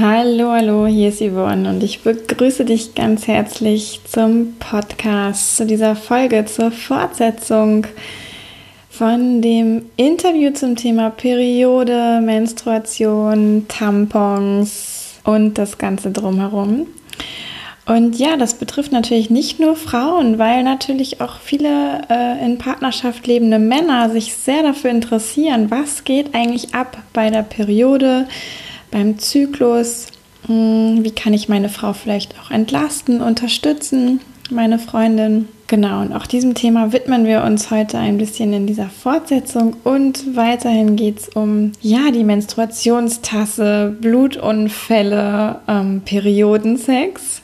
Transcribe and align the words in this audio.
Hallo, 0.00 0.52
hallo, 0.52 0.86
hier 0.86 1.10
ist 1.10 1.20
Yvonne 1.20 1.68
und 1.68 1.82
ich 1.82 2.00
begrüße 2.00 2.64
dich 2.64 2.94
ganz 2.94 3.26
herzlich 3.26 4.00
zum 4.04 4.54
Podcast, 4.58 5.58
zu 5.58 5.66
dieser 5.66 5.94
Folge, 5.94 6.46
zur 6.46 6.70
Fortsetzung 6.70 7.86
von 8.88 9.42
dem 9.42 9.82
Interview 9.98 10.52
zum 10.52 10.76
Thema 10.76 11.10
Periode, 11.10 12.22
Menstruation, 12.22 13.66
Tampons 13.68 15.20
und 15.24 15.58
das 15.58 15.76
Ganze 15.76 16.10
drumherum. 16.12 16.86
Und 17.84 18.18
ja, 18.18 18.38
das 18.38 18.54
betrifft 18.54 18.92
natürlich 18.92 19.28
nicht 19.28 19.60
nur 19.60 19.76
Frauen, 19.76 20.38
weil 20.38 20.62
natürlich 20.62 21.20
auch 21.20 21.40
viele 21.40 22.00
äh, 22.08 22.42
in 22.42 22.56
Partnerschaft 22.56 23.26
lebende 23.26 23.58
Männer 23.58 24.08
sich 24.08 24.32
sehr 24.34 24.62
dafür 24.62 24.92
interessieren, 24.92 25.70
was 25.70 26.04
geht 26.04 26.34
eigentlich 26.34 26.74
ab 26.74 26.96
bei 27.12 27.28
der 27.28 27.42
Periode, 27.42 28.26
beim 28.90 29.18
Zyklus, 29.18 30.06
hm, 30.46 31.00
wie 31.02 31.10
kann 31.10 31.32
ich 31.32 31.48
meine 31.48 31.68
Frau 31.68 31.92
vielleicht 31.92 32.34
auch 32.40 32.50
entlasten, 32.50 33.20
unterstützen, 33.20 34.20
meine 34.50 34.78
Freundin. 34.78 35.48
Genau, 35.66 36.00
und 36.00 36.12
auch 36.12 36.26
diesem 36.26 36.54
Thema 36.54 36.92
widmen 36.92 37.26
wir 37.26 37.44
uns 37.44 37.70
heute 37.70 37.96
ein 37.98 38.18
bisschen 38.18 38.52
in 38.52 38.66
dieser 38.66 38.88
Fortsetzung 38.88 39.76
und 39.84 40.34
weiterhin 40.34 40.96
geht 40.96 41.20
es 41.20 41.28
um, 41.28 41.70
ja, 41.80 42.10
die 42.10 42.24
Menstruationstasse, 42.24 43.94
Blutunfälle, 44.00 45.60
ähm, 45.68 46.02
Periodensex 46.04 47.42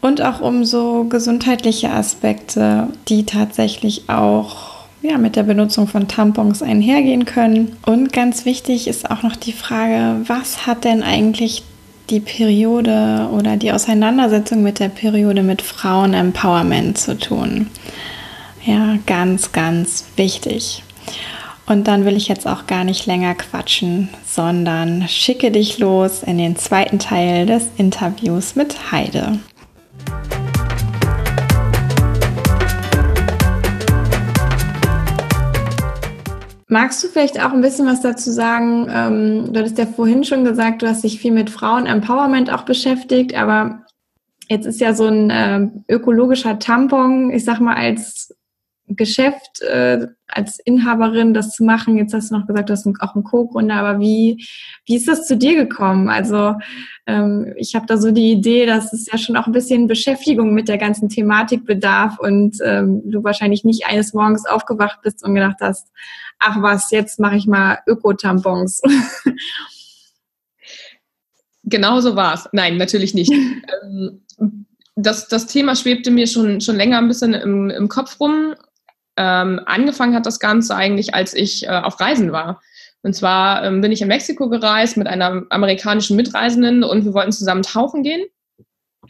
und 0.00 0.22
auch 0.22 0.40
um 0.40 0.64
so 0.64 1.04
gesundheitliche 1.04 1.90
Aspekte, 1.90 2.88
die 3.06 3.26
tatsächlich 3.26 4.08
auch 4.08 4.75
ja, 5.02 5.18
mit 5.18 5.36
der 5.36 5.44
Benutzung 5.44 5.86
von 5.86 6.08
Tampons 6.08 6.62
einhergehen 6.62 7.24
können. 7.24 7.76
Und 7.86 8.12
ganz 8.12 8.44
wichtig 8.44 8.88
ist 8.88 9.10
auch 9.10 9.22
noch 9.22 9.36
die 9.36 9.52
Frage, 9.52 10.20
was 10.26 10.66
hat 10.66 10.84
denn 10.84 11.02
eigentlich 11.02 11.62
die 12.10 12.20
Periode 12.20 13.28
oder 13.32 13.56
die 13.56 13.72
Auseinandersetzung 13.72 14.62
mit 14.62 14.78
der 14.78 14.88
Periode 14.88 15.42
mit 15.42 15.62
Frauen-Empowerment 15.62 16.98
zu 16.98 17.18
tun? 17.18 17.68
Ja, 18.64 18.98
ganz, 19.06 19.52
ganz 19.52 20.04
wichtig. 20.16 20.82
Und 21.66 21.88
dann 21.88 22.04
will 22.04 22.16
ich 22.16 22.28
jetzt 22.28 22.46
auch 22.46 22.66
gar 22.66 22.84
nicht 22.84 23.06
länger 23.06 23.34
quatschen, 23.34 24.08
sondern 24.24 25.08
schicke 25.08 25.50
dich 25.50 25.78
los 25.78 26.22
in 26.22 26.38
den 26.38 26.56
zweiten 26.56 27.00
Teil 27.00 27.46
des 27.46 27.68
Interviews 27.76 28.54
mit 28.54 28.92
Heide. 28.92 29.40
Magst 36.68 37.02
du 37.04 37.08
vielleicht 37.08 37.40
auch 37.40 37.52
ein 37.52 37.60
bisschen 37.60 37.86
was 37.86 38.00
dazu 38.00 38.32
sagen? 38.32 38.88
Ähm, 38.90 39.52
du 39.52 39.60
hattest 39.60 39.78
ja 39.78 39.86
vorhin 39.86 40.24
schon 40.24 40.44
gesagt, 40.44 40.82
du 40.82 40.88
hast 40.88 41.04
dich 41.04 41.20
viel 41.20 41.32
mit 41.32 41.48
Frauen-Empowerment 41.48 42.52
auch 42.52 42.62
beschäftigt, 42.62 43.36
aber 43.36 43.84
jetzt 44.48 44.66
ist 44.66 44.80
ja 44.80 44.92
so 44.92 45.06
ein 45.06 45.30
äh, 45.30 45.68
ökologischer 45.88 46.58
Tampon, 46.58 47.30
ich 47.30 47.44
sag 47.44 47.60
mal, 47.60 47.76
als 47.76 48.34
Geschäft, 48.88 49.60
äh, 49.62 50.06
als 50.28 50.58
Inhaberin 50.64 51.34
das 51.34 51.50
zu 51.50 51.64
machen. 51.64 51.96
Jetzt 51.96 52.14
hast 52.14 52.30
du 52.30 52.38
noch 52.38 52.46
gesagt, 52.46 52.68
du 52.68 52.72
hast 52.72 52.86
auch 53.00 53.14
einen 53.14 53.24
Co-Gründer, 53.24 53.74
aber 53.74 53.98
wie, 53.98 54.46
wie 54.84 54.96
ist 54.96 55.08
das 55.08 55.26
zu 55.26 55.36
dir 55.36 55.56
gekommen? 55.56 56.08
Also 56.08 56.54
ähm, 57.06 57.52
ich 57.56 57.74
habe 57.74 57.86
da 57.86 57.96
so 57.96 58.12
die 58.12 58.30
Idee, 58.30 58.66
dass 58.66 58.92
es 58.92 59.06
ja 59.10 59.18
schon 59.18 59.36
auch 59.36 59.46
ein 59.46 59.52
bisschen 59.52 59.88
Beschäftigung 59.88 60.54
mit 60.54 60.68
der 60.68 60.78
ganzen 60.78 61.08
Thematik 61.08 61.64
bedarf 61.64 62.18
und 62.18 62.58
ähm, 62.64 63.02
du 63.10 63.24
wahrscheinlich 63.24 63.64
nicht 63.64 63.86
eines 63.86 64.12
Morgens 64.12 64.46
aufgewacht 64.46 65.00
bist 65.02 65.24
und 65.24 65.34
gedacht 65.34 65.58
hast, 65.60 65.88
ach 66.38 66.62
was, 66.62 66.90
jetzt 66.90 67.18
mache 67.18 67.36
ich 67.36 67.46
mal 67.46 67.78
Öko-Tampons. 67.86 68.82
Genau 71.68 72.00
so 72.00 72.14
war 72.14 72.34
es. 72.34 72.48
Nein, 72.52 72.76
natürlich 72.76 73.12
nicht. 73.12 73.32
Ähm, 73.82 74.22
das, 74.96 75.28
das 75.28 75.46
Thema 75.46 75.76
schwebte 75.76 76.10
mir 76.10 76.26
schon, 76.26 76.60
schon 76.60 76.76
länger 76.76 76.98
ein 76.98 77.08
bisschen 77.08 77.34
im, 77.34 77.68
im 77.68 77.88
Kopf 77.88 78.18
rum. 78.18 78.54
Ähm, 79.16 79.60
angefangen 79.64 80.14
hat 80.14 80.26
das 80.26 80.40
Ganze 80.40 80.74
eigentlich, 80.74 81.14
als 81.14 81.34
ich 81.34 81.64
äh, 81.64 81.68
auf 81.68 81.98
Reisen 82.00 82.32
war. 82.32 82.60
Und 83.02 83.14
zwar 83.14 83.64
ähm, 83.64 83.80
bin 83.80 83.92
ich 83.92 84.02
in 84.02 84.08
Mexiko 84.08 84.48
gereist 84.48 84.96
mit 84.96 85.06
einer 85.06 85.44
amerikanischen 85.50 86.16
Mitreisenden 86.16 86.82
und 86.82 87.04
wir 87.04 87.14
wollten 87.14 87.32
zusammen 87.32 87.62
tauchen 87.62 88.02
gehen. 88.02 88.26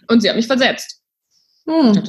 Und 0.09 0.21
sie 0.21 0.29
hat 0.29 0.37
mich 0.37 0.47
versetzt. 0.47 1.01
Hm. 1.67 2.03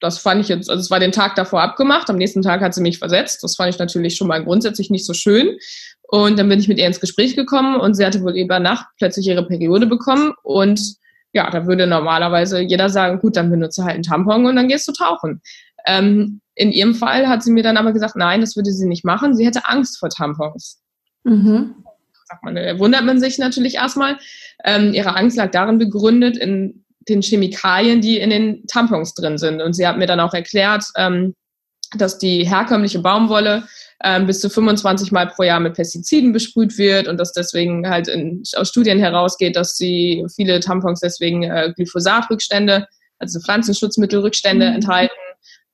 Das 0.00 0.18
fand 0.18 0.40
ich 0.40 0.48
jetzt, 0.48 0.70
also 0.70 0.80
es 0.80 0.90
war 0.90 0.98
den 0.98 1.12
Tag 1.12 1.34
davor 1.34 1.60
abgemacht, 1.60 2.08
am 2.08 2.16
nächsten 2.16 2.40
Tag 2.40 2.62
hat 2.62 2.74
sie 2.74 2.80
mich 2.80 2.98
versetzt. 2.98 3.42
Das 3.42 3.56
fand 3.56 3.68
ich 3.68 3.78
natürlich 3.78 4.16
schon 4.16 4.28
mal 4.28 4.42
grundsätzlich 4.42 4.88
nicht 4.88 5.04
so 5.04 5.12
schön. 5.12 5.58
Und 6.08 6.38
dann 6.38 6.48
bin 6.48 6.58
ich 6.58 6.68
mit 6.68 6.78
ihr 6.78 6.86
ins 6.86 7.00
Gespräch 7.00 7.36
gekommen 7.36 7.78
und 7.78 7.94
sie 7.94 8.04
hatte 8.04 8.22
wohl 8.22 8.36
über 8.36 8.58
Nacht 8.58 8.86
plötzlich 8.96 9.26
ihre 9.26 9.46
Periode 9.46 9.86
bekommen. 9.86 10.32
Und 10.42 10.80
ja, 11.32 11.50
da 11.50 11.66
würde 11.66 11.86
normalerweise 11.86 12.60
jeder 12.60 12.88
sagen, 12.88 13.20
gut, 13.20 13.36
dann 13.36 13.50
benutze 13.50 13.84
halt 13.84 13.94
einen 13.94 14.02
Tampon 14.02 14.46
und 14.46 14.56
dann 14.56 14.68
gehst 14.68 14.88
du 14.88 14.92
tauchen. 14.92 15.42
Ähm, 15.86 16.40
in 16.54 16.72
ihrem 16.72 16.94
Fall 16.94 17.28
hat 17.28 17.42
sie 17.42 17.52
mir 17.52 17.62
dann 17.62 17.76
aber 17.76 17.92
gesagt, 17.92 18.16
nein, 18.16 18.40
das 18.40 18.56
würde 18.56 18.72
sie 18.72 18.86
nicht 18.86 19.04
machen. 19.04 19.34
Sie 19.34 19.46
hätte 19.46 19.66
Angst 19.66 19.98
vor 19.98 20.10
Tampons. 20.10 20.82
Mhm. 21.24 21.74
Man, 22.42 22.54
da 22.54 22.78
wundert 22.78 23.04
man 23.04 23.18
sich 23.18 23.38
natürlich 23.38 23.76
erstmal. 23.76 24.18
Ähm, 24.64 24.92
ihre 24.92 25.16
Angst 25.16 25.36
lag 25.36 25.50
darin 25.50 25.78
begründet 25.78 26.36
in 26.36 26.84
den 27.08 27.22
Chemikalien, 27.22 28.00
die 28.00 28.18
in 28.18 28.30
den 28.30 28.66
Tampons 28.66 29.14
drin 29.14 29.38
sind. 29.38 29.60
Und 29.62 29.72
sie 29.72 29.86
hat 29.86 29.98
mir 29.98 30.06
dann 30.06 30.20
auch 30.20 30.34
erklärt, 30.34 30.84
ähm, 30.96 31.34
dass 31.96 32.18
die 32.18 32.46
herkömmliche 32.46 33.00
Baumwolle 33.00 33.64
ähm, 34.04 34.26
bis 34.26 34.40
zu 34.40 34.48
25 34.48 35.12
Mal 35.12 35.28
pro 35.28 35.42
Jahr 35.42 35.60
mit 35.60 35.74
Pestiziden 35.74 36.32
besprüht 36.32 36.78
wird 36.78 37.08
und 37.08 37.18
dass 37.18 37.32
deswegen 37.32 37.88
halt 37.88 38.06
in, 38.06 38.42
aus 38.54 38.68
Studien 38.68 38.98
herausgeht, 38.98 39.56
dass 39.56 39.76
sie 39.76 40.24
viele 40.34 40.60
Tampons 40.60 41.00
deswegen 41.00 41.42
äh, 41.42 41.72
Glyphosatrückstände, 41.74 42.86
also 43.18 43.40
Pflanzenschutzmittelrückstände 43.40 44.68
mhm. 44.68 44.74
enthalten 44.76 45.14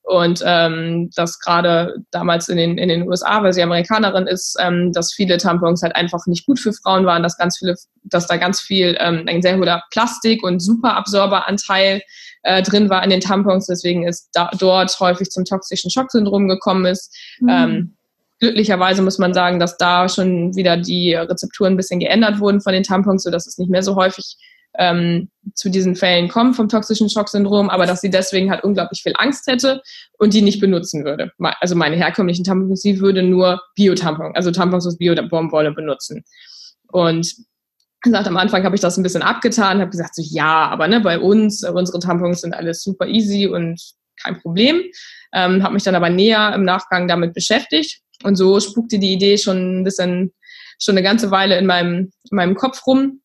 und 0.07 0.41
ähm, 0.45 1.09
dass 1.15 1.37
gerade 1.37 1.97
damals 2.11 2.47
in 2.47 2.55
den, 2.55 2.77
in 2.77 2.87
den 2.87 3.05
USA, 3.09 3.43
weil 3.43 3.51
sie 3.51 3.61
Amerikanerin 3.61 4.25
ist, 4.25 4.55
ähm, 4.57 4.93
dass 4.93 5.13
viele 5.13 5.37
Tampons 5.37 5.81
halt 5.81 5.97
einfach 5.97 6.25
nicht 6.27 6.45
gut 6.45 6.61
für 6.61 6.71
Frauen 6.71 7.05
waren, 7.05 7.23
dass 7.23 7.37
ganz 7.37 7.57
viele, 7.57 7.75
dass 8.03 8.25
da 8.25 8.37
ganz 8.37 8.61
viel, 8.61 8.95
ähm, 9.01 9.25
ein 9.27 9.41
sehr 9.41 9.57
hoher 9.57 9.83
Plastik- 9.91 10.43
und 10.43 10.61
Superabsorberanteil 10.61 12.01
äh, 12.43 12.63
drin 12.63 12.89
war 12.89 13.03
in 13.03 13.09
den 13.09 13.19
Tampons, 13.19 13.67
deswegen 13.67 14.07
ist 14.07 14.29
da, 14.31 14.49
dort 14.57 14.97
häufig 15.01 15.29
zum 15.29 15.43
toxischen 15.43 15.91
Schocksyndrom 15.91 16.47
gekommen 16.47 16.85
ist. 16.85 17.13
Mhm. 17.41 17.49
Ähm, 17.49 17.97
glücklicherweise 18.39 19.01
muss 19.01 19.17
man 19.17 19.33
sagen, 19.33 19.59
dass 19.59 19.75
da 19.75 20.07
schon 20.07 20.55
wieder 20.55 20.77
die 20.77 21.15
Rezepturen 21.15 21.73
ein 21.73 21.77
bisschen 21.77 21.99
geändert 21.99 22.39
wurden 22.39 22.61
von 22.61 22.71
den 22.71 22.83
Tampons, 22.83 23.23
sodass 23.23 23.45
es 23.45 23.57
nicht 23.57 23.69
mehr 23.69 23.83
so 23.83 23.97
häufig 23.97 24.37
ähm, 24.77 25.29
zu 25.55 25.69
diesen 25.69 25.95
Fällen 25.95 26.27
kommen 26.27 26.53
vom 26.53 26.69
toxischen 26.69 27.09
Schocksyndrom, 27.09 27.69
aber 27.69 27.85
dass 27.85 28.01
sie 28.01 28.09
deswegen 28.09 28.51
halt 28.51 28.63
unglaublich 28.63 29.01
viel 29.01 29.13
Angst 29.17 29.47
hätte 29.47 29.81
und 30.17 30.33
die 30.33 30.41
nicht 30.41 30.59
benutzen 30.59 31.03
würde. 31.03 31.31
Also 31.59 31.75
meine 31.75 31.95
herkömmlichen 31.95 32.43
Tampons, 32.43 32.81
sie 32.81 32.99
würde 32.99 33.23
nur 33.23 33.61
Bio-Tampons, 33.75 34.35
also 34.35 34.51
Tampons 34.51 34.85
aus 34.85 34.97
Bio-Baumwolle 34.97 35.71
benutzen. 35.71 36.23
Und 36.91 37.35
gesagt, 38.01 38.27
am 38.27 38.37
Anfang 38.37 38.63
habe 38.63 38.75
ich 38.75 38.81
das 38.81 38.97
ein 38.97 39.03
bisschen 39.03 39.23
abgetan, 39.23 39.79
habe 39.79 39.89
gesagt, 39.89 40.15
so 40.15 40.21
ja, 40.23 40.67
aber 40.67 40.87
ne, 40.87 41.01
bei 41.01 41.19
uns, 41.19 41.63
unsere 41.63 41.99
Tampons 41.99 42.41
sind 42.41 42.53
alles 42.53 42.83
super 42.83 43.07
easy 43.07 43.47
und 43.47 43.81
kein 44.21 44.39
Problem. 44.39 44.83
Ähm, 45.33 45.63
habe 45.63 45.73
mich 45.73 45.83
dann 45.83 45.95
aber 45.95 46.09
näher 46.09 46.53
im 46.53 46.63
Nachgang 46.63 47.07
damit 47.07 47.33
beschäftigt 47.33 48.01
und 48.23 48.35
so 48.35 48.59
spukte 48.59 48.99
die 48.99 49.13
Idee 49.13 49.37
schon 49.37 49.81
ein 49.81 49.83
bisschen, 49.83 50.33
schon 50.79 50.93
eine 50.93 51.03
ganze 51.03 51.31
Weile 51.31 51.57
in 51.57 51.65
meinem, 51.65 52.11
in 52.29 52.35
meinem 52.35 52.55
Kopf 52.55 52.85
rum 52.85 53.21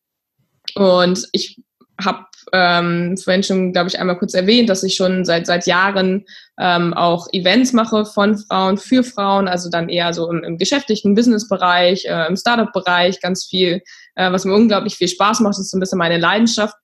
und 0.75 1.27
ich 1.31 1.61
habe 2.03 2.25
ähm, 2.51 3.17
vorhin 3.17 3.43
schon, 3.43 3.73
glaube 3.73 3.89
ich, 3.89 3.99
einmal 3.99 4.17
kurz 4.17 4.33
erwähnt, 4.33 4.69
dass 4.69 4.83
ich 4.83 4.95
schon 4.95 5.25
seit 5.25 5.47
seit 5.47 5.65
Jahren 5.65 6.25
ähm, 6.59 6.93
auch 6.93 7.27
Events 7.31 7.73
mache 7.73 8.05
von 8.05 8.37
Frauen 8.37 8.77
für 8.77 9.03
Frauen, 9.03 9.47
also 9.47 9.69
dann 9.69 9.89
eher 9.89 10.13
so 10.13 10.29
im, 10.29 10.43
im 10.43 10.57
geschäftlichen 10.57 11.15
Businessbereich, 11.15 12.05
äh, 12.05 12.27
im 12.27 12.35
Startup-Bereich 12.35 13.21
ganz 13.21 13.45
viel, 13.45 13.81
äh, 14.15 14.31
was 14.31 14.45
mir 14.45 14.53
unglaublich 14.53 14.95
viel 14.95 15.07
Spaß 15.07 15.39
macht, 15.39 15.57
ist 15.59 15.71
so 15.71 15.77
ein 15.77 15.79
bisschen 15.79 15.99
meine 15.99 16.17
Leidenschaft. 16.17 16.75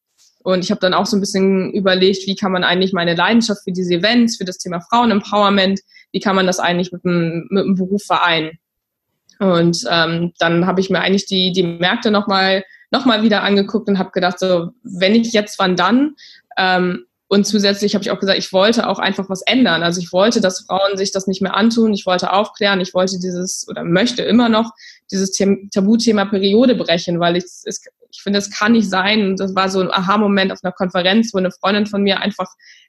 Und 0.41 0.63
ich 0.63 0.71
habe 0.71 0.79
dann 0.79 0.93
auch 0.93 1.05
so 1.05 1.17
ein 1.17 1.19
bisschen 1.19 1.71
überlegt, 1.73 2.25
wie 2.25 2.35
kann 2.35 2.51
man 2.51 2.63
eigentlich 2.63 2.93
meine 2.93 3.13
Leidenschaft 3.13 3.61
für 3.63 3.73
diese 3.73 3.95
Events, 3.95 4.37
für 4.37 4.45
das 4.45 4.57
Thema 4.57 4.79
Frauen-Empowerment, 4.89 5.81
wie 6.11 6.19
kann 6.19 6.35
man 6.35 6.47
das 6.47 6.59
eigentlich 6.59 6.91
mit 6.91 7.03
dem, 7.03 7.47
mit 7.49 7.65
dem 7.65 7.75
Beruf 7.75 8.03
vereinen? 8.03 8.57
Und 9.39 9.85
ähm, 9.89 10.33
dann 10.39 10.65
habe 10.65 10.81
ich 10.81 10.89
mir 10.89 11.01
eigentlich 11.01 11.25
die, 11.25 11.51
die 11.51 11.63
Märkte 11.63 12.09
nochmal 12.09 12.63
nochmal 12.91 13.23
wieder 13.23 13.43
angeguckt 13.43 13.87
und 13.87 13.99
habe 13.99 14.11
gedacht, 14.11 14.39
so, 14.39 14.69
wenn 14.83 15.15
ich 15.15 15.33
jetzt, 15.33 15.59
wann 15.59 15.75
dann? 15.75 16.15
Ähm, 16.57 17.05
und 17.27 17.45
zusätzlich 17.45 17.93
habe 17.93 18.03
ich 18.03 18.09
auch 18.09 18.19
gesagt, 18.19 18.39
ich 18.39 18.51
wollte 18.51 18.87
auch 18.87 18.97
einfach 18.97 19.29
was 19.29 19.43
ändern. 19.43 19.83
Also 19.83 20.01
ich 20.01 20.11
wollte, 20.11 20.41
dass 20.41 20.61
Frauen 20.61 20.97
sich 20.97 21.11
das 21.11 21.27
nicht 21.27 21.43
mehr 21.43 21.55
antun. 21.55 21.93
Ich 21.93 22.07
wollte 22.07 22.33
aufklären. 22.33 22.81
Ich 22.81 22.95
wollte 22.95 23.19
dieses 23.19 23.67
oder 23.69 23.83
möchte 23.83 24.23
immer 24.23 24.49
noch 24.49 24.71
dieses 25.11 25.31
Tabuthema 25.71 26.25
Periode 26.25 26.73
brechen, 26.73 27.19
weil 27.19 27.37
ich 27.37 27.45
ich 28.11 28.23
finde, 28.23 28.39
es 28.39 28.49
kann 28.49 28.73
nicht 28.73 28.89
sein. 28.89 29.35
Das 29.35 29.55
war 29.55 29.69
so 29.69 29.79
ein 29.79 29.91
Aha-Moment 29.91 30.51
auf 30.51 30.59
einer 30.63 30.73
Konferenz, 30.73 31.33
wo 31.33 31.37
eine 31.37 31.51
Freundin 31.51 31.85
von 31.85 32.01
mir 32.01 32.19
einfach 32.19 32.47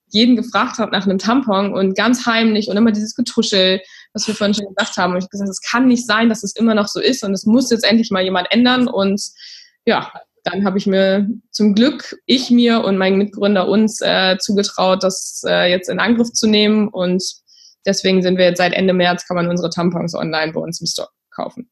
jeden 0.08 0.37
gefragt 0.37 0.79
hat 0.79 0.91
nach 0.91 1.06
einem 1.06 1.19
Tampon 1.19 1.73
und 1.73 1.94
ganz 1.94 2.26
heimlich 2.26 2.69
und 2.69 2.76
immer 2.76 2.91
dieses 2.91 3.14
Getuschel, 3.14 3.81
was 4.12 4.26
wir 4.26 4.35
vorhin 4.35 4.55
schon 4.55 4.75
gesagt 4.75 4.97
haben. 4.97 5.12
Und 5.12 5.19
ich 5.19 5.25
habe 5.25 5.31
gesagt, 5.31 5.50
es 5.50 5.61
kann 5.61 5.87
nicht 5.87 6.06
sein, 6.06 6.29
dass 6.29 6.43
es 6.43 6.56
immer 6.56 6.75
noch 6.75 6.88
so 6.88 7.00
ist 7.00 7.23
und 7.23 7.32
es 7.32 7.47
muss 7.47 7.70
jetzt 7.70 7.85
endlich 7.85 8.11
mal 8.11 8.25
jemand 8.25 8.50
ändern. 8.50 8.88
Und 8.88 9.20
ja, 9.90 10.12
dann 10.44 10.64
habe 10.64 10.78
ich 10.78 10.87
mir 10.87 11.28
zum 11.50 11.75
Glück, 11.75 12.16
ich 12.25 12.50
mir 12.50 12.84
und 12.84 12.96
mein 12.96 13.19
Mitgründer 13.19 13.69
uns 13.69 14.00
äh, 14.00 14.38
zugetraut, 14.38 15.02
das 15.02 15.42
äh, 15.46 15.69
jetzt 15.70 15.90
in 15.90 15.98
Angriff 15.98 16.32
zu 16.32 16.46
nehmen. 16.46 16.88
Und 16.88 17.22
deswegen 17.84 18.22
sind 18.22 18.38
wir 18.38 18.46
jetzt 18.46 18.58
seit 18.58 18.72
Ende 18.72 18.94
März, 18.94 19.26
kann 19.26 19.37
man 19.37 19.48
unsere 19.48 19.69
Tampons 19.69 20.14
online 20.14 20.52
bei 20.52 20.60
uns 20.60 20.81
im 20.81 20.87
Store 20.87 21.08
kaufen. 21.34 21.69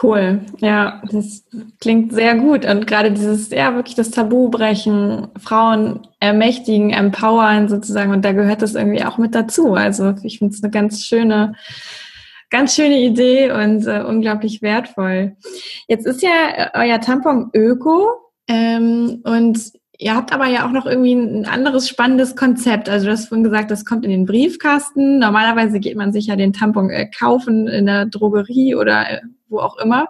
Cool, 0.00 0.40
ja, 0.58 1.02
das 1.10 1.44
klingt 1.80 2.12
sehr 2.12 2.36
gut. 2.36 2.64
Und 2.64 2.86
gerade 2.86 3.10
dieses, 3.10 3.50
ja, 3.50 3.74
wirklich 3.74 3.96
das 3.96 4.12
Tabu 4.12 4.48
brechen, 4.48 5.28
Frauen 5.38 6.06
ermächtigen, 6.20 6.90
empowern 6.90 7.68
sozusagen. 7.68 8.12
Und 8.12 8.24
da 8.24 8.32
gehört 8.32 8.62
das 8.62 8.76
irgendwie 8.76 9.04
auch 9.04 9.18
mit 9.18 9.34
dazu. 9.34 9.74
Also 9.74 10.14
ich 10.22 10.38
finde 10.38 10.54
es 10.54 10.62
eine 10.62 10.70
ganz 10.70 11.04
schöne 11.04 11.54
ganz 12.50 12.74
schöne 12.74 13.00
Idee 13.00 13.50
und 13.50 13.86
äh, 13.86 14.02
unglaublich 14.02 14.62
wertvoll. 14.62 15.36
Jetzt 15.86 16.06
ist 16.06 16.22
ja 16.22 16.30
äh, 16.54 16.70
euer 16.74 17.00
Tampon 17.00 17.50
Öko 17.54 18.08
ähm, 18.48 19.20
und 19.24 19.72
ihr 19.98 20.14
habt 20.14 20.32
aber 20.32 20.46
ja 20.46 20.66
auch 20.66 20.70
noch 20.70 20.86
irgendwie 20.86 21.14
ein 21.14 21.46
anderes 21.46 21.88
spannendes 21.88 22.36
Konzept. 22.36 22.88
Also 22.88 23.06
du 23.06 23.12
hast 23.12 23.28
vorhin 23.28 23.44
gesagt, 23.44 23.70
das 23.70 23.84
kommt 23.84 24.04
in 24.04 24.10
den 24.10 24.26
Briefkasten. 24.26 25.18
Normalerweise 25.18 25.80
geht 25.80 25.96
man 25.96 26.12
sich 26.12 26.26
ja 26.26 26.36
den 26.36 26.52
Tampon 26.52 26.90
äh, 26.90 27.10
kaufen 27.10 27.66
in 27.66 27.86
der 27.86 28.06
Drogerie 28.06 28.74
oder 28.74 29.10
äh, 29.10 29.20
wo 29.48 29.58
auch 29.58 29.78
immer. 29.78 30.08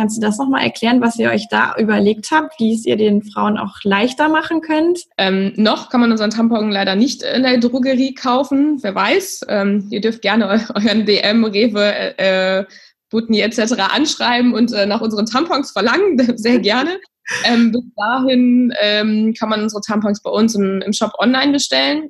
Kannst 0.00 0.16
du 0.16 0.22
das 0.22 0.38
nochmal 0.38 0.64
erklären, 0.64 1.02
was 1.02 1.18
ihr 1.18 1.28
euch 1.28 1.46
da 1.50 1.74
überlegt 1.78 2.30
habt, 2.30 2.58
wie 2.58 2.72
es 2.72 2.86
ihr 2.86 2.96
den 2.96 3.22
Frauen 3.22 3.58
auch 3.58 3.76
leichter 3.84 4.30
machen 4.30 4.62
könnt? 4.62 5.00
Ähm, 5.18 5.52
noch 5.56 5.90
kann 5.90 6.00
man 6.00 6.10
unseren 6.10 6.30
Tampon 6.30 6.70
leider 6.70 6.96
nicht 6.96 7.22
in 7.22 7.42
der 7.42 7.58
Drogerie 7.58 8.14
kaufen. 8.14 8.78
Wer 8.82 8.94
weiß. 8.94 9.44
Ähm, 9.48 9.88
ihr 9.90 10.00
dürft 10.00 10.22
gerne 10.22 10.48
euren 10.74 11.04
DM, 11.04 11.44
Rewe, 11.44 12.18
äh, 12.18 12.64
Butni 13.10 13.40
etc. 13.42 13.74
anschreiben 13.94 14.54
und 14.54 14.72
äh, 14.72 14.86
nach 14.86 15.02
unseren 15.02 15.26
Tampons 15.26 15.72
verlangen. 15.72 16.18
Sehr 16.38 16.60
gerne. 16.60 16.98
Ähm, 17.44 17.70
bis 17.70 17.84
dahin 17.94 18.72
ähm, 18.80 19.34
kann 19.38 19.50
man 19.50 19.62
unsere 19.62 19.82
Tampons 19.82 20.22
bei 20.22 20.30
uns 20.30 20.54
im, 20.54 20.80
im 20.80 20.94
Shop 20.94 21.12
online 21.18 21.52
bestellen. 21.52 22.08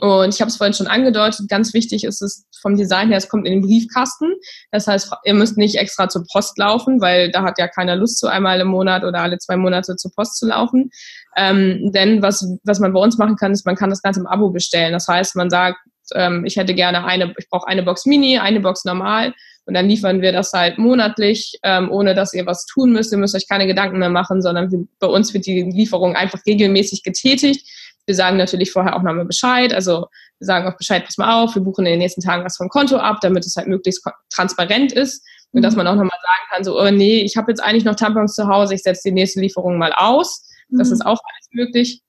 Und 0.00 0.34
ich 0.34 0.40
habe 0.40 0.50
es 0.50 0.56
vorhin 0.56 0.74
schon 0.74 0.86
angedeutet, 0.86 1.48
ganz 1.48 1.72
wichtig 1.72 2.04
ist 2.04 2.20
es 2.20 2.46
vom 2.60 2.76
Design 2.76 3.08
her, 3.08 3.16
es 3.16 3.28
kommt 3.28 3.46
in 3.46 3.54
den 3.54 3.62
Briefkasten. 3.62 4.34
Das 4.70 4.86
heißt, 4.86 5.10
ihr 5.24 5.34
müsst 5.34 5.56
nicht 5.56 5.76
extra 5.76 6.08
zur 6.10 6.24
Post 6.30 6.58
laufen, 6.58 7.00
weil 7.00 7.30
da 7.30 7.42
hat 7.42 7.58
ja 7.58 7.68
keiner 7.68 7.96
Lust, 7.96 8.18
so 8.18 8.26
einmal 8.26 8.60
im 8.60 8.68
Monat 8.68 9.02
oder 9.04 9.20
alle 9.20 9.38
zwei 9.38 9.56
Monate 9.56 9.96
zur 9.96 10.12
Post 10.12 10.36
zu 10.36 10.46
laufen. 10.46 10.90
Ähm, 11.36 11.90
denn 11.92 12.20
was, 12.20 12.46
was 12.64 12.80
man 12.80 12.92
bei 12.92 13.00
uns 13.00 13.16
machen 13.16 13.36
kann, 13.36 13.52
ist, 13.52 13.64
man 13.64 13.76
kann 13.76 13.88
das 13.88 14.02
Ganze 14.02 14.20
im 14.20 14.26
Abo 14.26 14.50
bestellen. 14.50 14.92
Das 14.92 15.08
heißt, 15.08 15.36
man 15.36 15.48
sagt, 15.48 15.78
ähm, 16.14 16.44
ich 16.44 16.56
hätte 16.56 16.74
gerne 16.74 17.04
eine, 17.04 17.34
ich 17.38 17.48
brauche 17.48 17.66
eine 17.66 17.82
Box 17.82 18.04
Mini, 18.04 18.38
eine 18.38 18.60
Box 18.60 18.84
normal 18.84 19.32
und 19.64 19.74
dann 19.74 19.88
liefern 19.88 20.22
wir 20.22 20.32
das 20.32 20.52
halt 20.52 20.78
monatlich, 20.78 21.58
ähm, 21.62 21.90
ohne 21.90 22.14
dass 22.14 22.32
ihr 22.32 22.46
was 22.46 22.64
tun 22.66 22.92
müsst. 22.92 23.12
Ihr 23.12 23.18
müsst 23.18 23.34
euch 23.34 23.48
keine 23.48 23.66
Gedanken 23.66 23.98
mehr 23.98 24.08
machen, 24.10 24.40
sondern 24.42 24.88
bei 24.98 25.06
uns 25.06 25.32
wird 25.34 25.46
die 25.46 25.62
Lieferung 25.62 26.16
einfach 26.16 26.40
regelmäßig 26.46 27.02
getätigt 27.02 27.68
wir 28.08 28.14
sagen 28.14 28.38
natürlich 28.38 28.72
vorher 28.72 28.96
auch 28.96 29.02
nochmal 29.02 29.26
Bescheid. 29.26 29.74
Also 29.74 30.06
wir 30.38 30.46
sagen 30.46 30.66
auch 30.66 30.78
Bescheid, 30.78 31.04
pass 31.04 31.18
mal 31.18 31.42
auf, 31.42 31.54
wir 31.54 31.62
buchen 31.62 31.84
in 31.84 31.92
den 31.92 31.98
nächsten 31.98 32.22
Tagen 32.22 32.42
was 32.42 32.56
vom 32.56 32.70
Konto 32.70 32.96
ab, 32.96 33.18
damit 33.20 33.44
es 33.44 33.54
halt 33.54 33.68
möglichst 33.68 34.02
transparent 34.30 34.92
ist. 34.92 35.22
Und 35.52 35.60
dass 35.60 35.74
mhm. 35.74 35.78
man 35.78 35.88
auch 35.88 35.94
nochmal 35.94 36.18
sagen 36.22 36.48
kann, 36.50 36.64
so, 36.64 36.80
oh 36.80 36.90
nee, 36.90 37.20
ich 37.20 37.36
habe 37.36 37.52
jetzt 37.52 37.62
eigentlich 37.62 37.84
noch 37.84 37.96
Tampons 37.96 38.34
zu 38.34 38.48
Hause, 38.48 38.74
ich 38.74 38.82
setze 38.82 39.02
die 39.10 39.12
nächste 39.12 39.40
Lieferung 39.40 39.76
mal 39.76 39.92
aus. 39.92 40.42
Das 40.70 40.88
mhm. 40.88 40.94
ist 40.94 41.06
auch 41.06 41.18
alles 41.18 41.48
möglich, 41.50 42.00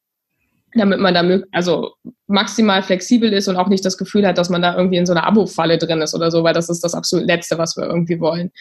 damit 0.73 1.01
man 1.01 1.13
da 1.13 1.41
also 1.51 1.91
maximal 2.27 2.81
flexibel 2.81 3.33
ist 3.33 3.49
und 3.49 3.57
auch 3.57 3.67
nicht 3.67 3.83
das 3.83 3.97
Gefühl 3.97 4.25
hat, 4.25 4.37
dass 4.37 4.49
man 4.49 4.61
da 4.61 4.77
irgendwie 4.77 4.97
in 4.97 5.05
so 5.05 5.11
einer 5.11 5.27
Abo-Falle 5.27 5.77
drin 5.79 6.01
ist 6.01 6.15
oder 6.15 6.31
so, 6.31 6.45
weil 6.45 6.53
das 6.53 6.69
ist 6.69 6.81
das 6.81 6.93
absolut 6.93 7.27
Letzte, 7.27 7.57
was 7.57 7.75
wir 7.75 7.83
irgendwie 7.83 8.21
wollen. 8.21 8.51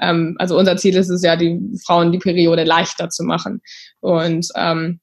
Ähm, 0.00 0.34
also 0.40 0.58
unser 0.58 0.76
Ziel 0.76 0.96
ist 0.96 1.10
es 1.10 1.22
ja, 1.22 1.36
die 1.36 1.60
Frauen 1.86 2.10
die 2.10 2.18
Periode 2.18 2.64
leichter 2.64 3.08
zu 3.08 3.22
machen. 3.22 3.62
Und 4.00 4.48
ähm, 4.56 4.98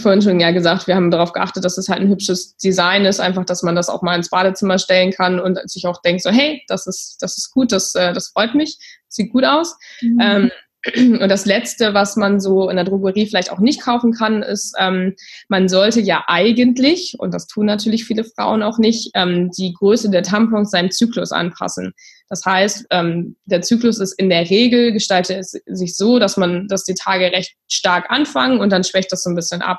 vorhin 0.00 0.22
schon 0.22 0.40
ja 0.40 0.50
gesagt, 0.50 0.86
wir 0.86 0.96
haben 0.96 1.10
darauf 1.10 1.32
geachtet, 1.32 1.64
dass 1.64 1.78
es 1.78 1.88
halt 1.88 2.00
ein 2.00 2.08
hübsches 2.08 2.56
Design 2.56 3.04
ist, 3.04 3.20
einfach, 3.20 3.44
dass 3.44 3.62
man 3.62 3.74
das 3.74 3.88
auch 3.88 4.02
mal 4.02 4.16
ins 4.16 4.30
Badezimmer 4.30 4.78
stellen 4.78 5.12
kann 5.12 5.40
und 5.40 5.58
sich 5.68 5.86
auch 5.86 6.00
denkt, 6.02 6.22
so, 6.22 6.30
hey, 6.30 6.62
das 6.68 6.86
ist, 6.86 7.18
das 7.20 7.38
ist 7.38 7.50
gut, 7.52 7.72
das, 7.72 7.94
äh, 7.94 8.12
das 8.12 8.28
freut 8.28 8.54
mich, 8.54 8.78
sieht 9.08 9.32
gut 9.32 9.44
aus. 9.44 9.76
Mhm. 10.00 10.20
Ähm, 10.20 10.50
und 11.20 11.28
das 11.28 11.46
Letzte, 11.46 11.94
was 11.94 12.16
man 12.16 12.40
so 12.40 12.68
in 12.68 12.76
der 12.76 12.84
Drogerie 12.84 13.26
vielleicht 13.26 13.50
auch 13.50 13.58
nicht 13.58 13.80
kaufen 13.80 14.12
kann, 14.12 14.42
ist, 14.42 14.74
ähm, 14.78 15.14
man 15.48 15.68
sollte 15.68 16.00
ja 16.00 16.24
eigentlich, 16.26 17.16
und 17.18 17.32
das 17.32 17.46
tun 17.46 17.66
natürlich 17.66 18.04
viele 18.04 18.24
Frauen 18.24 18.62
auch 18.62 18.78
nicht, 18.78 19.10
ähm, 19.14 19.50
die 19.56 19.72
Größe 19.72 20.10
der 20.10 20.22
Tampons 20.22 20.70
seinem 20.70 20.90
Zyklus 20.90 21.32
anpassen. 21.32 21.94
Das 22.28 22.44
heißt, 22.44 22.86
ähm, 22.90 23.36
der 23.44 23.62
Zyklus 23.62 23.98
ist 23.98 24.12
in 24.18 24.30
der 24.30 24.48
Regel, 24.48 24.92
gestaltet 24.92 25.38
es 25.38 25.50
sich 25.66 25.96
so, 25.96 26.18
dass 26.18 26.36
man, 26.36 26.68
dass 26.68 26.84
die 26.84 26.94
Tage 26.94 27.26
recht 27.32 27.54
stark 27.70 28.10
anfangen 28.10 28.60
und 28.60 28.70
dann 28.70 28.84
schwächt 28.84 29.12
das 29.12 29.22
so 29.22 29.30
ein 29.30 29.36
bisschen 29.36 29.62
ab. 29.62 29.78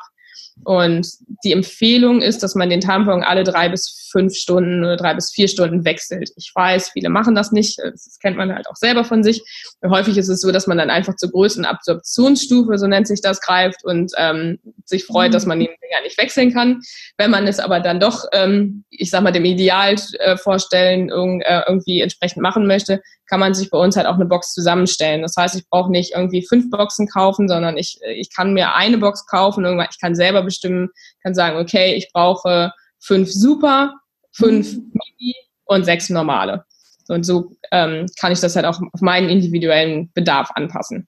Und 0.64 1.08
die 1.44 1.52
Empfehlung 1.52 2.22
ist, 2.22 2.42
dass 2.42 2.56
man 2.56 2.70
den 2.70 2.82
Tampon 2.82 3.24
alle 3.24 3.44
drei 3.44 3.70
bis 3.70 4.08
fünf 4.12 4.34
Stunden 4.34 4.84
oder 4.84 4.96
drei 4.96 5.14
bis 5.14 5.32
vier 5.32 5.50
Stunden 5.50 5.84
wechselt. 5.84 6.32
Ich 6.38 6.52
weiß, 6.56 6.90
viele 6.90 7.10
machen 7.10 7.36
das 7.36 7.52
nicht. 7.52 7.78
Das 7.80 8.18
kennt 8.22 8.38
man 8.38 8.54
halt 8.54 8.68
auch 8.70 8.76
selber 8.76 9.04
von 9.04 9.24
sich. 9.24 9.44
Häufig 9.86 10.18
ist 10.18 10.30
es 10.30 10.40
so, 10.40 10.52
dass 10.52 10.68
man 10.68 10.78
dann 10.78 10.90
einfach 10.90 11.18
zur 11.18 11.32
größten 11.32 11.66
Absorptionsstufe, 11.66 12.78
so 12.78 12.88
nennt 12.88 13.08
sich 13.08 13.22
das, 13.22 13.42
greift 13.42 13.84
und 13.84 14.14
ähm, 14.18 14.60
sich 14.86 15.04
freut, 15.04 15.30
mhm. 15.30 15.34
dass 15.34 15.46
man 15.46 15.60
den 15.60 15.68
Dinger 15.68 16.02
nicht 16.04 16.18
wechseln 16.18 16.54
kann. 16.54 16.80
Wenn 17.18 17.32
man 17.32 17.46
es 17.46 17.60
aber 17.60 17.82
dann 17.82 18.00
doch, 18.00 18.24
ähm, 18.32 18.86
ich 18.90 19.10
sag 19.10 19.22
mal, 19.22 19.32
dem 19.32 19.46
Ideal 19.46 19.96
äh, 20.20 20.38
vorstellen, 20.38 21.10
äh, 21.10 21.64
irgendwie 21.68 22.00
entsprechend 22.00 22.42
machen 22.42 22.66
möchte, 22.66 23.02
kann 23.28 23.40
man 23.40 23.54
sich 23.54 23.70
bei 23.70 23.78
uns 23.78 23.98
halt 23.98 24.08
auch 24.08 24.16
eine 24.16 24.26
Box 24.26 24.54
zusammenstellen. 24.54 25.24
Das 25.24 25.36
heißt, 25.36 25.56
ich 25.56 25.68
brauche 25.70 25.92
nicht 25.92 26.14
irgendwie 26.14 26.46
fünf 26.48 26.70
Boxen 26.70 27.08
kaufen, 27.08 27.48
sondern 27.48 27.76
ich, 27.78 28.00
ich 28.16 28.34
kann 28.34 28.54
mir 28.54 28.76
eine 28.76 28.98
Box 28.98 29.26
kaufen. 29.26 29.66
Ich 29.90 30.00
kann 30.00 30.16
selber 30.16 30.44
bestimmen, 30.46 30.90
kann 31.24 31.36
sagen, 31.36 31.58
okay, 31.58 31.96
ich 31.96 32.12
brauche 32.14 32.72
fünf 33.00 33.32
Super, 33.32 33.94
fünf 34.32 34.74
mhm. 34.74 34.92
Mini 34.94 35.36
und 35.66 35.86
sechs 35.86 36.10
normale. 36.10 36.64
Und 37.08 37.24
so 37.26 37.52
ähm, 37.72 38.08
kann 38.20 38.32
ich 38.32 38.40
das 38.40 38.56
halt 38.56 38.66
auch 38.66 38.82
auf 38.94 39.02
meinen 39.02 39.30
individuellen 39.30 40.12
Bedarf 40.14 40.50
anpassen. 40.56 41.08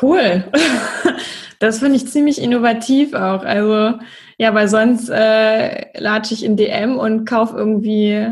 Cool. 0.00 0.44
Das 1.60 1.78
finde 1.78 1.96
ich 1.96 2.08
ziemlich 2.08 2.42
innovativ 2.42 3.14
auch. 3.14 3.42
Also 3.42 3.98
ja, 4.36 4.54
weil 4.54 4.68
sonst 4.68 5.08
äh, 5.08 5.98
latsche 5.98 6.34
ich 6.34 6.44
in 6.44 6.58
DM 6.58 6.98
und 6.98 7.24
kaufe 7.24 7.56
irgendwie 7.56 8.26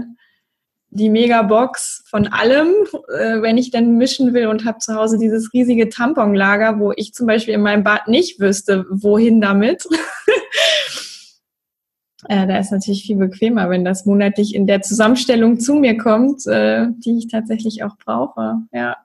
die 0.95 1.09
Megabox 1.09 2.05
von 2.07 2.29
allem, 2.29 2.69
äh, 3.09 3.41
wenn 3.41 3.57
ich 3.57 3.71
dann 3.71 3.97
mischen 3.97 4.35
will 4.35 4.47
und 4.47 4.67
habe 4.67 4.79
zu 4.79 4.95
Hause 4.95 5.19
dieses 5.19 5.55
riesige 5.55 5.89
Tamponlager, 5.89 6.79
wo 6.79 6.93
ich 6.95 7.15
zum 7.15 7.27
Beispiel 7.27 7.55
in 7.55 7.63
meinem 7.63 7.83
Bad 7.83 8.09
nicht 8.09 8.41
wüsste, 8.41 8.85
wohin 8.91 9.41
damit. 9.41 9.87
äh, 12.29 12.47
da 12.47 12.59
ist 12.59 12.73
natürlich 12.73 13.05
viel 13.05 13.17
bequemer, 13.17 13.71
wenn 13.71 13.87
das 13.87 14.05
monatlich 14.05 14.55
in 14.55 14.67
der 14.67 14.83
Zusammenstellung 14.83 15.59
zu 15.59 15.77
mir 15.77 15.97
kommt, 15.97 16.47
äh, 16.47 16.89
die 16.99 17.17
ich 17.17 17.29
tatsächlich 17.29 17.83
auch 17.85 17.97
brauche. 17.97 18.57
Ja, 18.71 18.99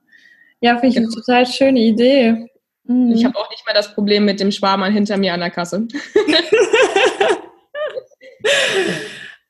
ja 0.59 0.73
finde 0.73 0.87
ich 0.87 0.95
genau. 0.95 1.07
eine 1.07 1.15
total 1.15 1.45
schöne 1.45 1.79
Idee. 1.79 2.49
Mhm. 2.83 3.13
Ich 3.13 3.23
habe 3.23 3.37
auch 3.37 3.49
nicht 3.49 3.65
mal 3.65 3.73
das 3.73 3.93
Problem 3.93 4.25
mit 4.25 4.41
dem 4.41 4.51
Schwarmann 4.51 4.91
hinter 4.91 5.15
mir 5.15 5.33
an 5.33 5.39
der 5.39 5.51
Kasse. 5.51 5.87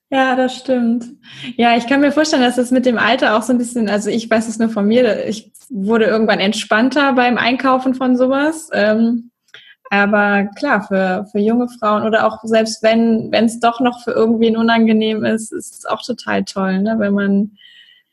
Ja, 0.09 0.35
das 0.35 0.55
stimmt. 0.55 1.05
Ja, 1.57 1.75
ich 1.75 1.85
kann 1.85 1.99
mir 1.99 2.13
vorstellen, 2.13 2.41
dass 2.41 2.55
das 2.55 2.71
mit 2.71 2.85
dem 2.85 2.97
Alter 2.97 3.37
auch 3.37 3.41
so 3.41 3.51
ein 3.51 3.57
bisschen, 3.57 3.89
also 3.89 4.09
ich 4.09 4.29
weiß 4.29 4.47
es 4.47 4.57
nur 4.57 4.69
von 4.69 4.87
mir, 4.87 5.27
ich 5.27 5.51
wurde 5.69 6.05
irgendwann 6.05 6.39
entspannter 6.39 7.11
beim 7.13 7.37
Einkaufen 7.37 7.93
von 7.93 8.15
sowas. 8.15 8.69
Ähm, 8.71 9.31
aber 9.89 10.45
klar, 10.57 10.83
für, 10.87 11.27
für 11.31 11.39
junge 11.39 11.67
Frauen 11.67 12.03
oder 12.03 12.25
auch 12.25 12.39
selbst 12.43 12.83
wenn 12.83 13.33
es 13.33 13.59
doch 13.59 13.81
noch 13.81 14.01
für 14.03 14.11
irgendwen 14.11 14.55
unangenehm 14.55 15.25
ist, 15.25 15.51
ist 15.51 15.79
es 15.79 15.85
auch 15.85 16.01
total 16.01 16.45
toll, 16.45 16.81
ne? 16.81 16.95
wenn 16.99 17.13
man 17.13 17.57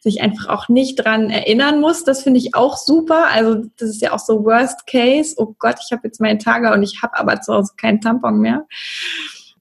sich 0.01 0.21
einfach 0.21 0.49
auch 0.49 0.69
nicht 0.69 0.97
dran 0.97 1.31
erinnern 1.31 1.81
muss. 1.81 2.05
Das 2.05 2.23
finde 2.23 2.39
ich 2.39 2.55
auch 2.55 2.77
super. 2.77 3.29
Also 3.33 3.65
das 3.79 3.91
ist 3.91 4.03
ja 4.03 4.13
auch 4.13 4.19
so 4.19 4.45
Worst 4.45 4.87
Case. 4.87 5.35
Oh 5.39 5.55
Gott, 5.59 5.77
ich 5.85 5.93
habe 5.93 6.03
jetzt 6.05 6.21
meine 6.21 6.39
Tage 6.39 6.73
und 6.73 6.83
ich 6.83 7.03
habe 7.03 7.17
aber 7.17 7.41
zu 7.41 7.55
Hause 7.55 7.73
keinen 7.77 8.01
Tampon 8.01 8.41
mehr 8.41 8.67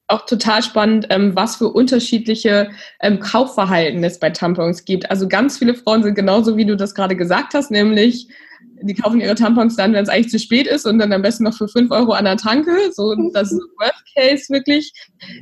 auch 0.06 0.26
total 0.26 0.62
spannend, 0.62 1.06
ähm, 1.10 1.34
was 1.34 1.56
für 1.56 1.68
unterschiedliche 1.68 2.70
ähm, 3.00 3.20
Kaufverhalten 3.20 4.04
es 4.04 4.18
bei 4.18 4.30
Tampons 4.30 4.84
gibt. 4.84 5.10
Also 5.10 5.28
ganz 5.28 5.58
viele 5.58 5.74
Frauen 5.74 6.02
sind 6.02 6.14
genauso, 6.14 6.56
wie 6.56 6.66
du 6.66 6.76
das 6.76 6.94
gerade 6.94 7.16
gesagt 7.16 7.54
hast, 7.54 7.70
nämlich 7.70 8.28
die 8.86 8.94
kaufen 8.94 9.20
ihre 9.20 9.34
Tampons 9.34 9.76
dann, 9.76 9.92
wenn 9.92 10.02
es 10.02 10.08
eigentlich 10.08 10.30
zu 10.30 10.38
spät 10.38 10.66
ist 10.66 10.86
und 10.86 10.98
dann 10.98 11.12
am 11.12 11.22
besten 11.22 11.44
noch 11.44 11.56
für 11.56 11.68
5 11.68 11.90
Euro 11.90 12.12
an 12.12 12.24
der 12.24 12.36
Tanke. 12.36 12.70
So, 12.92 13.14
das 13.32 13.52
ist 13.52 13.60
Worst 13.78 14.04
Case 14.14 14.52
wirklich. 14.52 14.92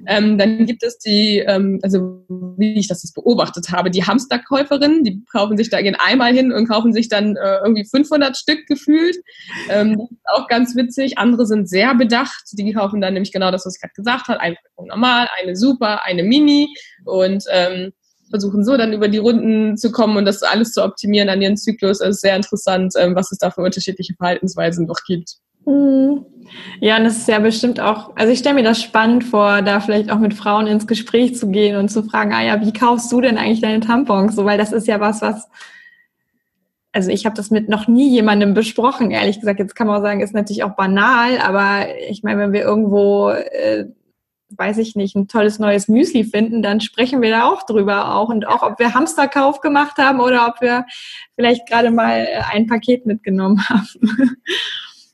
Ähm, 0.07 0.39
dann 0.39 0.65
gibt 0.67 0.83
es 0.83 0.99
die, 0.99 1.39
ähm, 1.39 1.81
also 1.83 2.25
wie 2.57 2.79
ich 2.79 2.89
das 2.89 3.03
jetzt 3.03 3.15
beobachtet 3.15 3.71
habe, 3.71 3.91
die 3.91 4.05
Hamsterkäuferinnen, 4.05 5.05
die 5.05 5.25
kaufen 5.31 5.57
sich 5.57 5.71
da, 5.71 5.83
gehen 5.83 5.97
einmal 5.99 6.33
hin 6.33 6.53
und 6.53 6.69
kaufen 6.69 6.93
sich 6.93 7.09
dann 7.09 7.37
äh, 7.37 7.59
irgendwie 7.65 7.85
500 7.85 8.37
Stück 8.37 8.67
gefühlt. 8.67 9.17
Ähm, 9.69 9.99
das 9.99 10.11
ist 10.11 10.19
auch 10.35 10.49
ganz 10.49 10.77
witzig. 10.77 11.19
Andere 11.19 11.47
sind 11.47 11.69
sehr 11.69 11.95
bedacht. 11.95 12.45
Die 12.53 12.73
kaufen 12.73 13.01
dann 13.01 13.15
nämlich 13.15 13.33
genau 13.33 13.51
das, 13.51 13.67
was 13.67 13.77
ich 13.77 13.81
gerade 13.81 13.95
gesagt 13.95 14.29
habe. 14.29 14.41
Eine 14.41 14.57
normal, 14.87 15.29
eine 15.41 15.57
super, 15.57 16.05
eine 16.05 16.23
Mini 16.23 16.69
und 17.05 17.45
ähm, 17.51 17.93
versuchen 18.33 18.65
so 18.65 18.77
dann 18.77 18.93
über 18.93 19.09
die 19.09 19.19
Runden 19.19 19.77
zu 19.77 19.93
kommen 19.93 20.17
und 20.17 20.25
das 20.25 20.43
alles 20.43 20.73
zu 20.73 20.83
optimieren 20.83 21.29
an 21.29 21.43
ihren 21.43 21.57
Zyklus. 21.57 22.01
Ist 22.01 22.23
sehr 22.23 22.35
interessant, 22.35 22.95
ähm, 22.99 23.15
was 23.15 23.31
es 23.31 23.39
da 23.39 23.51
für 23.51 23.61
unterschiedliche 23.61 24.15
Verhaltensweisen 24.15 24.87
noch 24.87 25.05
gibt. 25.07 25.37
Mhm. 25.67 26.25
Ja, 26.81 26.97
und 26.97 27.05
das 27.05 27.19
ist 27.19 27.29
ja 27.29 27.39
bestimmt 27.39 27.79
auch, 27.81 28.17
also 28.17 28.33
ich 28.33 28.41
stelle 28.41 28.57
mir 28.57 28.65
das 28.65 28.83
spannend 28.83 29.25
vor, 29.25 29.63
da 29.63 29.81
vielleicht 29.81 30.11
auch 30.11 30.19
mit 30.19 30.35
Frauen 30.35 30.67
ins 30.67 30.87
Gespräch 30.87 31.37
zu 31.37 31.49
gehen 31.51 31.77
und 31.77 31.91
zu 31.91 32.03
fragen, 32.03 32.33
ah 32.33 32.43
ja, 32.43 32.61
wie 32.61 32.73
kaufst 32.73 33.13
du 33.13 33.21
denn 33.21 33.39
eigentlich 33.39 33.61
deine 33.61 33.81
Tampons? 33.81 34.35
So, 34.35 34.45
weil 34.45 34.59
das 34.59 34.73
ist 34.73 34.89
ja 34.89 34.99
was, 34.99 35.23
was, 35.23 35.49
also 36.93 37.11
ich 37.11 37.25
habe 37.25 37.37
das 37.37 37.51
mit 37.51 37.69
noch 37.69 37.89
nie 37.89 38.11
jemandem 38.11 38.55
besprochen, 38.55 39.11
ehrlich 39.11 39.41
gesagt. 39.41 39.61
Jetzt 39.61 39.75
kann 39.75 39.87
man 39.87 39.99
auch 39.99 40.03
sagen, 40.03 40.21
ist 40.21 40.35
natürlich 40.35 40.65
auch 40.65 40.77
banal, 40.77 41.39
aber 41.39 41.87
ich 42.09 42.23
meine, 42.23 42.41
wenn 42.41 42.53
wir 42.53 42.63
irgendwo 42.63 43.31
äh, 43.31 43.87
weiß 44.57 44.79
ich 44.79 44.97
nicht, 44.97 45.15
ein 45.15 45.29
tolles 45.29 45.59
neues 45.59 45.89
Müsli 45.89 46.25
finden, 46.25 46.63
dann 46.63 46.81
sprechen 46.81 47.23
wir 47.23 47.31
da 47.31 47.45
auch 47.45 47.65
drüber 47.65 48.15
auch. 48.15 48.29
Und 48.29 48.47
auch, 48.47 48.63
ob 48.63 48.79
wir 48.79 48.95
Hamsterkauf 48.95 49.61
gemacht 49.61 49.99
haben 49.99 50.21
oder 50.21 50.49
ob 50.49 50.61
wir 50.61 50.85
vielleicht 51.35 51.69
gerade 51.69 51.91
mal 51.91 52.27
äh, 52.27 52.43
ein 52.51 52.67
Paket 52.67 53.07
mitgenommen 53.07 53.63
haben. 53.69 54.37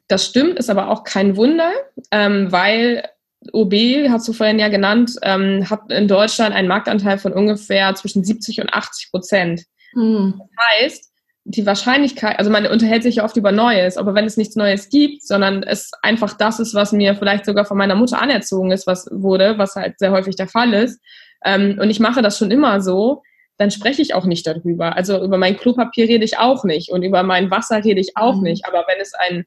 Das 0.08 0.24
stimmt, 0.24 0.58
ist 0.58 0.70
aber 0.70 0.88
auch 0.88 1.04
kein 1.04 1.36
Wunder, 1.36 1.70
ähm, 2.10 2.50
weil 2.50 3.04
OB, 3.52 3.74
hast 4.08 4.26
du 4.26 4.32
vorhin 4.32 4.58
ja 4.58 4.68
genannt, 4.68 5.14
ähm, 5.22 5.68
hat 5.68 5.92
in 5.92 6.08
Deutschland 6.08 6.54
einen 6.54 6.68
Marktanteil 6.68 7.18
von 7.18 7.32
ungefähr 7.32 7.94
zwischen 7.94 8.24
70 8.24 8.60
und 8.60 8.72
80 8.72 9.10
Prozent. 9.10 9.64
Hm. 9.92 10.34
Das 10.38 10.66
heißt, 10.66 11.07
die 11.50 11.64
Wahrscheinlichkeit, 11.64 12.38
also 12.38 12.50
man 12.50 12.66
unterhält 12.66 13.02
sich 13.02 13.16
ja 13.16 13.24
oft 13.24 13.36
über 13.38 13.52
Neues, 13.52 13.96
aber 13.96 14.14
wenn 14.14 14.26
es 14.26 14.36
nichts 14.36 14.54
Neues 14.54 14.90
gibt, 14.90 15.26
sondern 15.26 15.62
es 15.62 15.90
einfach 16.02 16.34
das 16.34 16.60
ist, 16.60 16.74
was 16.74 16.92
mir 16.92 17.14
vielleicht 17.14 17.46
sogar 17.46 17.64
von 17.64 17.78
meiner 17.78 17.94
Mutter 17.94 18.20
anerzogen 18.20 18.70
ist, 18.70 18.86
was 18.86 19.08
wurde, 19.10 19.56
was 19.56 19.74
halt 19.74 19.98
sehr 19.98 20.12
häufig 20.12 20.36
der 20.36 20.48
Fall 20.48 20.74
ist, 20.74 21.00
ähm, 21.44 21.78
und 21.80 21.88
ich 21.88 22.00
mache 22.00 22.20
das 22.20 22.38
schon 22.38 22.50
immer 22.50 22.80
so, 22.80 23.22
dann 23.56 23.70
spreche 23.70 24.02
ich 24.02 24.14
auch 24.14 24.24
nicht 24.24 24.46
darüber. 24.46 24.96
Also 24.96 25.22
über 25.22 25.38
mein 25.38 25.56
Klopapier 25.56 26.06
rede 26.06 26.24
ich 26.24 26.38
auch 26.38 26.64
nicht 26.64 26.90
und 26.90 27.02
über 27.02 27.22
mein 27.22 27.50
Wasser 27.50 27.82
rede 27.84 28.00
ich 28.00 28.16
auch 28.16 28.36
mhm. 28.36 28.42
nicht. 28.42 28.66
Aber 28.66 28.84
wenn 28.86 29.00
es 29.00 29.14
ein 29.14 29.46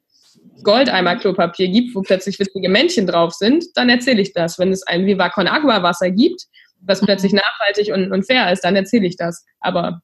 Goldeimer-Klopapier 0.64 1.68
gibt, 1.68 1.94
wo 1.94 2.02
plötzlich 2.02 2.38
witzige 2.38 2.68
Männchen 2.68 3.06
drauf 3.06 3.32
sind, 3.32 3.64
dann 3.74 3.88
erzähle 3.88 4.20
ich 4.20 4.32
das. 4.32 4.58
Wenn 4.58 4.70
es 4.70 4.82
ein 4.82 5.06
Viva 5.06 5.28
Con 5.30 5.48
Agua 5.48 5.82
Wasser 5.82 6.10
gibt, 6.10 6.42
was 6.80 7.00
plötzlich 7.00 7.32
nachhaltig 7.32 7.92
und, 7.92 8.12
und 8.12 8.26
fair 8.26 8.52
ist, 8.52 8.64
dann 8.64 8.76
erzähle 8.76 9.06
ich 9.06 9.16
das. 9.16 9.44
Aber 9.60 10.02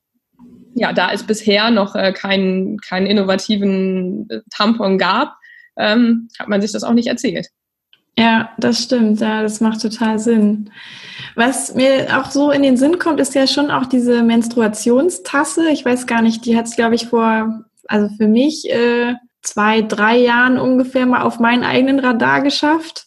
ja, 0.78 0.92
da 0.92 1.12
es 1.12 1.24
bisher 1.24 1.70
noch 1.70 1.94
äh, 1.94 2.12
keinen 2.12 2.78
keinen 2.78 3.06
innovativen 3.06 4.28
äh, 4.30 4.40
Tampon 4.50 4.98
gab, 4.98 5.36
ähm, 5.76 6.28
hat 6.38 6.48
man 6.48 6.60
sich 6.62 6.72
das 6.72 6.84
auch 6.84 6.92
nicht 6.92 7.08
erzählt. 7.08 7.48
Ja, 8.18 8.50
das 8.58 8.82
stimmt. 8.82 9.20
Ja, 9.20 9.42
das 9.42 9.60
macht 9.60 9.80
total 9.80 10.18
Sinn. 10.18 10.70
Was 11.36 11.74
mir 11.76 12.18
auch 12.18 12.30
so 12.32 12.50
in 12.50 12.64
den 12.64 12.76
Sinn 12.76 12.98
kommt, 12.98 13.20
ist 13.20 13.34
ja 13.36 13.46
schon 13.46 13.70
auch 13.70 13.86
diese 13.86 14.24
Menstruationstasse. 14.24 15.70
Ich 15.70 15.84
weiß 15.84 16.08
gar 16.08 16.20
nicht, 16.20 16.44
die 16.44 16.56
hat 16.56 16.66
es, 16.66 16.74
glaube 16.74 16.96
ich, 16.96 17.06
vor, 17.06 17.64
also 17.86 18.08
für 18.16 18.26
mich 18.26 18.68
äh, 18.70 19.14
zwei, 19.42 19.82
drei 19.82 20.16
Jahren 20.16 20.58
ungefähr 20.58 21.06
mal 21.06 21.22
auf 21.22 21.38
meinen 21.38 21.62
eigenen 21.62 22.00
Radar 22.00 22.42
geschafft. 22.42 23.06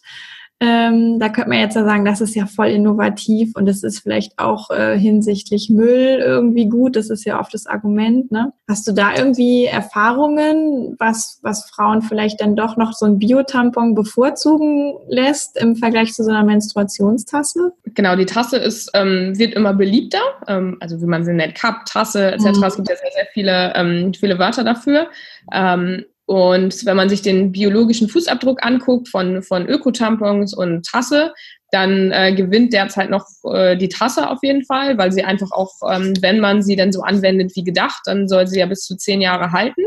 Ähm, 0.64 1.18
da 1.18 1.28
könnte 1.28 1.50
man 1.50 1.58
jetzt 1.58 1.74
ja 1.74 1.82
sagen, 1.82 2.04
das 2.04 2.20
ist 2.20 2.36
ja 2.36 2.46
voll 2.46 2.68
innovativ 2.68 3.50
und 3.56 3.68
es 3.68 3.82
ist 3.82 3.98
vielleicht 3.98 4.38
auch 4.38 4.70
äh, 4.70 4.96
hinsichtlich 4.96 5.70
Müll 5.70 6.20
irgendwie 6.24 6.68
gut. 6.68 6.94
Das 6.94 7.10
ist 7.10 7.24
ja 7.24 7.40
oft 7.40 7.52
das 7.52 7.66
Argument. 7.66 8.30
Ne? 8.30 8.52
Hast 8.68 8.86
du 8.86 8.92
da 8.92 9.12
irgendwie 9.16 9.64
Erfahrungen, 9.64 10.94
was, 11.00 11.40
was 11.42 11.68
Frauen 11.68 12.00
vielleicht 12.00 12.40
dann 12.40 12.54
doch 12.54 12.76
noch 12.76 12.92
so 12.92 13.06
ein 13.06 13.18
Biotampon 13.18 13.96
bevorzugen 13.96 14.94
lässt 15.08 15.60
im 15.60 15.74
Vergleich 15.74 16.12
zu 16.12 16.22
so 16.22 16.30
einer 16.30 16.44
Menstruationstasse? 16.44 17.72
Genau, 17.94 18.14
die 18.14 18.26
Tasse 18.26 18.58
ist, 18.58 18.88
ähm, 18.94 19.36
wird 19.36 19.54
immer 19.54 19.74
beliebter. 19.74 20.22
Ähm, 20.46 20.76
also 20.78 21.00
wie 21.02 21.06
man 21.06 21.24
sie 21.24 21.32
nennt, 21.32 21.56
Cup, 21.56 21.86
Tasse 21.86 22.34
etc. 22.34 22.44
Mhm. 22.44 22.62
Es 22.62 22.76
gibt 22.76 22.88
ja 22.88 22.94
sehr, 22.94 23.12
sehr 23.16 23.26
viele, 23.32 23.72
ähm, 23.74 24.14
viele 24.14 24.38
Wörter 24.38 24.62
dafür. 24.62 25.08
Ähm, 25.52 26.04
und 26.26 26.86
wenn 26.86 26.96
man 26.96 27.08
sich 27.08 27.22
den 27.22 27.52
biologischen 27.52 28.08
Fußabdruck 28.08 28.64
anguckt 28.64 29.08
von, 29.08 29.42
von 29.42 29.66
Ökotampons 29.66 30.54
und 30.54 30.86
Tasse, 30.86 31.32
dann 31.72 32.12
äh, 32.12 32.34
gewinnt 32.34 32.72
derzeit 32.72 33.10
noch 33.10 33.26
äh, 33.52 33.76
die 33.76 33.88
Tasse 33.88 34.30
auf 34.30 34.38
jeden 34.42 34.64
Fall, 34.64 34.98
weil 34.98 35.10
sie 35.10 35.24
einfach 35.24 35.50
auch, 35.50 35.72
ähm, 35.90 36.14
wenn 36.20 36.38
man 36.38 36.62
sie 36.62 36.76
dann 36.76 36.92
so 36.92 37.02
anwendet 37.02 37.52
wie 37.56 37.64
gedacht, 37.64 38.02
dann 38.04 38.28
soll 38.28 38.46
sie 38.46 38.60
ja 38.60 38.66
bis 38.66 38.84
zu 38.84 38.96
zehn 38.96 39.20
Jahre 39.20 39.52
halten. 39.52 39.82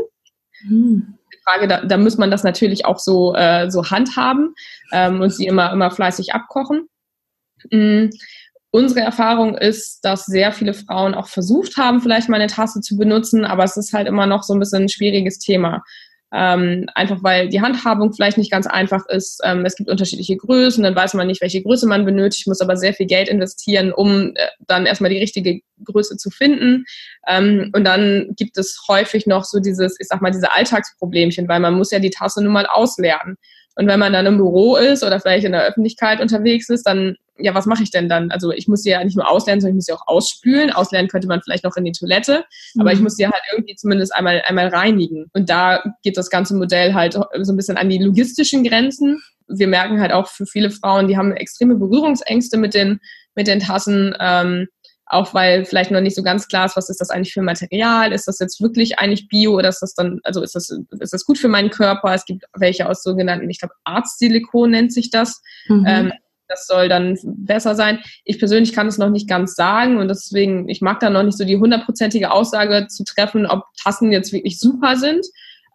Hm. 0.66 1.14
Die 1.32 1.38
Frage, 1.44 1.68
da, 1.68 1.84
da 1.84 1.96
muss 1.96 2.18
man 2.18 2.30
das 2.30 2.44
natürlich 2.44 2.84
auch 2.84 2.98
so, 2.98 3.34
äh, 3.34 3.70
so 3.70 3.84
handhaben 3.84 4.54
ähm, 4.92 5.20
und 5.20 5.30
sie 5.30 5.46
immer, 5.46 5.72
immer 5.72 5.90
fleißig 5.90 6.34
abkochen. 6.34 6.88
Mhm. 7.70 8.10
Unsere 8.70 9.00
Erfahrung 9.00 9.56
ist, 9.56 10.00
dass 10.04 10.26
sehr 10.26 10.52
viele 10.52 10.74
Frauen 10.74 11.14
auch 11.14 11.28
versucht 11.28 11.76
haben, 11.76 12.00
vielleicht 12.00 12.28
mal 12.28 12.40
eine 12.40 12.50
Tasse 12.50 12.80
zu 12.80 12.96
benutzen, 12.96 13.44
aber 13.44 13.64
es 13.64 13.76
ist 13.76 13.92
halt 13.92 14.06
immer 14.06 14.26
noch 14.26 14.42
so 14.42 14.52
ein 14.52 14.60
bisschen 14.60 14.82
ein 14.82 14.88
schwieriges 14.88 15.38
Thema. 15.38 15.82
Ähm, 16.32 16.86
einfach 16.94 17.22
weil 17.22 17.48
die 17.48 17.60
Handhabung 17.60 18.12
vielleicht 18.12 18.36
nicht 18.36 18.50
ganz 18.50 18.66
einfach 18.66 19.06
ist. 19.06 19.40
Ähm, 19.44 19.64
es 19.64 19.76
gibt 19.76 19.88
unterschiedliche 19.88 20.36
Größen, 20.36 20.82
dann 20.82 20.96
weiß 20.96 21.14
man 21.14 21.28
nicht, 21.28 21.40
welche 21.40 21.62
Größe 21.62 21.86
man 21.86 22.04
benötigt, 22.04 22.48
muss 22.48 22.60
aber 22.60 22.76
sehr 22.76 22.94
viel 22.94 23.06
Geld 23.06 23.28
investieren, 23.28 23.92
um 23.92 24.32
äh, 24.34 24.48
dann 24.66 24.86
erstmal 24.86 25.10
die 25.10 25.18
richtige 25.18 25.60
Größe 25.84 26.16
zu 26.16 26.30
finden. 26.30 26.84
Ähm, 27.28 27.70
und 27.74 27.84
dann 27.84 28.34
gibt 28.36 28.58
es 28.58 28.82
häufig 28.88 29.26
noch 29.26 29.44
so 29.44 29.60
dieses, 29.60 30.00
ich 30.00 30.08
sag 30.08 30.20
mal, 30.20 30.32
diese 30.32 30.52
Alltagsproblemchen, 30.52 31.48
weil 31.48 31.60
man 31.60 31.74
muss 31.74 31.92
ja 31.92 32.00
die 32.00 32.10
Tasse 32.10 32.42
nun 32.42 32.52
mal 32.52 32.66
ausleeren. 32.66 33.36
Und 33.76 33.86
wenn 33.86 34.00
man 34.00 34.12
dann 34.12 34.26
im 34.26 34.38
Büro 34.38 34.76
ist 34.76 35.04
oder 35.04 35.20
vielleicht 35.20 35.44
in 35.44 35.52
der 35.52 35.64
Öffentlichkeit 35.64 36.20
unterwegs 36.20 36.68
ist, 36.70 36.84
dann 36.84 37.16
ja, 37.38 37.54
was 37.54 37.66
mache 37.66 37.82
ich 37.82 37.90
denn 37.90 38.08
dann? 38.08 38.30
Also 38.30 38.50
ich 38.50 38.68
muss 38.68 38.82
sie 38.82 38.90
ja 38.90 39.04
nicht 39.04 39.16
nur 39.16 39.28
auslernen, 39.30 39.60
sondern 39.60 39.74
ich 39.74 39.76
muss 39.76 39.86
sie 39.86 39.92
auch 39.92 40.06
ausspülen. 40.06 40.70
Auslernen 40.70 41.08
könnte 41.08 41.28
man 41.28 41.42
vielleicht 41.42 41.64
noch 41.64 41.76
in 41.76 41.84
die 41.84 41.92
Toilette, 41.92 42.44
mhm. 42.74 42.80
aber 42.80 42.92
ich 42.92 42.98
mhm. 42.98 43.04
muss 43.04 43.16
sie 43.16 43.26
halt 43.26 43.42
irgendwie 43.52 43.74
zumindest 43.74 44.14
einmal, 44.14 44.42
einmal 44.46 44.68
reinigen. 44.68 45.26
Und 45.32 45.50
da 45.50 45.82
geht 46.02 46.16
das 46.16 46.30
ganze 46.30 46.56
Modell 46.56 46.94
halt 46.94 47.12
so 47.12 47.24
ein 47.30 47.56
bisschen 47.56 47.76
an 47.76 47.90
die 47.90 47.98
logistischen 47.98 48.64
Grenzen. 48.64 49.20
Wir 49.48 49.68
merken 49.68 50.00
halt 50.00 50.12
auch 50.12 50.28
für 50.28 50.46
viele 50.46 50.70
Frauen, 50.70 51.08
die 51.08 51.16
haben 51.16 51.32
extreme 51.32 51.76
Berührungsängste 51.76 52.56
mit 52.56 52.74
den, 52.74 53.00
mit 53.34 53.46
den 53.46 53.60
Tassen. 53.60 54.14
Ähm, 54.18 54.68
auch 55.06 55.34
weil 55.34 55.64
vielleicht 55.64 55.92
noch 55.92 56.00
nicht 56.00 56.16
so 56.16 56.22
ganz 56.22 56.48
klar 56.48 56.66
ist, 56.66 56.76
was 56.76 56.90
ist 56.90 57.00
das 57.00 57.10
eigentlich 57.10 57.32
für 57.32 57.42
Material? 57.42 58.12
Ist 58.12 58.26
das 58.26 58.40
jetzt 58.40 58.60
wirklich 58.60 58.98
eigentlich 58.98 59.28
Bio 59.28 59.54
oder 59.54 59.68
ist 59.68 59.80
das 59.80 59.94
dann, 59.94 60.20
also 60.24 60.42
ist 60.42 60.56
das, 60.56 60.68
ist 61.00 61.12
das 61.12 61.24
gut 61.24 61.38
für 61.38 61.48
meinen 61.48 61.70
Körper? 61.70 62.12
Es 62.12 62.24
gibt 62.24 62.44
welche 62.54 62.88
aus 62.88 63.02
sogenannten, 63.04 63.48
ich 63.48 63.60
glaube, 63.60 63.74
Arztsilikon 63.84 64.70
nennt 64.70 64.92
sich 64.92 65.10
das. 65.10 65.40
Mhm. 65.68 65.84
Ähm, 65.86 66.12
das 66.48 66.66
soll 66.66 66.88
dann 66.88 67.18
besser 67.22 67.74
sein. 67.74 68.00
Ich 68.24 68.38
persönlich 68.38 68.72
kann 68.72 68.86
es 68.88 68.98
noch 68.98 69.10
nicht 69.10 69.28
ganz 69.28 69.54
sagen 69.54 69.98
und 69.98 70.08
deswegen, 70.08 70.68
ich 70.68 70.80
mag 70.80 71.00
da 71.00 71.10
noch 71.10 71.22
nicht 71.22 71.38
so 71.38 71.44
die 71.44 71.56
hundertprozentige 71.56 72.30
Aussage 72.30 72.86
zu 72.88 73.04
treffen, 73.04 73.46
ob 73.46 73.64
Tassen 73.80 74.12
jetzt 74.12 74.32
wirklich 74.32 74.58
super 74.58 74.96
sind. 74.96 75.24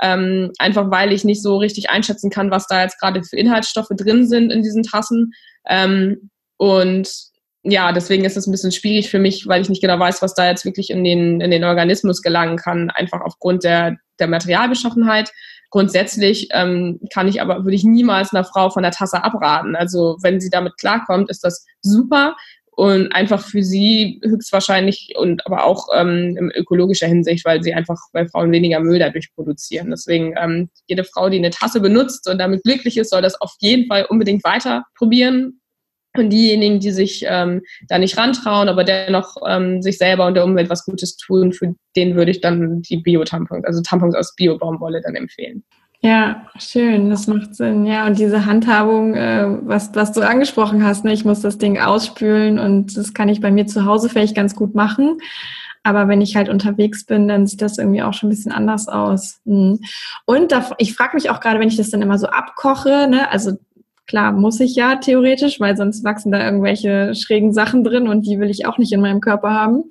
Ähm, 0.01 0.51
einfach 0.57 0.89
weil 0.89 1.11
ich 1.11 1.23
nicht 1.23 1.43
so 1.43 1.57
richtig 1.57 1.89
einschätzen 1.89 2.31
kann, 2.31 2.51
was 2.51 2.67
da 2.67 2.81
jetzt 2.81 2.99
gerade 2.99 3.23
für 3.23 3.37
Inhaltsstoffe 3.37 3.91
drin 3.95 4.27
sind 4.27 4.51
in 4.51 4.63
diesen 4.63 4.83
Tassen. 4.83 5.31
Ähm, 5.67 6.31
und 6.57 7.30
ja, 7.63 7.91
deswegen 7.91 8.25
ist 8.25 8.37
es 8.37 8.47
ein 8.47 8.51
bisschen 8.51 8.71
schwierig 8.71 9.09
für 9.09 9.19
mich, 9.19 9.47
weil 9.47 9.61
ich 9.61 9.69
nicht 9.69 9.81
genau 9.81 9.99
weiß, 9.99 10.21
was 10.21 10.33
da 10.33 10.49
jetzt 10.49 10.65
wirklich 10.65 10.89
in 10.89 11.03
den, 11.03 11.41
in 11.41 11.51
den 11.51 11.63
Organismus 11.63 12.21
gelangen 12.21 12.57
kann, 12.57 12.89
einfach 12.89 13.21
aufgrund 13.21 13.63
der, 13.63 13.97
der 14.19 14.27
Materialbeschaffenheit. 14.27 15.31
Grundsätzlich 15.69 16.49
ähm, 16.51 16.99
kann 17.13 17.27
ich 17.27 17.39
aber, 17.41 17.63
würde 17.63 17.75
ich 17.75 17.83
niemals 17.83 18.33
einer 18.33 18.43
Frau 18.43 18.71
von 18.71 18.83
der 18.83 18.91
Tasse 18.91 19.23
abraten. 19.23 19.75
Also 19.75 20.17
wenn 20.21 20.41
sie 20.41 20.49
damit 20.49 20.77
klarkommt, 20.77 21.29
ist 21.29 21.43
das 21.43 21.65
super 21.81 22.35
und 22.71 23.11
einfach 23.11 23.45
für 23.45 23.63
sie 23.63 24.19
höchstwahrscheinlich 24.23 25.13
und 25.15 25.45
aber 25.45 25.65
auch 25.65 25.87
ähm, 25.93 26.35
in 26.37 26.51
ökologischer 26.51 27.07
Hinsicht, 27.07 27.45
weil 27.45 27.61
sie 27.61 27.75
einfach, 27.75 27.99
weil 28.11 28.27
Frauen 28.27 28.51
weniger 28.51 28.79
Müll 28.79 28.97
dadurch 28.97 29.33
produzieren. 29.35 29.91
Deswegen 29.91 30.33
ähm, 30.41 30.69
jede 30.87 31.03
Frau, 31.03 31.29
die 31.29 31.37
eine 31.37 31.51
Tasse 31.51 31.79
benutzt 31.79 32.27
und 32.27 32.39
damit 32.39 32.63
glücklich 32.63 32.97
ist, 32.97 33.11
soll 33.11 33.21
das 33.21 33.39
auf 33.39 33.53
jeden 33.59 33.87
Fall 33.87 34.05
unbedingt 34.09 34.43
weiter 34.43 34.83
probieren. 34.97 35.60
Und 36.17 36.29
diejenigen, 36.29 36.79
die 36.79 36.91
sich 36.91 37.23
ähm, 37.25 37.61
da 37.87 37.97
nicht 37.97 38.17
rantrauen, 38.17 38.67
aber 38.67 38.83
dennoch 38.83 39.37
ähm, 39.47 39.81
sich 39.81 39.97
selber 39.97 40.27
und 40.27 40.33
der 40.33 40.43
Umwelt 40.43 40.69
was 40.69 40.83
Gutes 40.83 41.15
tun, 41.15 41.53
für 41.53 41.73
den 41.95 42.15
würde 42.15 42.31
ich 42.31 42.41
dann 42.41 42.81
die 42.81 42.97
Bio-Tampons, 42.97 43.63
also 43.65 43.81
Tampons 43.81 44.15
aus 44.15 44.35
Bio-Baumwolle 44.35 45.01
dann 45.01 45.15
empfehlen. 45.15 45.63
Ja, 46.03 46.47
schön, 46.57 47.11
das 47.11 47.27
macht 47.27 47.55
Sinn. 47.55 47.85
Ja, 47.85 48.07
und 48.07 48.17
diese 48.17 48.45
Handhabung, 48.45 49.13
äh, 49.13 49.45
was, 49.61 49.93
was 49.93 50.11
du 50.11 50.21
angesprochen 50.21 50.83
hast, 50.83 51.05
ne? 51.05 51.13
ich 51.13 51.25
muss 51.25 51.41
das 51.41 51.59
Ding 51.59 51.79
ausspülen 51.79 52.57
und 52.57 52.97
das 52.97 53.13
kann 53.13 53.29
ich 53.29 53.39
bei 53.39 53.51
mir 53.51 53.67
zu 53.67 53.85
Hause 53.85 54.09
vielleicht 54.09 54.35
ganz 54.35 54.55
gut 54.55 54.73
machen. 54.73 55.19
Aber 55.83 56.07
wenn 56.07 56.21
ich 56.21 56.35
halt 56.35 56.49
unterwegs 56.49 57.05
bin, 57.05 57.27
dann 57.27 57.47
sieht 57.47 57.61
das 57.61 57.77
irgendwie 57.77 58.01
auch 58.01 58.13
schon 58.13 58.29
ein 58.29 58.31
bisschen 58.31 58.51
anders 58.51 58.87
aus. 58.87 59.41
Mhm. 59.45 59.79
Und 60.25 60.51
da, 60.51 60.71
ich 60.79 60.93
frage 60.93 61.15
mich 61.15 61.29
auch 61.29 61.39
gerade, 61.39 61.59
wenn 61.59 61.67
ich 61.67 61.77
das 61.77 61.91
dann 61.91 62.01
immer 62.01 62.17
so 62.17 62.27
abkoche, 62.27 63.07
ne, 63.07 63.31
also 63.31 63.53
klar 64.11 64.31
muss 64.33 64.59
ich 64.59 64.75
ja 64.75 64.97
theoretisch, 64.97 65.59
weil 65.59 65.75
sonst 65.77 66.03
wachsen 66.03 66.31
da 66.31 66.43
irgendwelche 66.43 67.15
schrägen 67.15 67.53
Sachen 67.53 67.83
drin 67.83 68.07
und 68.07 68.27
die 68.27 68.39
will 68.39 68.49
ich 68.49 68.65
auch 68.65 68.77
nicht 68.77 68.91
in 68.91 69.01
meinem 69.01 69.21
Körper 69.21 69.51
haben 69.51 69.85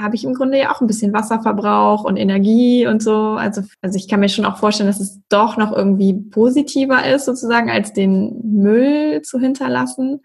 habe 0.00 0.16
ich 0.16 0.24
im 0.24 0.34
Grunde 0.34 0.58
ja 0.58 0.72
auch 0.72 0.80
ein 0.80 0.86
bisschen 0.86 1.12
Wasserverbrauch 1.12 2.04
und 2.04 2.16
Energie 2.16 2.86
und 2.86 3.02
so. 3.02 3.32
Also, 3.32 3.62
also 3.82 3.96
ich 3.96 4.08
kann 4.08 4.20
mir 4.20 4.28
schon 4.28 4.46
auch 4.46 4.56
vorstellen, 4.56 4.88
dass 4.88 5.00
es 5.00 5.20
doch 5.28 5.56
noch 5.56 5.72
irgendwie 5.72 6.14
positiver 6.14 7.06
ist, 7.06 7.26
sozusagen, 7.26 7.70
als 7.70 7.92
den 7.92 8.40
Müll 8.42 9.20
zu 9.22 9.38
hinterlassen. 9.38 10.20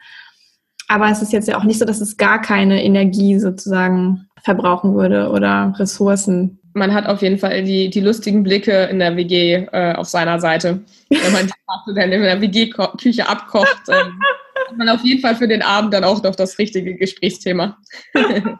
Aber 0.88 1.10
es 1.10 1.22
ist 1.22 1.34
jetzt 1.34 1.48
ja 1.48 1.58
auch 1.58 1.64
nicht 1.64 1.80
so, 1.80 1.86
dass 1.86 2.00
es 2.00 2.16
gar 2.18 2.40
keine 2.42 2.84
Energie 2.84 3.38
sozusagen 3.40 4.28
verbrauchen 4.42 4.96
würde 4.96 5.30
oder 5.30 5.74
Ressourcen. 5.78 6.60
Man 6.76 6.94
hat 6.94 7.08
auf 7.08 7.22
jeden 7.22 7.38
Fall 7.38 7.64
die, 7.64 7.90
die 7.90 8.02
lustigen 8.02 8.44
Blicke 8.44 8.84
in 8.86 9.00
der 9.00 9.16
WG 9.16 9.66
äh, 9.72 9.94
auf 9.94 10.08
seiner 10.08 10.40
Seite. 10.40 10.82
Wenn 11.10 11.32
man 11.32 11.48
die 11.48 11.94
dann 11.96 12.12
in 12.12 12.22
der 12.22 12.42
WG-Küche 12.42 13.28
abkocht, 13.28 13.84
ähm, 13.88 14.20
hat 14.68 14.78
man 14.78 14.90
auf 14.90 15.04
jeden 15.04 15.22
Fall 15.22 15.36
für 15.36 15.48
den 15.48 15.62
Abend 15.62 15.94
dann 15.94 16.04
auch 16.04 16.22
noch 16.22 16.36
das 16.36 16.60
richtige 16.60 16.96
Gesprächsthema. 16.96 17.78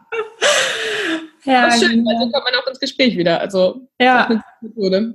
Ja, 1.46 1.66
das 1.66 1.80
ist 1.80 1.88
schön, 1.88 2.04
weil 2.04 2.16
so 2.18 2.30
kommt 2.30 2.44
man 2.44 2.54
auch 2.60 2.66
ins 2.66 2.80
Gespräch 2.80 3.16
wieder. 3.16 3.40
Also 3.40 3.88
ja. 4.00 4.42
Methode. 4.60 5.14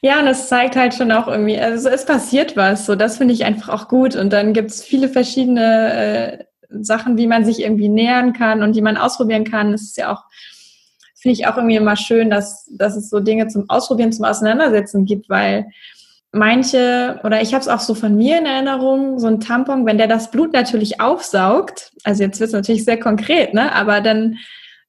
Ja, 0.00 0.20
und 0.20 0.26
das 0.26 0.48
zeigt 0.48 0.76
halt 0.76 0.94
schon 0.94 1.12
auch 1.12 1.26
irgendwie, 1.26 1.58
also 1.58 1.88
es 1.88 2.06
passiert 2.06 2.56
was. 2.56 2.86
So, 2.86 2.94
das 2.94 3.18
finde 3.18 3.34
ich 3.34 3.44
einfach 3.44 3.68
auch 3.68 3.88
gut. 3.88 4.16
Und 4.16 4.32
dann 4.32 4.52
gibt 4.52 4.70
es 4.70 4.82
viele 4.82 5.08
verschiedene 5.08 5.92
äh, 5.92 6.44
Sachen, 6.70 7.18
wie 7.18 7.26
man 7.26 7.44
sich 7.44 7.60
irgendwie 7.60 7.88
nähern 7.88 8.32
kann 8.32 8.62
und 8.62 8.74
die 8.74 8.80
man 8.80 8.96
ausprobieren 8.96 9.44
kann. 9.44 9.72
Das 9.72 9.82
ist 9.82 9.96
ja 9.96 10.12
auch, 10.12 10.24
finde 11.20 11.34
ich 11.34 11.46
auch 11.46 11.56
irgendwie 11.56 11.76
immer 11.76 11.96
schön, 11.96 12.30
dass, 12.30 12.66
dass 12.70 12.96
es 12.96 13.10
so 13.10 13.20
Dinge 13.20 13.48
zum 13.48 13.68
Ausprobieren, 13.68 14.12
zum 14.12 14.24
Auseinandersetzen 14.24 15.04
gibt, 15.04 15.28
weil 15.28 15.66
manche, 16.32 17.20
oder 17.24 17.40
ich 17.42 17.54
habe 17.54 17.62
es 17.62 17.68
auch 17.68 17.80
so 17.80 17.94
von 17.94 18.16
mir 18.16 18.38
in 18.38 18.46
Erinnerung, 18.46 19.18
so 19.18 19.26
ein 19.26 19.40
Tampon, 19.40 19.86
wenn 19.86 19.98
der 19.98 20.06
das 20.06 20.30
Blut 20.30 20.52
natürlich 20.52 21.00
aufsaugt, 21.00 21.92
also 22.04 22.22
jetzt 22.22 22.38
wird 22.40 22.48
es 22.48 22.54
natürlich 22.54 22.84
sehr 22.84 23.00
konkret, 23.00 23.54
ne? 23.54 23.72
Aber 23.74 24.00
dann 24.00 24.36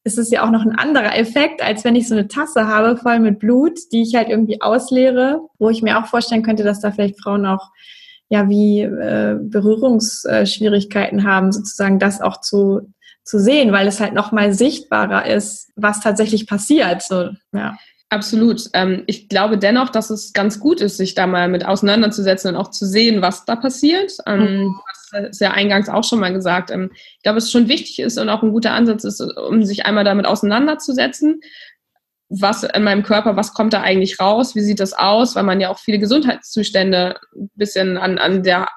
ist 0.03 0.17
es 0.17 0.31
ja 0.31 0.45
auch 0.45 0.51
noch 0.51 0.65
ein 0.65 0.75
anderer 0.75 1.17
Effekt, 1.17 1.61
als 1.61 1.83
wenn 1.83 1.95
ich 1.95 2.07
so 2.07 2.15
eine 2.15 2.27
Tasse 2.27 2.67
habe 2.67 2.97
voll 2.97 3.19
mit 3.19 3.39
Blut, 3.39 3.79
die 3.91 4.01
ich 4.01 4.15
halt 4.15 4.29
irgendwie 4.29 4.61
ausleere, 4.61 5.41
wo 5.57 5.69
ich 5.69 5.81
mir 5.81 5.99
auch 5.99 6.05
vorstellen 6.05 6.43
könnte, 6.43 6.63
dass 6.63 6.79
da 6.79 6.91
vielleicht 6.91 7.21
Frauen 7.21 7.45
auch 7.45 7.69
ja 8.29 8.47
wie 8.47 8.81
äh, 8.81 9.37
Berührungsschwierigkeiten 9.41 11.25
haben, 11.25 11.51
sozusagen 11.51 11.99
das 11.99 12.21
auch 12.21 12.39
zu 12.41 12.93
zu 13.29 13.39
sehen, 13.39 13.71
weil 13.71 13.87
es 13.87 13.99
halt 13.99 14.13
noch 14.13 14.31
mal 14.31 14.53
sichtbarer 14.53 15.27
ist, 15.27 15.71
was 15.75 15.99
tatsächlich 15.99 16.47
passiert. 16.47 17.03
So, 17.03 17.29
ja. 17.53 17.77
Absolut. 18.11 18.63
Ähm, 18.73 19.03
ich 19.05 19.29
glaube 19.29 19.59
dennoch, 19.59 19.89
dass 19.89 20.09
es 20.09 20.33
ganz 20.33 20.59
gut 20.59 20.81
ist, 20.81 20.97
sich 20.97 21.13
da 21.13 21.27
mal 21.27 21.47
mit 21.47 21.63
auseinanderzusetzen 21.63 22.49
und 22.49 22.59
auch 22.59 22.71
zu 22.71 22.87
sehen, 22.87 23.21
was 23.21 23.45
da 23.45 23.55
passiert. 23.55 24.13
Ähm, 24.25 24.39
mhm. 24.39 24.75
Du 25.11 25.23
hast 25.23 25.41
ja 25.41 25.51
eingangs 25.51 25.89
auch 25.89 26.03
schon 26.03 26.19
mal 26.19 26.33
gesagt. 26.33 26.71
Ähm, 26.71 26.89
ich 26.91 27.21
glaube, 27.21 27.37
es 27.37 27.51
schon 27.51 27.67
wichtig 27.67 27.99
ist 27.99 28.17
und 28.17 28.29
auch 28.29 28.41
ein 28.41 28.51
guter 28.51 28.71
Ansatz 28.71 29.03
ist, 29.03 29.21
um 29.21 29.63
sich 29.63 29.85
einmal 29.85 30.05
damit 30.05 30.25
auseinanderzusetzen. 30.25 31.41
Was 32.29 32.63
in 32.63 32.83
meinem 32.83 33.03
Körper, 33.03 33.35
was 33.35 33.53
kommt 33.53 33.73
da 33.73 33.81
eigentlich 33.81 34.19
raus? 34.19 34.55
Wie 34.55 34.61
sieht 34.61 34.79
das 34.79 34.93
aus? 34.93 35.35
Weil 35.35 35.43
man 35.43 35.61
ja 35.61 35.69
auch 35.69 35.79
viele 35.79 35.99
Gesundheitszustände 35.99 37.19
ein 37.35 37.51
bisschen 37.53 37.97
an, 37.97 38.17
an 38.17 38.41
der 38.41 38.69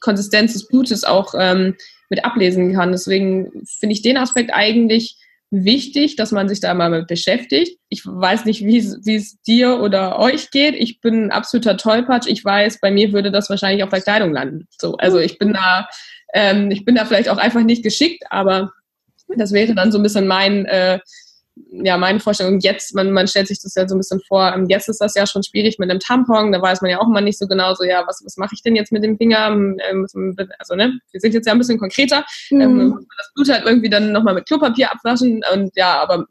Konsistenz 0.00 0.52
des 0.52 0.68
Blutes 0.68 1.04
auch 1.04 1.34
ähm, 1.38 1.76
mit 2.08 2.24
ablesen 2.24 2.72
kann. 2.74 2.92
Deswegen 2.92 3.50
finde 3.66 3.92
ich 3.92 4.02
den 4.02 4.16
Aspekt 4.16 4.52
eigentlich 4.52 5.16
wichtig, 5.50 6.16
dass 6.16 6.30
man 6.30 6.48
sich 6.48 6.60
da 6.60 6.74
mal 6.74 6.90
mit 6.90 7.06
beschäftigt. 7.06 7.78
Ich 7.88 8.04
weiß 8.04 8.44
nicht, 8.44 8.64
wie 8.64 8.76
es 8.76 9.40
dir 9.42 9.80
oder 9.80 10.18
euch 10.18 10.50
geht. 10.50 10.74
Ich 10.74 11.00
bin 11.00 11.26
ein 11.26 11.30
absoluter 11.30 11.76
Tollpatsch. 11.76 12.26
Ich 12.28 12.44
weiß, 12.44 12.80
bei 12.80 12.90
mir 12.90 13.12
würde 13.12 13.30
das 13.30 13.48
wahrscheinlich 13.48 13.82
auf 13.82 13.90
der 13.90 14.02
Kleidung 14.02 14.32
landen. 14.32 14.68
So, 14.78 14.96
also 14.96 15.18
ich 15.18 15.38
bin 15.38 15.54
da, 15.54 15.88
ähm, 16.34 16.70
ich 16.70 16.84
bin 16.84 16.94
da 16.94 17.04
vielleicht 17.04 17.30
auch 17.30 17.38
einfach 17.38 17.62
nicht 17.62 17.82
geschickt, 17.82 18.24
aber 18.30 18.72
das 19.36 19.52
wäre 19.52 19.74
dann 19.74 19.92
so 19.92 19.98
ein 19.98 20.02
bisschen 20.02 20.26
mein 20.26 20.66
äh, 20.66 21.00
ja, 21.70 21.96
meine 21.96 22.20
Vorstellung 22.20 22.60
jetzt, 22.60 22.94
man, 22.94 23.10
man 23.12 23.26
stellt 23.26 23.48
sich 23.48 23.60
das 23.60 23.74
ja 23.74 23.86
so 23.88 23.94
ein 23.94 23.98
bisschen 23.98 24.20
vor, 24.26 24.52
ähm, 24.54 24.66
jetzt 24.68 24.88
ist 24.88 25.00
das 25.00 25.14
ja 25.14 25.26
schon 25.26 25.42
schwierig 25.42 25.78
mit 25.78 25.90
einem 25.90 26.00
Tampon, 26.00 26.52
da 26.52 26.60
weiß 26.60 26.80
man 26.80 26.90
ja 26.90 27.00
auch 27.00 27.08
immer 27.08 27.20
nicht 27.20 27.38
so 27.38 27.46
genau 27.46 27.74
so, 27.74 27.84
ja, 27.84 28.04
was, 28.06 28.22
was 28.24 28.36
mache 28.36 28.54
ich 28.54 28.62
denn 28.62 28.76
jetzt 28.76 28.92
mit 28.92 29.04
dem 29.04 29.16
Finger? 29.16 29.48
Ähm, 29.48 29.78
also, 30.58 30.74
ne, 30.74 30.98
wir 31.10 31.20
sind 31.20 31.34
jetzt 31.34 31.46
ja 31.46 31.52
ein 31.52 31.58
bisschen 31.58 31.78
konkreter. 31.78 32.24
Mhm. 32.50 32.60
Ähm, 32.60 33.06
das 33.16 33.32
Blut 33.34 33.48
halt 33.50 33.64
irgendwie 33.64 33.90
dann 33.90 34.12
nochmal 34.12 34.34
mit 34.34 34.46
Klopapier 34.46 34.92
abwaschen 34.92 35.42
und 35.52 35.70
ja, 35.76 36.00
aber 36.00 36.26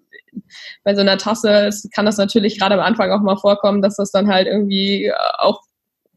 bei 0.84 0.96
so 0.96 1.02
einer 1.02 1.18
Tasse 1.18 1.70
kann 1.94 2.06
das 2.06 2.18
natürlich 2.18 2.60
gerade 2.60 2.76
am 2.76 2.82
Anfang 2.82 3.12
auch 3.12 3.22
mal 3.22 3.38
vorkommen, 3.38 3.82
dass 3.82 3.96
das 3.96 4.12
dann 4.12 4.28
halt 4.28 4.48
irgendwie 4.48 5.06
äh, 5.06 5.14
auch, 5.40 5.62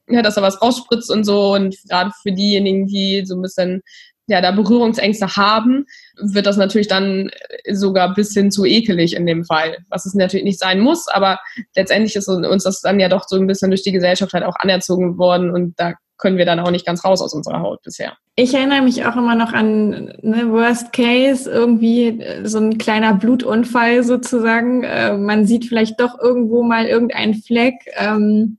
ja, 0.08 0.22
dass 0.22 0.34
da 0.34 0.42
was 0.42 0.60
rausspritzt 0.60 1.10
und 1.10 1.24
so 1.24 1.54
und 1.54 1.76
gerade 1.88 2.10
für 2.22 2.32
diejenigen, 2.32 2.86
die 2.86 3.24
so 3.24 3.36
ein 3.36 3.42
bisschen 3.42 3.82
ja, 4.30 4.40
da 4.40 4.52
Berührungsängste 4.52 5.36
haben, 5.36 5.86
wird 6.22 6.46
das 6.46 6.56
natürlich 6.56 6.88
dann 6.88 7.30
sogar 7.70 8.14
bis 8.14 8.32
hin 8.32 8.50
zu 8.50 8.64
ekelig 8.64 9.14
in 9.16 9.26
dem 9.26 9.44
Fall, 9.44 9.78
was 9.88 10.06
es 10.06 10.14
natürlich 10.14 10.44
nicht 10.44 10.58
sein 10.58 10.80
muss, 10.80 11.08
aber 11.08 11.40
letztendlich 11.74 12.16
ist 12.16 12.28
uns 12.28 12.64
das 12.64 12.80
dann 12.80 13.00
ja 13.00 13.08
doch 13.08 13.24
so 13.26 13.36
ein 13.36 13.46
bisschen 13.46 13.70
durch 13.70 13.82
die 13.82 13.92
Gesellschaft 13.92 14.32
halt 14.32 14.44
auch 14.44 14.56
anerzogen 14.60 15.18
worden 15.18 15.50
und 15.50 15.78
da 15.78 15.94
können 16.20 16.36
wir 16.36 16.44
dann 16.44 16.60
auch 16.60 16.70
nicht 16.70 16.86
ganz 16.86 17.04
raus 17.04 17.22
aus 17.22 17.34
unserer 17.34 17.60
Haut 17.60 17.82
bisher. 17.82 18.12
Ich 18.36 18.54
erinnere 18.54 18.82
mich 18.82 19.04
auch 19.04 19.16
immer 19.16 19.34
noch 19.34 19.52
an 19.52 20.12
ne, 20.22 20.50
Worst 20.50 20.92
Case, 20.92 21.50
irgendwie 21.50 22.22
so 22.44 22.58
ein 22.58 22.78
kleiner 22.78 23.14
Blutunfall 23.14 24.04
sozusagen. 24.04 24.84
Äh, 24.84 25.16
man 25.16 25.46
sieht 25.46 25.64
vielleicht 25.64 25.98
doch 25.98 26.18
irgendwo 26.20 26.62
mal 26.62 26.86
irgendeinen 26.86 27.34
Fleck. 27.34 27.74
Ähm, 27.96 28.58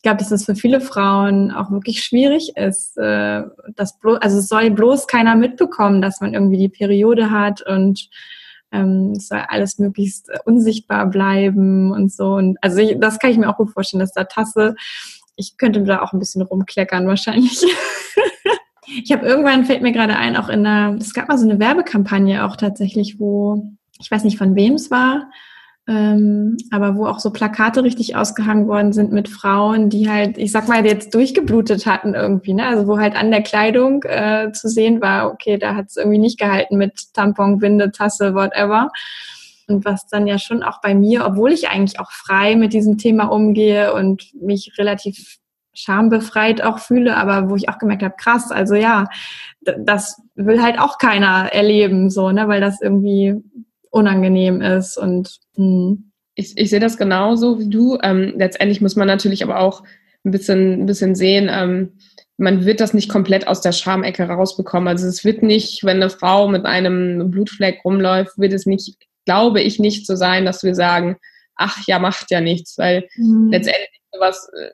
ich 0.00 0.02
glaube, 0.02 0.16
dass 0.16 0.30
es 0.30 0.46
für 0.46 0.54
viele 0.54 0.80
Frauen 0.80 1.50
auch 1.50 1.70
wirklich 1.70 2.02
schwierig 2.02 2.56
ist. 2.56 2.96
Äh, 2.96 3.42
dass 3.76 3.98
bloß, 3.98 4.16
also 4.22 4.38
es 4.38 4.48
soll 4.48 4.70
bloß 4.70 5.06
keiner 5.06 5.36
mitbekommen, 5.36 6.00
dass 6.00 6.22
man 6.22 6.32
irgendwie 6.32 6.56
die 6.56 6.70
Periode 6.70 7.30
hat 7.30 7.60
und 7.60 8.08
ähm, 8.72 9.12
es 9.14 9.28
soll 9.28 9.42
alles 9.46 9.78
möglichst 9.78 10.30
unsichtbar 10.46 11.04
bleiben 11.04 11.92
und 11.92 12.10
so. 12.10 12.32
Und 12.32 12.56
also 12.62 12.78
ich, 12.78 12.98
das 12.98 13.18
kann 13.18 13.30
ich 13.30 13.36
mir 13.36 13.50
auch 13.50 13.58
gut 13.58 13.72
vorstellen, 13.72 14.00
dass 14.00 14.14
da 14.14 14.24
Tasse, 14.24 14.74
ich 15.36 15.58
könnte 15.58 15.82
da 15.82 16.00
auch 16.00 16.14
ein 16.14 16.18
bisschen 16.18 16.40
rumkleckern 16.40 17.06
wahrscheinlich. 17.06 17.62
ich 19.04 19.12
habe 19.12 19.26
irgendwann, 19.26 19.66
fällt 19.66 19.82
mir 19.82 19.92
gerade 19.92 20.16
ein, 20.16 20.34
auch 20.34 20.48
in 20.48 20.64
einer, 20.64 20.96
es 20.96 21.12
gab 21.12 21.28
mal 21.28 21.36
so 21.36 21.46
eine 21.46 21.60
Werbekampagne 21.60 22.46
auch 22.46 22.56
tatsächlich, 22.56 23.20
wo, 23.20 23.70
ich 23.98 24.10
weiß 24.10 24.24
nicht 24.24 24.38
von 24.38 24.54
wem 24.54 24.76
es 24.76 24.90
war, 24.90 25.30
ähm, 25.88 26.56
aber 26.70 26.96
wo 26.96 27.06
auch 27.06 27.18
so 27.18 27.30
Plakate 27.30 27.82
richtig 27.82 28.14
ausgehangen 28.14 28.68
worden 28.68 28.92
sind 28.92 29.12
mit 29.12 29.28
Frauen, 29.28 29.88
die 29.90 30.08
halt, 30.08 30.38
ich 30.38 30.52
sag 30.52 30.68
mal, 30.68 30.84
jetzt 30.84 31.14
durchgeblutet 31.14 31.86
hatten 31.86 32.14
irgendwie, 32.14 32.54
ne? 32.54 32.66
Also 32.66 32.86
wo 32.86 32.98
halt 32.98 33.16
an 33.16 33.30
der 33.30 33.42
Kleidung 33.42 34.02
äh, 34.04 34.52
zu 34.52 34.68
sehen 34.68 35.00
war, 35.00 35.32
okay, 35.32 35.58
da 35.58 35.74
hat 35.74 35.86
es 35.88 35.96
irgendwie 35.96 36.18
nicht 36.18 36.38
gehalten 36.38 36.76
mit 36.76 37.12
Tampon, 37.14 37.60
Winde, 37.60 37.90
Tasse, 37.90 38.34
whatever. 38.34 38.90
Und 39.68 39.84
was 39.84 40.06
dann 40.06 40.26
ja 40.26 40.38
schon 40.38 40.62
auch 40.62 40.80
bei 40.80 40.94
mir, 40.94 41.24
obwohl 41.26 41.52
ich 41.52 41.68
eigentlich 41.68 41.98
auch 41.98 42.10
frei 42.10 42.56
mit 42.56 42.72
diesem 42.72 42.98
Thema 42.98 43.24
umgehe 43.24 43.94
und 43.94 44.34
mich 44.34 44.74
relativ 44.78 45.38
schambefreit 45.72 46.62
auch 46.62 46.78
fühle, 46.78 47.16
aber 47.16 47.48
wo 47.48 47.56
ich 47.56 47.68
auch 47.68 47.78
gemerkt 47.78 48.02
habe, 48.02 48.14
krass, 48.16 48.50
also 48.50 48.74
ja, 48.74 49.06
das 49.60 50.20
will 50.34 50.62
halt 50.62 50.78
auch 50.78 50.98
keiner 50.98 51.52
erleben, 51.52 52.10
so, 52.10 52.32
ne, 52.32 52.48
weil 52.48 52.60
das 52.60 52.80
irgendwie 52.80 53.36
unangenehm 53.90 54.60
ist 54.60 54.96
und 54.96 55.38
mh. 55.56 55.64
Hm. 55.64 56.12
ich, 56.34 56.56
ich 56.56 56.70
sehe 56.70 56.80
das 56.80 56.96
genauso 56.96 57.58
wie 57.58 57.68
du. 57.68 57.98
Ähm, 58.02 58.34
letztendlich 58.36 58.80
muss 58.80 58.96
man 58.96 59.08
natürlich 59.08 59.42
aber 59.42 59.60
auch 59.60 59.82
ein 60.24 60.30
bisschen, 60.30 60.82
ein 60.82 60.86
bisschen 60.86 61.14
sehen, 61.14 61.48
ähm, 61.50 61.92
man 62.40 62.64
wird 62.64 62.80
das 62.80 62.94
nicht 62.94 63.10
komplett 63.10 63.46
aus 63.46 63.60
der 63.60 63.72
Schamecke 63.72 64.24
rausbekommen. 64.24 64.88
Also 64.88 65.06
es 65.06 65.24
wird 65.24 65.42
nicht, 65.42 65.84
wenn 65.84 65.98
eine 65.98 66.08
Frau 66.08 66.48
mit 66.48 66.64
einem 66.64 67.30
Blutfleck 67.30 67.84
rumläuft, 67.84 68.38
wird 68.38 68.54
es 68.54 68.64
nicht, 68.64 68.96
glaube 69.26 69.60
ich, 69.60 69.78
nicht 69.78 70.06
so 70.06 70.16
sein, 70.16 70.46
dass 70.46 70.62
wir 70.62 70.74
sagen, 70.74 71.16
ach 71.54 71.76
ja, 71.86 71.98
macht 71.98 72.30
ja 72.30 72.40
nichts, 72.40 72.78
weil 72.78 73.06
mhm. 73.16 73.50
letztendlich 73.52 74.00
sowas 74.10 74.50
äh, 74.58 74.70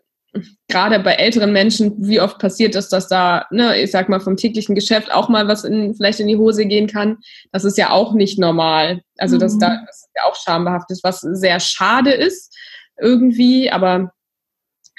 gerade 0.68 0.98
bei 1.00 1.12
älteren 1.12 1.52
Menschen, 1.52 1.94
wie 1.98 2.20
oft 2.20 2.38
passiert 2.38 2.74
es, 2.74 2.88
dass 2.88 3.08
da, 3.08 3.46
ne, 3.50 3.80
ich 3.80 3.90
sag 3.90 4.08
mal, 4.08 4.20
vom 4.20 4.36
täglichen 4.36 4.74
Geschäft 4.74 5.12
auch 5.12 5.28
mal 5.28 5.48
was 5.48 5.64
in, 5.64 5.94
vielleicht 5.94 6.20
in 6.20 6.28
die 6.28 6.36
Hose 6.36 6.66
gehen 6.66 6.86
kann. 6.86 7.18
Das 7.52 7.64
ist 7.64 7.78
ja 7.78 7.90
auch 7.90 8.14
nicht 8.14 8.38
normal. 8.38 9.00
Also, 9.18 9.36
mhm. 9.36 9.40
dass 9.40 9.58
da 9.58 9.82
das 9.86 9.96
ist 9.96 10.10
ja 10.16 10.22
auch 10.24 10.36
schambehaftet, 10.36 11.00
was 11.02 11.20
sehr 11.20 11.60
schade 11.60 12.12
ist 12.12 12.56
irgendwie, 12.98 13.70
aber 13.70 14.12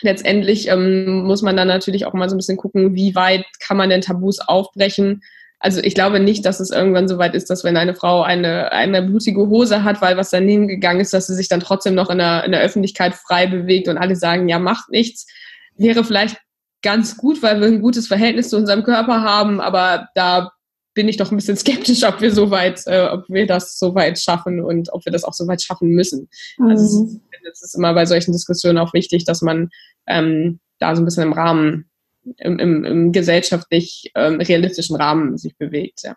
letztendlich 0.02 0.67
ähm, 0.67 1.23
muss 1.23 1.41
man 1.41 1.58
dann 1.58 1.67
natürlich 1.67 2.06
auch 2.06 2.13
mal 2.13 2.30
so 2.30 2.36
ein 2.36 2.39
bisschen 2.39 2.58
gucken, 2.58 2.95
wie 2.95 3.15
weit 3.15 3.45
kann 3.60 3.78
man 3.78 3.89
denn 3.89 4.02
Tabus 4.02 4.39
aufbrechen. 4.39 5.21
Also 5.60 5.82
ich 5.82 5.96
glaube 5.96 6.20
nicht, 6.20 6.46
dass 6.46 6.60
es 6.60 6.70
irgendwann 6.70 7.08
so 7.08 7.17
weit 7.17 7.34
ist, 7.34 7.50
dass 7.50 7.63
wenn 7.63 7.78
eine 7.78 7.96
Frau 7.96 8.22
eine, 8.22 8.72
eine 8.72 9.02
blutige 9.02 9.48
Hose 9.48 9.84
hat, 9.84 10.02
weil 10.02 10.15
was 10.15 10.30
daneben 10.30 10.67
gegangen 10.67 11.00
ist, 11.00 11.13
dass 11.13 11.28
sie 11.28 11.36
sich 11.36 11.48
dann 11.48 11.62
trotzdem 11.62 11.96
noch 11.96 12.10
in 12.10 12.20
der, 12.20 12.43
in 12.43 12.52
der 12.52 12.62
Öffentlichkeit 12.62 13.15
frei 13.15 13.48
bewegt 13.48 13.88
und 13.88 13.98
alle 13.98 14.15
sagen, 14.15 14.48
ja, 14.50 14.60
macht 14.60 14.89
nichts. 14.89 15.26
Wäre 15.76 16.04
vielleicht 16.04 16.38
ganz 16.84 17.17
gut, 17.17 17.41
weil 17.41 17.60
wir 17.60 17.67
ein 17.67 17.82
gutes 17.82 18.08
Verhältnis 18.08 18.50
zu 18.50 18.58
unserem 18.58 18.84
Körper 18.84 19.22
haben, 19.22 19.60
aber 19.60 20.10
da 20.13 20.52
bin 20.93 21.08
ich 21.08 21.17
doch 21.17 21.32
ein 21.32 21.38
bisschen 21.38 21.58
skeptisch, 21.58 22.04
ob 22.04 22.22
wir 22.22 22.32
so 22.32 22.52
weit, 22.52 22.84
äh, 22.86 23.08
ob 23.12 23.28
wir 23.30 23.48
das 23.48 23.80
so 23.80 23.96
weit 23.96 24.20
schaffen 24.20 24.63
und 24.63 24.93
ob 24.93 25.06
wir 25.06 25.12
das 25.12 25.24
auch 25.24 25.34
so 25.34 25.48
weit 25.48 25.62
schaffen 25.62 25.89
müssen. 25.89 26.30
Mhm. 26.58 26.67
Also 26.67 27.08
es 27.52 27.63
ist 27.63 27.76
immer 27.76 27.93
bei 27.93 28.06
solchen 28.06 28.32
Diskussionen 28.32 28.78
auch 28.78 28.93
wichtig, 28.93 29.26
dass 29.26 29.41
man 29.41 29.70
ähm, 30.08 30.60
da 30.80 30.96
so 30.96 31.02
ein 31.02 31.06
bisschen 31.06 31.24
im 31.24 31.34
Rahmen, 31.34 31.89
im, 32.38 32.60
im, 32.60 32.84
im 32.86 33.12
gesellschaftlich 33.12 34.12
ähm, 34.16 34.40
realistischen 34.40 34.96
Rahmen 34.96 35.38
sich 35.38 35.58
bewegt. 35.58 36.02
Ja. 36.04 36.16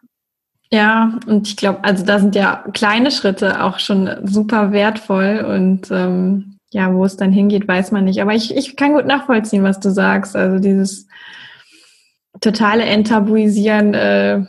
Ja, 0.72 1.18
und 1.26 1.48
ich 1.48 1.56
glaube, 1.56 1.82
also 1.82 2.04
da 2.04 2.20
sind 2.20 2.36
ja 2.36 2.64
kleine 2.72 3.10
Schritte 3.10 3.64
auch 3.64 3.80
schon 3.80 4.08
super 4.22 4.70
wertvoll 4.70 5.44
und 5.44 5.90
ähm, 5.90 6.58
ja, 6.72 6.94
wo 6.94 7.04
es 7.04 7.16
dann 7.16 7.32
hingeht, 7.32 7.66
weiß 7.66 7.90
man 7.90 8.04
nicht. 8.04 8.22
Aber 8.22 8.34
ich, 8.34 8.56
ich 8.56 8.76
kann 8.76 8.92
gut 8.92 9.06
nachvollziehen, 9.06 9.64
was 9.64 9.80
du 9.80 9.90
sagst. 9.90 10.36
Also 10.36 10.60
dieses 10.60 11.08
totale 12.40 12.84
Enttabuisieren 12.84 13.94
äh, 13.94 14.44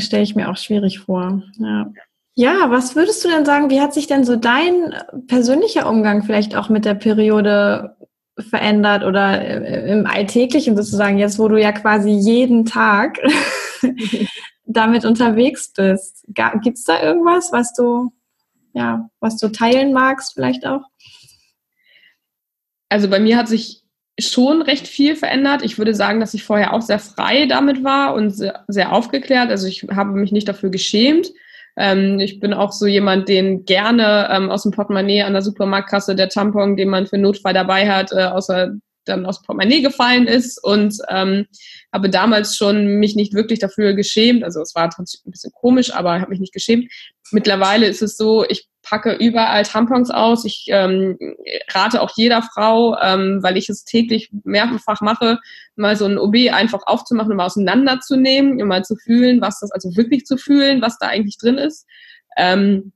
stelle 0.00 0.22
ich 0.22 0.34
mir 0.34 0.50
auch 0.50 0.56
schwierig 0.56 1.00
vor. 1.00 1.42
Ja. 1.58 1.92
ja, 2.34 2.70
was 2.70 2.96
würdest 2.96 3.22
du 3.22 3.28
denn 3.28 3.44
sagen, 3.44 3.68
wie 3.68 3.82
hat 3.82 3.92
sich 3.92 4.06
denn 4.06 4.24
so 4.24 4.36
dein 4.36 4.94
persönlicher 5.26 5.88
Umgang 5.88 6.22
vielleicht 6.22 6.56
auch 6.56 6.70
mit 6.70 6.86
der 6.86 6.94
Periode 6.94 7.96
verändert 8.38 9.04
oder 9.04 9.40
äh, 9.40 9.92
im 9.92 10.06
Alltäglichen 10.06 10.76
sozusagen, 10.76 11.18
jetzt 11.18 11.38
wo 11.38 11.48
du 11.48 11.60
ja 11.60 11.72
quasi 11.72 12.10
jeden 12.10 12.64
Tag 12.64 13.18
damit 14.66 15.04
unterwegs 15.04 15.72
bist. 15.72 16.24
Gibt 16.62 16.78
es 16.78 16.84
da 16.84 17.02
irgendwas, 17.02 17.52
was 17.52 17.72
du, 17.74 18.12
ja, 18.72 19.08
was 19.20 19.36
du 19.36 19.48
teilen 19.48 19.92
magst, 19.92 20.34
vielleicht 20.34 20.66
auch? 20.66 20.82
Also 22.88 23.08
bei 23.08 23.20
mir 23.20 23.36
hat 23.36 23.48
sich 23.48 23.82
schon 24.18 24.62
recht 24.62 24.86
viel 24.86 25.16
verändert. 25.16 25.62
Ich 25.62 25.78
würde 25.78 25.94
sagen, 25.94 26.20
dass 26.20 26.34
ich 26.34 26.44
vorher 26.44 26.72
auch 26.72 26.82
sehr 26.82 27.00
frei 27.00 27.46
damit 27.46 27.82
war 27.82 28.14
und 28.14 28.30
sehr, 28.30 28.64
sehr 28.68 28.92
aufgeklärt. 28.92 29.50
Also 29.50 29.66
ich 29.66 29.86
habe 29.90 30.12
mich 30.12 30.30
nicht 30.30 30.48
dafür 30.48 30.70
geschämt. 30.70 31.32
Ähm, 31.76 32.20
ich 32.20 32.40
bin 32.40 32.54
auch 32.54 32.72
so 32.72 32.86
jemand, 32.86 33.28
den 33.28 33.64
gerne 33.64 34.28
ähm, 34.30 34.50
aus 34.50 34.62
dem 34.62 34.72
Portemonnaie 34.72 35.22
an 35.22 35.32
der 35.32 35.42
Supermarktkasse 35.42 36.14
der 36.14 36.28
Tampon, 36.28 36.76
den 36.76 36.88
man 36.88 37.06
für 37.06 37.18
Notfall 37.18 37.54
dabei 37.54 37.90
hat, 37.90 38.12
äh, 38.12 38.24
außer 38.24 38.72
dann 39.04 39.26
aus 39.26 39.42
Portemonnaie 39.42 39.82
gefallen 39.82 40.26
ist 40.26 40.62
und 40.62 40.96
ähm, 41.08 41.46
habe 41.92 42.10
damals 42.10 42.56
schon 42.56 42.98
mich 42.98 43.14
nicht 43.14 43.34
wirklich 43.34 43.58
dafür 43.58 43.94
geschämt. 43.94 44.44
Also 44.44 44.60
es 44.60 44.74
war 44.74 44.84
ein 44.84 45.04
bisschen 45.24 45.52
komisch, 45.52 45.94
aber 45.94 46.16
ich 46.16 46.22
habe 46.22 46.30
mich 46.30 46.40
nicht 46.40 46.52
geschämt. 46.52 46.90
Mittlerweile 47.30 47.86
ist 47.86 48.02
es 48.02 48.16
so, 48.16 48.44
ich 48.48 48.68
packe 48.82 49.14
überall 49.14 49.64
Tampons 49.64 50.10
aus. 50.10 50.44
Ich 50.44 50.66
ähm, 50.68 51.18
rate 51.70 52.00
auch 52.00 52.12
jeder 52.16 52.42
Frau, 52.42 52.96
ähm, 53.00 53.42
weil 53.42 53.56
ich 53.56 53.68
es 53.68 53.84
täglich 53.84 54.30
mehrfach 54.44 55.00
mache, 55.00 55.38
mal 55.74 55.96
so 55.96 56.04
ein 56.04 56.18
OB 56.18 56.52
einfach 56.52 56.82
aufzumachen 56.86 57.32
und 57.32 57.38
mal 57.38 57.46
auseinanderzunehmen, 57.46 58.60
um 58.60 58.68
mal 58.68 58.84
zu 58.84 58.96
fühlen, 58.96 59.40
was 59.40 59.60
das, 59.60 59.72
also 59.72 59.96
wirklich 59.96 60.24
zu 60.26 60.36
fühlen, 60.36 60.82
was 60.82 60.98
da 60.98 61.08
eigentlich 61.08 61.38
drin 61.38 61.58
ist. 61.58 61.86
Ähm, 62.36 62.92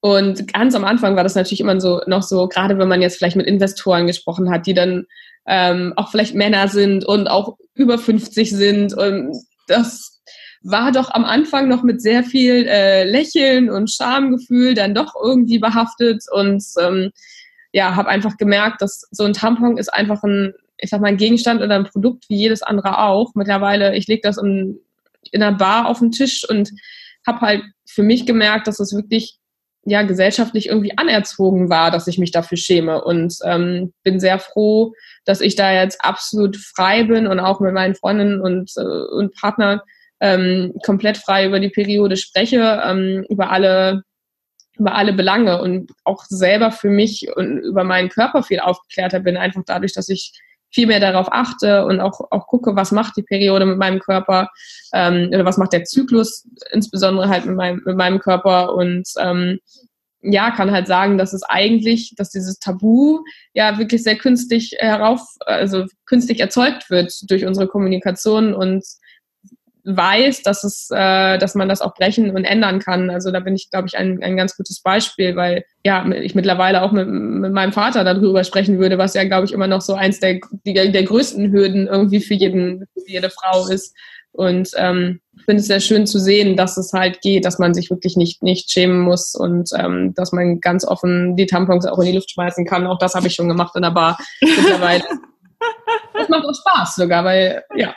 und 0.00 0.52
ganz 0.52 0.74
am 0.74 0.84
Anfang 0.84 1.16
war 1.16 1.24
das 1.24 1.34
natürlich 1.34 1.60
immer 1.60 1.80
so 1.80 2.00
noch 2.06 2.22
so, 2.22 2.48
gerade 2.48 2.78
wenn 2.78 2.88
man 2.88 3.02
jetzt 3.02 3.16
vielleicht 3.16 3.36
mit 3.36 3.46
Investoren 3.46 4.06
gesprochen 4.06 4.50
hat, 4.50 4.66
die 4.66 4.74
dann 4.74 5.06
ähm, 5.46 5.92
auch 5.96 6.10
vielleicht 6.10 6.34
Männer 6.34 6.68
sind 6.68 7.04
und 7.04 7.28
auch 7.28 7.56
über 7.74 7.98
50 7.98 8.50
sind. 8.50 8.94
Und 8.94 9.36
das 9.66 10.20
war 10.62 10.92
doch 10.92 11.10
am 11.10 11.24
Anfang 11.24 11.68
noch 11.68 11.82
mit 11.82 12.02
sehr 12.02 12.22
viel 12.22 12.66
äh, 12.66 13.04
Lächeln 13.04 13.70
und 13.70 13.90
Schamgefühl 13.90 14.74
dann 14.74 14.94
doch 14.94 15.14
irgendwie 15.20 15.58
behaftet 15.58 16.24
und 16.30 16.62
ähm, 16.80 17.10
ja, 17.72 17.94
habe 17.96 18.08
einfach 18.08 18.36
gemerkt, 18.36 18.82
dass 18.82 19.06
so 19.10 19.24
ein 19.24 19.32
Tampon 19.32 19.76
ist 19.76 19.92
einfach 19.92 20.22
ein, 20.22 20.54
ich 20.76 20.90
sag 20.90 21.00
mal, 21.00 21.08
ein 21.08 21.16
Gegenstand 21.16 21.62
oder 21.62 21.76
ein 21.76 21.84
Produkt 21.84 22.28
wie 22.28 22.36
jedes 22.36 22.62
andere 22.62 22.98
auch. 22.98 23.32
Mittlerweile, 23.34 23.96
ich 23.96 24.08
lege 24.08 24.22
das 24.22 24.38
in, 24.38 24.78
in 25.30 25.42
einer 25.42 25.56
Bar 25.56 25.86
auf 25.86 26.00
den 26.00 26.10
Tisch 26.10 26.48
und 26.48 26.70
habe 27.26 27.40
halt 27.40 27.62
für 27.86 28.02
mich 28.02 28.26
gemerkt, 28.26 28.66
dass 28.66 28.80
es 28.80 28.94
wirklich 28.94 29.39
ja 29.84 30.02
gesellschaftlich 30.02 30.68
irgendwie 30.68 30.96
anerzogen 30.96 31.70
war, 31.70 31.90
dass 31.90 32.06
ich 32.06 32.18
mich 32.18 32.30
dafür 32.30 32.58
schäme. 32.58 33.02
Und 33.02 33.36
ähm, 33.44 33.92
bin 34.02 34.20
sehr 34.20 34.38
froh, 34.38 34.92
dass 35.24 35.40
ich 35.40 35.56
da 35.56 35.72
jetzt 35.72 36.04
absolut 36.04 36.56
frei 36.56 37.04
bin 37.04 37.26
und 37.26 37.40
auch 37.40 37.60
mit 37.60 37.72
meinen 37.72 37.94
Freundinnen 37.94 38.40
und, 38.40 38.72
äh, 38.76 38.82
und 38.82 39.34
Partnern 39.34 39.80
ähm, 40.20 40.74
komplett 40.84 41.16
frei 41.16 41.46
über 41.46 41.60
die 41.60 41.70
Periode 41.70 42.16
spreche, 42.16 42.82
ähm, 42.84 43.24
über 43.28 43.50
alle 43.50 44.02
über 44.78 44.94
alle 44.94 45.12
Belange 45.12 45.60
und 45.60 45.92
auch 46.04 46.24
selber 46.24 46.72
für 46.72 46.88
mich 46.88 47.28
und 47.36 47.58
über 47.58 47.84
meinen 47.84 48.08
Körper 48.08 48.42
viel 48.42 48.60
aufgeklärter 48.60 49.20
bin, 49.20 49.36
einfach 49.36 49.62
dadurch, 49.66 49.92
dass 49.92 50.08
ich 50.08 50.32
viel 50.72 50.86
mehr 50.86 51.00
darauf 51.00 51.28
achte 51.30 51.84
und 51.84 52.00
auch, 52.00 52.20
auch 52.30 52.46
gucke, 52.46 52.76
was 52.76 52.92
macht 52.92 53.16
die 53.16 53.22
Periode 53.22 53.66
mit 53.66 53.78
meinem 53.78 53.98
Körper 53.98 54.50
ähm, 54.92 55.28
oder 55.28 55.44
was 55.44 55.58
macht 55.58 55.72
der 55.72 55.84
Zyklus 55.84 56.46
insbesondere 56.72 57.28
halt 57.28 57.46
mit 57.46 57.56
meinem, 57.56 57.82
mit 57.84 57.96
meinem 57.96 58.18
Körper. 58.18 58.74
Und 58.74 59.08
ähm, 59.18 59.58
ja, 60.22 60.50
kann 60.50 60.70
halt 60.70 60.86
sagen, 60.86 61.16
dass 61.18 61.32
es 61.32 61.42
eigentlich, 61.42 62.14
dass 62.16 62.30
dieses 62.30 62.58
Tabu 62.58 63.20
ja 63.54 63.78
wirklich 63.78 64.02
sehr 64.02 64.16
künstlich 64.16 64.76
herauf, 64.78 65.20
also 65.40 65.86
künstlich 66.06 66.40
erzeugt 66.40 66.90
wird 66.90 67.12
durch 67.30 67.46
unsere 67.46 67.68
Kommunikation 67.68 68.54
und 68.54 68.84
weiß, 69.84 70.42
dass 70.42 70.64
es, 70.64 70.90
äh, 70.90 71.38
dass 71.38 71.54
man 71.54 71.68
das 71.68 71.80
auch 71.80 71.94
brechen 71.94 72.30
und 72.30 72.44
ändern 72.44 72.78
kann. 72.78 73.10
Also 73.10 73.30
da 73.30 73.40
bin 73.40 73.54
ich, 73.54 73.70
glaube 73.70 73.88
ich, 73.88 73.96
ein, 73.96 74.22
ein 74.22 74.36
ganz 74.36 74.56
gutes 74.56 74.80
Beispiel, 74.82 75.36
weil 75.36 75.64
ja, 75.84 76.06
ich 76.10 76.34
mittlerweile 76.34 76.82
auch 76.82 76.92
mit, 76.92 77.08
mit 77.08 77.52
meinem 77.52 77.72
Vater 77.72 78.04
darüber 78.04 78.44
sprechen 78.44 78.78
würde, 78.78 78.98
was 78.98 79.14
ja, 79.14 79.24
glaube 79.24 79.46
ich, 79.46 79.52
immer 79.52 79.66
noch 79.66 79.80
so 79.80 79.94
eins 79.94 80.20
der, 80.20 80.40
der, 80.66 80.88
der 80.88 81.02
größten 81.02 81.52
Hürden 81.52 81.86
irgendwie 81.86 82.20
für 82.20 82.34
jeden, 82.34 82.86
für 82.94 83.10
jede 83.10 83.30
Frau 83.30 83.66
ist. 83.68 83.94
Und 84.32 84.70
ähm, 84.76 85.20
finde 85.44 85.60
es 85.60 85.66
sehr 85.66 85.80
schön 85.80 86.06
zu 86.06 86.20
sehen, 86.20 86.56
dass 86.56 86.76
es 86.76 86.92
halt 86.92 87.20
geht, 87.22 87.44
dass 87.44 87.58
man 87.58 87.74
sich 87.74 87.90
wirklich 87.90 88.16
nicht, 88.16 88.42
nicht 88.42 88.70
schämen 88.70 89.00
muss 89.00 89.34
und 89.34 89.70
ähm, 89.76 90.14
dass 90.14 90.30
man 90.30 90.60
ganz 90.60 90.84
offen 90.84 91.36
die 91.36 91.46
Tampons 91.46 91.86
auch 91.86 91.98
in 91.98 92.06
die 92.06 92.12
Luft 92.12 92.30
schmeißen 92.30 92.64
kann. 92.64 92.86
Auch 92.86 92.98
das 92.98 93.14
habe 93.14 93.26
ich 93.26 93.34
schon 93.34 93.48
gemacht 93.48 93.74
in 93.74 93.82
der 93.82 93.90
Bar 93.90 94.16
mittlerweile. 94.40 95.02
das 96.14 96.28
macht 96.28 96.44
auch 96.44 96.54
Spaß 96.54 96.94
sogar, 96.94 97.24
weil 97.24 97.64
ja. 97.74 97.94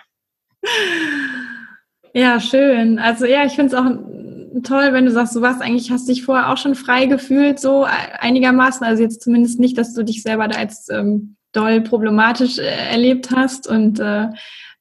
Ja, 2.13 2.39
schön. 2.39 2.99
Also 2.99 3.25
ja, 3.25 3.43
ich 3.43 3.53
finde 3.53 3.75
es 3.75 3.81
auch 3.81 4.61
toll, 4.63 4.93
wenn 4.93 5.05
du 5.05 5.11
sagst, 5.11 5.35
du 5.35 5.41
warst 5.41 5.61
eigentlich, 5.61 5.89
hast 5.89 6.07
dich 6.07 6.23
vorher 6.23 6.51
auch 6.51 6.57
schon 6.57 6.75
frei 6.75 7.07
gefühlt, 7.07 7.59
so 7.59 7.85
einigermaßen. 8.19 8.85
Also 8.85 9.01
jetzt 9.01 9.23
zumindest 9.23 9.59
nicht, 9.59 9.77
dass 9.77 9.93
du 9.95 10.03
dich 10.03 10.21
selber 10.21 10.47
da 10.47 10.59
als 10.59 10.89
ähm, 10.89 11.37
doll 11.53 11.81
problematisch 11.81 12.59
äh, 12.59 12.91
erlebt 12.91 13.31
hast 13.35 13.67
und 13.67 13.99
äh, 13.99 14.27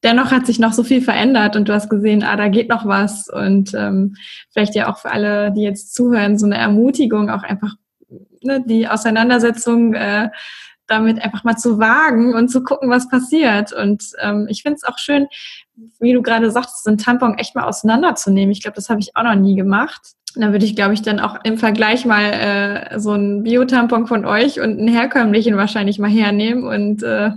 dennoch 0.02 0.30
hat 0.30 0.46
sich 0.46 0.58
noch 0.58 0.74
so 0.74 0.82
viel 0.82 1.00
verändert 1.00 1.56
und 1.56 1.68
du 1.68 1.72
hast 1.72 1.88
gesehen, 1.88 2.22
ah, 2.22 2.36
da 2.36 2.48
geht 2.48 2.68
noch 2.68 2.86
was 2.86 3.28
und 3.28 3.72
ähm, 3.74 4.14
vielleicht 4.52 4.74
ja 4.74 4.92
auch 4.92 4.98
für 4.98 5.10
alle, 5.10 5.52
die 5.52 5.62
jetzt 5.62 5.94
zuhören, 5.94 6.38
so 6.38 6.44
eine 6.46 6.58
Ermutigung, 6.58 7.30
auch 7.30 7.44
einfach 7.44 7.74
ne, 8.42 8.62
die 8.66 8.88
Auseinandersetzung 8.88 9.94
äh, 9.94 10.28
damit 10.86 11.22
einfach 11.22 11.44
mal 11.44 11.56
zu 11.56 11.78
wagen 11.78 12.34
und 12.34 12.48
zu 12.48 12.62
gucken, 12.62 12.90
was 12.90 13.08
passiert. 13.08 13.72
Und 13.72 14.04
ähm, 14.20 14.46
ich 14.50 14.62
finde 14.62 14.76
es 14.76 14.84
auch 14.84 14.98
schön, 14.98 15.26
wie 16.00 16.12
du 16.12 16.22
gerade 16.22 16.50
sagst, 16.50 16.84
so 16.84 16.90
ein 16.90 16.98
Tampon 16.98 17.38
echt 17.38 17.54
mal 17.54 17.64
auseinanderzunehmen. 17.64 18.52
Ich 18.52 18.62
glaube, 18.62 18.76
das 18.76 18.88
habe 18.88 19.00
ich 19.00 19.16
auch 19.16 19.22
noch 19.22 19.34
nie 19.34 19.56
gemacht. 19.56 20.00
Da 20.34 20.50
würde 20.50 20.64
ich, 20.64 20.74
glaube 20.74 20.94
ich, 20.94 21.02
dann 21.02 21.20
auch 21.20 21.36
im 21.44 21.58
Vergleich 21.58 22.06
mal 22.06 22.24
äh, 22.24 22.98
so 22.98 23.12
ein 23.12 23.42
Biotampon 23.42 24.06
von 24.06 24.24
euch 24.24 24.60
und 24.60 24.78
einen 24.78 24.88
herkömmlichen 24.88 25.58
wahrscheinlich 25.58 25.98
mal 25.98 26.08
hernehmen 26.08 26.64
und 26.64 27.02
äh, 27.02 27.32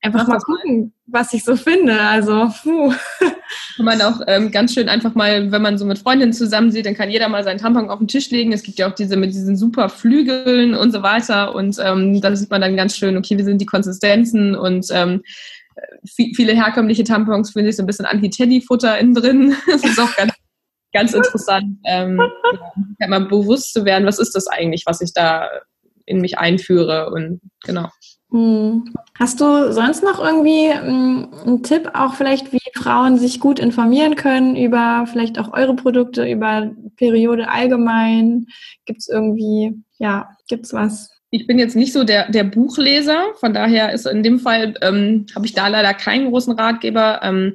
einfach 0.00 0.26
mal 0.26 0.38
gucken, 0.38 0.94
mal. 1.06 1.20
was 1.20 1.34
ich 1.34 1.44
so 1.44 1.56
finde. 1.56 2.00
Also, 2.00 2.50
puh. 2.62 2.94
Kann 3.76 3.84
man 3.84 4.00
auch 4.00 4.20
ähm, 4.26 4.50
ganz 4.50 4.72
schön 4.72 4.88
einfach 4.88 5.14
mal, 5.14 5.52
wenn 5.52 5.60
man 5.60 5.76
so 5.76 5.84
mit 5.84 5.98
Freundinnen 5.98 6.32
zusammen 6.32 6.70
sieht, 6.70 6.86
dann 6.86 6.94
kann 6.94 7.10
jeder 7.10 7.28
mal 7.28 7.44
seinen 7.44 7.58
Tampon 7.58 7.90
auf 7.90 7.98
den 7.98 8.08
Tisch 8.08 8.30
legen. 8.30 8.52
Es 8.52 8.62
gibt 8.62 8.78
ja 8.78 8.88
auch 8.88 8.94
diese 8.94 9.16
mit 9.16 9.34
diesen 9.34 9.56
super 9.56 9.90
Flügeln 9.90 10.74
und 10.74 10.90
so 10.90 11.02
weiter. 11.02 11.54
Und 11.54 11.76
ähm, 11.84 12.18
da 12.20 12.34
sieht 12.34 12.50
man 12.50 12.62
dann 12.62 12.76
ganz 12.76 12.96
schön, 12.96 13.18
okay, 13.18 13.36
wie 13.36 13.42
sind 13.42 13.60
die 13.60 13.66
Konsistenzen 13.66 14.54
und 14.54 14.86
ähm, 14.90 15.22
viele 16.04 16.54
herkömmliche 16.54 17.04
Tampons 17.04 17.50
finde 17.50 17.70
ich 17.70 17.76
so 17.76 17.82
ein 17.82 17.86
bisschen 17.86 18.06
Anti-Teddy-Futter 18.06 18.98
innen 18.98 19.14
drin. 19.14 19.56
Das 19.66 19.84
ist 19.84 20.00
auch 20.00 20.14
ganz 20.16 20.32
ganz 20.92 21.14
interessant, 21.14 21.78
ähm, 21.86 22.20
ja, 23.00 23.08
mal 23.08 23.26
bewusst 23.26 23.72
zu 23.72 23.84
werden, 23.84 24.06
was 24.06 24.18
ist 24.18 24.34
das 24.34 24.46
eigentlich, 24.46 24.84
was 24.86 25.00
ich 25.00 25.12
da 25.12 25.48
in 26.04 26.20
mich 26.20 26.38
einführe 26.38 27.10
und 27.10 27.40
genau. 27.64 27.88
Hm. 28.30 28.94
Hast 29.18 29.40
du 29.40 29.72
sonst 29.72 30.02
noch 30.02 30.18
irgendwie 30.18 30.72
hm, 30.72 31.28
einen 31.44 31.62
Tipp, 31.62 31.90
auch 31.94 32.14
vielleicht, 32.14 32.52
wie 32.52 32.60
Frauen 32.74 33.18
sich 33.18 33.40
gut 33.40 33.58
informieren 33.58 34.16
können 34.16 34.56
über 34.56 35.04
vielleicht 35.10 35.38
auch 35.38 35.52
eure 35.52 35.76
Produkte, 35.76 36.28
über 36.28 36.70
Periode 36.96 37.48
allgemein? 37.48 38.46
Gibt 38.86 39.00
es 39.00 39.08
irgendwie, 39.08 39.82
ja, 39.98 40.30
gibt 40.48 40.64
es 40.64 40.72
was? 40.72 41.10
Ich 41.34 41.46
bin 41.46 41.58
jetzt 41.58 41.76
nicht 41.76 41.94
so 41.94 42.04
der, 42.04 42.30
der 42.30 42.44
Buchleser, 42.44 43.32
von 43.40 43.54
daher 43.54 43.90
ist 43.92 44.06
in 44.06 44.22
dem 44.22 44.38
Fall, 44.38 44.74
ähm, 44.82 45.24
habe 45.34 45.46
ich 45.46 45.54
da 45.54 45.66
leider 45.66 45.94
keinen 45.94 46.28
großen 46.28 46.52
Ratgeber. 46.52 47.20
Ähm, 47.22 47.54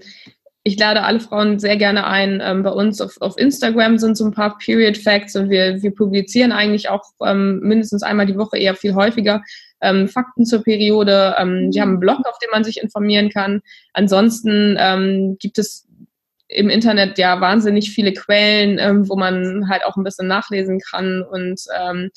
ich 0.63 0.79
lade 0.79 1.03
alle 1.03 1.19
Frauen 1.19 1.59
sehr 1.59 1.77
gerne 1.77 2.07
ein. 2.07 2.41
Ähm, 2.43 2.63
bei 2.63 2.71
uns 2.71 2.99
auf, 3.01 3.21
auf 3.21 3.37
Instagram 3.37 3.99
sind 3.99 4.17
so 4.17 4.25
ein 4.25 4.33
paar 4.33 4.57
Period 4.57 4.97
Facts 4.97 5.35
und 5.35 5.51
wir, 5.51 5.79
wir 5.83 5.93
publizieren 5.93 6.51
eigentlich 6.51 6.89
auch 6.89 7.03
ähm, 7.23 7.59
mindestens 7.59 8.01
einmal 8.01 8.25
die 8.25 8.37
Woche 8.37 8.57
eher 8.57 8.73
viel 8.73 8.95
häufiger 8.95 9.43
ähm, 9.79 10.07
Fakten 10.07 10.47
zur 10.47 10.63
Periode. 10.63 11.35
Ähm, 11.37 11.69
wir 11.71 11.83
haben 11.83 11.91
einen 11.91 11.99
Blog, 11.99 12.25
auf 12.25 12.39
dem 12.39 12.49
man 12.49 12.63
sich 12.63 12.81
informieren 12.81 13.29
kann. 13.29 13.61
Ansonsten 13.93 14.75
ähm, 14.79 15.37
gibt 15.39 15.59
es 15.59 15.87
im 16.47 16.71
Internet 16.71 17.19
ja 17.19 17.39
wahnsinnig 17.41 17.91
viele 17.91 18.13
Quellen, 18.13 18.79
ähm, 18.79 19.07
wo 19.07 19.15
man 19.15 19.69
halt 19.69 19.85
auch 19.85 19.97
ein 19.97 20.03
bisschen 20.03 20.27
nachlesen 20.27 20.79
kann 20.79 21.21
und 21.21 21.61
ähm, 21.79 22.09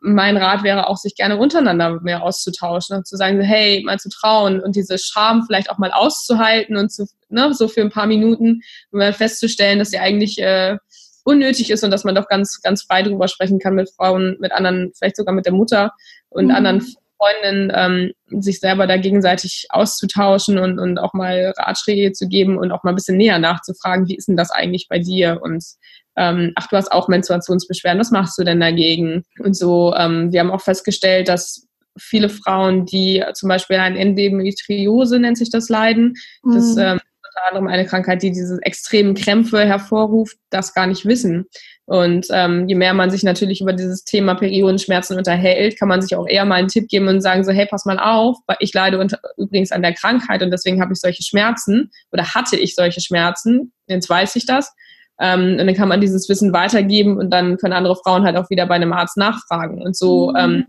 mein 0.00 0.36
Rat 0.36 0.62
wäre 0.62 0.88
auch, 0.88 0.96
sich 0.96 1.14
gerne 1.14 1.36
untereinander 1.36 2.00
mehr 2.00 2.22
auszutauschen 2.22 2.96
und 2.96 3.06
zu 3.06 3.16
sagen, 3.16 3.40
hey, 3.40 3.82
mal 3.84 3.98
zu 3.98 4.08
trauen 4.08 4.60
und 4.60 4.76
diese 4.76 4.98
Scham 4.98 5.44
vielleicht 5.46 5.70
auch 5.70 5.78
mal 5.78 5.90
auszuhalten 5.90 6.76
und 6.76 6.90
zu, 6.90 7.06
ne, 7.28 7.52
so 7.54 7.68
für 7.68 7.80
ein 7.80 7.90
paar 7.90 8.06
Minuten 8.06 8.60
um 8.90 8.98
mal 8.98 9.12
festzustellen, 9.12 9.78
dass 9.78 9.90
sie 9.90 9.98
eigentlich 9.98 10.38
äh, 10.40 10.78
unnötig 11.24 11.70
ist 11.70 11.84
und 11.84 11.90
dass 11.90 12.04
man 12.04 12.14
doch 12.14 12.28
ganz, 12.28 12.60
ganz 12.62 12.82
frei 12.82 13.02
drüber 13.02 13.28
sprechen 13.28 13.58
kann 13.58 13.74
mit 13.74 13.90
Frauen, 13.90 14.36
mit 14.40 14.52
anderen, 14.52 14.92
vielleicht 14.96 15.16
sogar 15.16 15.34
mit 15.34 15.46
der 15.46 15.52
Mutter 15.52 15.92
und 16.30 16.46
mhm. 16.46 16.52
anderen 16.52 16.86
Freundinnen, 17.18 17.72
ähm, 17.74 18.40
sich 18.40 18.60
selber 18.60 18.86
da 18.86 18.96
gegenseitig 18.96 19.66
auszutauschen 19.70 20.58
und, 20.58 20.78
und 20.78 20.98
auch 20.98 21.12
mal 21.14 21.52
Ratschläge 21.56 22.12
zu 22.12 22.28
geben 22.28 22.56
und 22.56 22.70
auch 22.70 22.84
mal 22.84 22.90
ein 22.90 22.94
bisschen 22.94 23.16
näher 23.16 23.38
nachzufragen, 23.38 24.06
wie 24.06 24.16
ist 24.16 24.28
denn 24.28 24.36
das 24.36 24.50
eigentlich 24.50 24.86
bei 24.88 25.00
dir 25.00 25.40
und 25.42 25.64
ähm, 26.18 26.52
ach, 26.56 26.66
du 26.68 26.76
hast 26.76 26.92
auch 26.92 27.08
Menstruationsbeschwerden, 27.08 28.00
was 28.00 28.10
machst 28.10 28.38
du 28.38 28.44
denn 28.44 28.60
dagegen? 28.60 29.22
Und 29.38 29.56
so, 29.56 29.94
ähm, 29.94 30.32
wir 30.32 30.40
haben 30.40 30.50
auch 30.50 30.60
festgestellt, 30.60 31.28
dass 31.28 31.66
viele 31.98 32.28
Frauen, 32.28 32.84
die 32.84 33.24
zum 33.34 33.48
Beispiel 33.48 33.76
an 33.76 33.96
Endometriose 33.96 35.18
nennt 35.18 35.38
sich 35.38 35.50
das 35.50 35.68
leiden, 35.68 36.14
mhm. 36.42 36.54
das 36.54 36.76
ähm, 36.76 37.00
unter 37.38 37.48
anderem 37.48 37.68
eine 37.68 37.86
Krankheit, 37.86 38.22
die 38.22 38.30
diese 38.30 38.58
extremen 38.62 39.14
Krämpfe 39.14 39.64
hervorruft, 39.64 40.36
das 40.50 40.74
gar 40.74 40.86
nicht 40.86 41.04
wissen. 41.06 41.46
Und 41.84 42.26
ähm, 42.30 42.68
je 42.68 42.74
mehr 42.74 42.92
man 42.92 43.10
sich 43.10 43.22
natürlich 43.22 43.60
über 43.60 43.72
dieses 43.72 44.04
Thema 44.04 44.34
Periodenschmerzen 44.34 45.16
unterhält, 45.16 45.78
kann 45.78 45.88
man 45.88 46.02
sich 46.02 46.16
auch 46.16 46.26
eher 46.26 46.44
mal 46.44 46.56
einen 46.56 46.68
Tipp 46.68 46.88
geben 46.88 47.08
und 47.08 47.22
sagen 47.22 47.44
so, 47.44 47.52
hey, 47.52 47.66
pass 47.66 47.86
mal 47.86 47.98
auf, 47.98 48.36
ich 48.58 48.74
leide 48.74 48.98
unter, 48.98 49.18
übrigens 49.36 49.72
an 49.72 49.82
der 49.82 49.94
Krankheit 49.94 50.42
und 50.42 50.50
deswegen 50.50 50.82
habe 50.82 50.92
ich 50.92 51.00
solche 51.00 51.22
Schmerzen 51.22 51.90
oder 52.12 52.34
hatte 52.34 52.56
ich 52.56 52.74
solche 52.74 53.00
Schmerzen, 53.00 53.72
jetzt 53.86 54.10
weiß 54.10 54.36
ich 54.36 54.44
das. 54.44 54.74
Ähm, 55.20 55.58
und 55.58 55.66
dann 55.66 55.74
kann 55.74 55.88
man 55.88 56.00
dieses 56.00 56.28
Wissen 56.28 56.52
weitergeben 56.52 57.18
und 57.18 57.30
dann 57.30 57.56
können 57.56 57.72
andere 57.72 57.96
Frauen 57.96 58.24
halt 58.24 58.36
auch 58.36 58.50
wieder 58.50 58.66
bei 58.66 58.76
einem 58.76 58.92
Arzt 58.92 59.16
nachfragen. 59.16 59.82
Und 59.82 59.96
so 59.96 60.30
mhm. 60.30 60.36
ähm, 60.36 60.66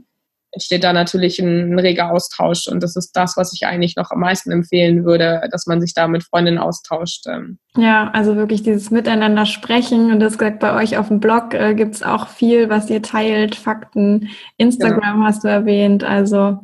entsteht 0.51 0.83
da 0.83 0.93
natürlich 0.93 1.39
ein, 1.39 1.73
ein 1.73 1.79
reger 1.79 2.11
Austausch. 2.11 2.67
Und 2.67 2.81
das 2.81 2.95
ist 2.95 3.11
das, 3.11 3.37
was 3.37 3.53
ich 3.53 3.67
eigentlich 3.67 3.95
noch 3.95 4.11
am 4.11 4.19
meisten 4.19 4.51
empfehlen 4.51 5.05
würde, 5.05 5.47
dass 5.51 5.67
man 5.67 5.79
sich 5.79 5.93
da 5.93 6.07
mit 6.07 6.23
Freundinnen 6.23 6.57
austauscht. 6.57 7.27
Ähm. 7.27 7.59
Ja, 7.77 8.09
also 8.13 8.35
wirklich 8.35 8.63
dieses 8.63 8.89
Miteinander 8.89 9.45
sprechen. 9.45 10.11
Und 10.11 10.19
das 10.19 10.37
gesagt, 10.37 10.59
bei 10.59 10.73
euch 10.75 10.97
auf 10.97 11.09
dem 11.09 11.19
Blog 11.19 11.53
äh, 11.53 11.75
gibt 11.75 11.95
es 11.95 12.03
auch 12.03 12.27
viel, 12.27 12.69
was 12.69 12.89
ihr 12.89 13.01
teilt, 13.01 13.55
Fakten. 13.55 14.29
Instagram 14.57 15.17
genau. 15.17 15.25
hast 15.25 15.43
du 15.43 15.47
erwähnt. 15.47 16.03
Also 16.03 16.59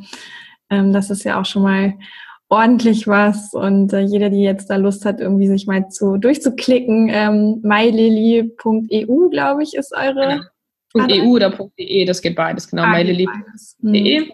ähm, 0.71 0.91
das 0.91 1.12
ist 1.12 1.24
ja 1.24 1.39
auch 1.39 1.45
schon 1.45 1.62
mal 1.62 1.93
ordentlich 2.49 3.08
was 3.08 3.53
und 3.53 3.91
äh, 3.93 4.01
jeder, 4.01 4.29
die 4.29 4.41
jetzt 4.41 4.69
da 4.69 4.75
Lust 4.75 5.05
hat, 5.05 5.19
irgendwie 5.19 5.47
sich 5.47 5.65
mal 5.67 5.88
zu 5.89 6.17
durchzuklicken, 6.17 7.10
ähm, 7.12 7.60
mylily.eu, 7.63 9.29
glaube 9.29 9.63
ich, 9.63 9.75
ist 9.75 9.93
eure. 9.95 10.41
Genau. 10.93 11.13
.eu 11.13 11.31
oder 11.31 11.49
.de, 11.77 12.05
das 12.05 12.21
geht 12.21 12.36
beides, 12.36 12.69
genau. 12.69 12.84
Ah, 12.84 12.91
mylily.de, 12.91 14.21
mhm. 14.21 14.31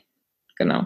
genau. 0.57 0.83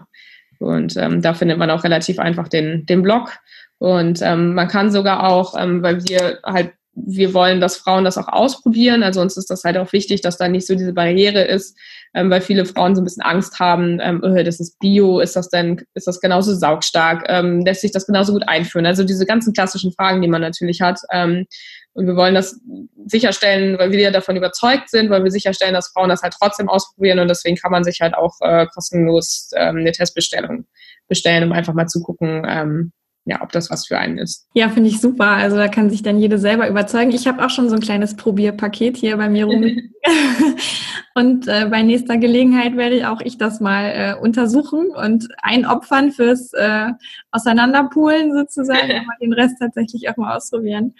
Und 0.58 0.96
ähm, 0.96 1.20
da 1.20 1.34
findet 1.34 1.58
man 1.58 1.70
auch 1.70 1.84
relativ 1.84 2.18
einfach 2.18 2.48
den, 2.48 2.86
den 2.86 3.02
Blog. 3.02 3.30
Und 3.78 4.22
ähm, 4.22 4.54
man 4.54 4.68
kann 4.68 4.90
sogar 4.90 5.28
auch, 5.28 5.54
ähm, 5.58 5.82
weil 5.82 6.02
wir 6.04 6.38
halt 6.44 6.72
wir 6.96 7.34
wollen, 7.34 7.60
dass 7.60 7.76
Frauen 7.76 8.04
das 8.04 8.16
auch 8.16 8.28
ausprobieren. 8.28 9.02
Also 9.02 9.20
uns 9.20 9.36
ist 9.36 9.50
das 9.50 9.64
halt 9.64 9.76
auch 9.76 9.92
wichtig, 9.92 10.22
dass 10.22 10.38
da 10.38 10.48
nicht 10.48 10.66
so 10.66 10.74
diese 10.74 10.94
Barriere 10.94 11.42
ist, 11.42 11.76
ähm, 12.14 12.30
weil 12.30 12.40
viele 12.40 12.64
Frauen 12.64 12.94
so 12.94 13.02
ein 13.02 13.04
bisschen 13.04 13.22
Angst 13.22 13.60
haben, 13.60 14.00
ähm, 14.00 14.22
oh, 14.24 14.42
das 14.42 14.60
ist 14.60 14.78
Bio, 14.78 15.20
ist 15.20 15.36
das 15.36 15.50
denn, 15.50 15.84
ist 15.94 16.06
das 16.06 16.20
genauso 16.20 16.54
saugstark, 16.54 17.26
ähm, 17.28 17.64
lässt 17.64 17.82
sich 17.82 17.92
das 17.92 18.06
genauso 18.06 18.32
gut 18.32 18.48
einführen? 18.48 18.86
Also 18.86 19.04
diese 19.04 19.26
ganzen 19.26 19.52
klassischen 19.52 19.92
Fragen, 19.92 20.22
die 20.22 20.28
man 20.28 20.40
natürlich 20.40 20.80
hat. 20.80 20.98
Ähm, 21.12 21.46
und 21.92 22.06
wir 22.06 22.16
wollen 22.16 22.34
das 22.34 22.60
sicherstellen, 23.06 23.78
weil 23.78 23.90
wir 23.90 24.00
ja 24.00 24.10
davon 24.10 24.36
überzeugt 24.36 24.90
sind, 24.90 25.10
weil 25.10 25.24
wir 25.24 25.30
sicherstellen, 25.30 25.74
dass 25.74 25.88
Frauen 25.88 26.08
das 26.08 26.22
halt 26.22 26.34
trotzdem 26.38 26.68
ausprobieren 26.68 27.18
und 27.18 27.28
deswegen 27.28 27.56
kann 27.56 27.72
man 27.72 27.84
sich 27.84 28.00
halt 28.00 28.14
auch 28.14 28.34
äh, 28.40 28.66
kostenlos 28.66 29.50
ähm, 29.54 29.76
eine 29.76 29.92
Testbestellung 29.92 30.66
bestellen, 31.08 31.44
um 31.44 31.52
einfach 31.52 31.74
mal 31.74 31.86
zu 31.86 32.02
gucken, 32.02 32.46
ähm, 32.48 32.92
ja, 33.26 33.42
ob 33.42 33.50
das 33.50 33.70
was 33.70 33.86
für 33.86 33.98
einen 33.98 34.18
ist. 34.18 34.46
Ja, 34.54 34.68
finde 34.68 34.88
ich 34.88 35.00
super. 35.00 35.26
Also 35.26 35.56
da 35.56 35.66
kann 35.66 35.90
sich 35.90 36.02
dann 36.02 36.18
jede 36.18 36.38
selber 36.38 36.68
überzeugen. 36.68 37.10
Ich 37.10 37.26
habe 37.26 37.44
auch 37.44 37.50
schon 37.50 37.68
so 37.68 37.74
ein 37.74 37.80
kleines 37.80 38.14
Probierpaket 38.14 38.96
hier 38.96 39.16
bei 39.16 39.28
mir 39.28 39.46
rum. 39.46 39.64
und 41.16 41.48
äh, 41.48 41.66
bei 41.68 41.82
nächster 41.82 42.18
Gelegenheit 42.18 42.76
werde 42.76 42.96
ich 42.96 43.04
auch 43.04 43.20
ich 43.20 43.36
das 43.36 43.60
mal 43.60 43.84
äh, 43.86 44.14
untersuchen 44.22 44.90
und 44.94 45.26
einopfern 45.42 46.12
fürs 46.12 46.52
äh, 46.52 46.92
Auseinanderpulen 47.32 48.32
sozusagen, 48.32 48.92
aber 48.92 49.16
den 49.20 49.32
Rest 49.32 49.56
tatsächlich 49.58 50.08
auch 50.08 50.16
mal 50.16 50.36
ausprobieren. 50.36 50.94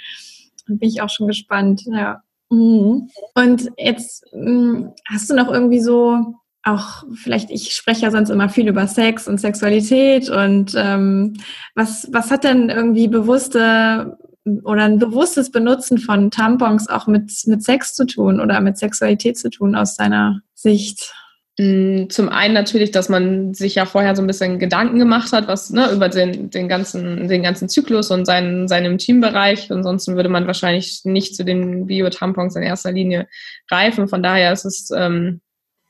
Und 0.69 0.81
bin 0.81 0.89
ich 0.89 1.03
auch 1.03 1.11
schon 1.11 1.29
gespannt. 1.29 1.83
Ja. 1.87 2.23
Mhm. 2.51 3.09
Und 3.35 3.71
jetzt 3.79 4.25
mh, 4.33 4.49
hm, 4.49 4.93
hast 5.09 5.31
du 5.31 5.35
noch 5.35 5.49
irgendwie 5.49 5.81
so 5.81 6.35
auch 6.67 7.05
vielleicht, 7.15 7.51
ich 7.51 7.73
spreche 7.73 8.03
ja 8.03 8.11
sonst 8.11 8.31
immer 8.31 8.49
viel 8.49 8.69
über 8.69 8.87
Sex 8.87 9.29
und 9.29 9.41
Sexualität 9.41 10.29
und 10.29 10.75
ähm, 10.77 11.35
was, 11.75 12.09
was 12.13 12.31
hat 12.31 12.45
denn 12.45 12.69
irgendwie 12.69 13.09
bewusste 13.09 14.19
oder 14.65 14.85
ein 14.85 14.99
bewusstes 14.99 15.51
Benutzen 15.51 15.99
von 15.99 16.31
Tampons 16.31 16.89
auch 16.89 17.07
mit, 17.07 17.33
mit 17.47 17.63
Sex 17.63 17.95
zu 17.95 18.07
tun 18.07 18.41
oder 18.41 18.61
mit 18.61 18.79
Sexualität 18.79 19.39
zu 19.39 19.51
tun 19.51 19.75
aus 19.75 19.97
deiner 19.97 20.41
Sicht? 20.55 21.13
Mm, 21.59 22.09
zum 22.11 22.29
einen 22.29 22.55
natürlich, 22.55 22.91
dass 22.91 23.09
man 23.09 23.55
sich 23.55 23.77
ja 23.77 23.87
vorher 23.87 24.15
so 24.15 24.23
ein 24.23 24.27
bisschen 24.27 24.59
Gedanken 24.59 24.99
gemacht 24.99 25.33
hat, 25.33 25.49
was 25.49 25.71
ne, 25.71 25.91
über 25.91 26.09
den, 26.09 26.51
den, 26.51 26.69
ganzen, 26.69 27.29
den 27.29 27.43
ganzen 27.43 27.69
Zyklus 27.69 28.11
und 28.11 28.25
seinen, 28.25 28.69
seinen 28.69 28.99
Teambereich. 28.99 29.71
Ansonsten 29.73 30.17
würde 30.17 30.29
man 30.29 30.47
wahrscheinlich 30.47 31.01
nicht 31.05 31.35
zu 31.35 31.45
den 31.45 31.87
Bio-Tampons 31.87 32.57
in 32.57 32.63
erster 32.63 32.93
Linie 32.93 33.27
greifen. 33.69 34.07
Von 34.07 34.23
daher 34.23 34.53
ist 34.53 34.65
es 34.65 34.91
ähm, 34.95 35.41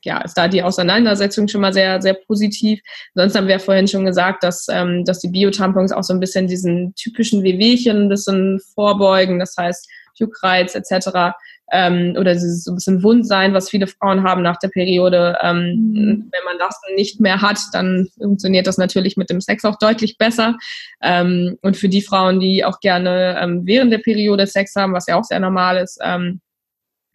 ja, 0.07 0.21
ist 0.21 0.37
da 0.37 0.47
die 0.47 0.63
Auseinandersetzung 0.63 1.49
schon 1.49 1.59
mal 1.59 1.73
sehr, 1.73 2.01
sehr 2.01 2.13
positiv. 2.13 2.79
Sonst 3.13 3.35
haben 3.35 3.49
wir 3.49 3.59
vorhin 3.59 3.89
schon 3.89 4.05
gesagt, 4.05 4.41
dass, 4.41 4.67
ähm, 4.71 5.03
dass 5.03 5.19
die 5.19 5.27
Biotampons 5.27 5.91
auch 5.91 6.03
so 6.03 6.13
ein 6.13 6.21
bisschen 6.21 6.47
diesen 6.47 6.95
typischen 6.95 7.43
Wehwehchen 7.43 8.03
ein 8.03 8.09
bisschen 8.09 8.61
vorbeugen, 8.73 9.37
das 9.37 9.55
heißt 9.57 9.89
Juckreiz 10.15 10.75
etc. 10.75 11.35
Ähm, 11.73 12.15
oder 12.17 12.33
dieses 12.33 12.63
so 12.63 12.71
ein 12.71 12.75
bisschen 12.75 13.03
Wundsein, 13.03 13.53
was 13.53 13.69
viele 13.69 13.85
Frauen 13.85 14.23
haben 14.23 14.43
nach 14.43 14.55
der 14.57 14.69
Periode. 14.69 15.37
Ähm, 15.43 15.91
mhm. 15.91 16.31
Wenn 16.31 16.45
man 16.45 16.57
das 16.57 16.79
nicht 16.95 17.19
mehr 17.19 17.41
hat, 17.41 17.59
dann 17.73 18.07
funktioniert 18.17 18.65
das 18.65 18.77
natürlich 18.77 19.17
mit 19.17 19.29
dem 19.29 19.41
Sex 19.41 19.65
auch 19.65 19.77
deutlich 19.77 20.17
besser. 20.17 20.55
Ähm, 21.03 21.57
und 21.61 21.75
für 21.75 21.89
die 21.89 22.01
Frauen, 22.01 22.39
die 22.39 22.63
auch 22.63 22.79
gerne 22.79 23.37
ähm, 23.41 23.63
während 23.65 23.91
der 23.91 23.97
Periode 23.97 24.47
Sex 24.47 24.73
haben, 24.77 24.93
was 24.93 25.07
ja 25.07 25.17
auch 25.17 25.25
sehr 25.25 25.41
normal 25.41 25.75
ist, 25.77 25.99
ähm, 26.01 26.39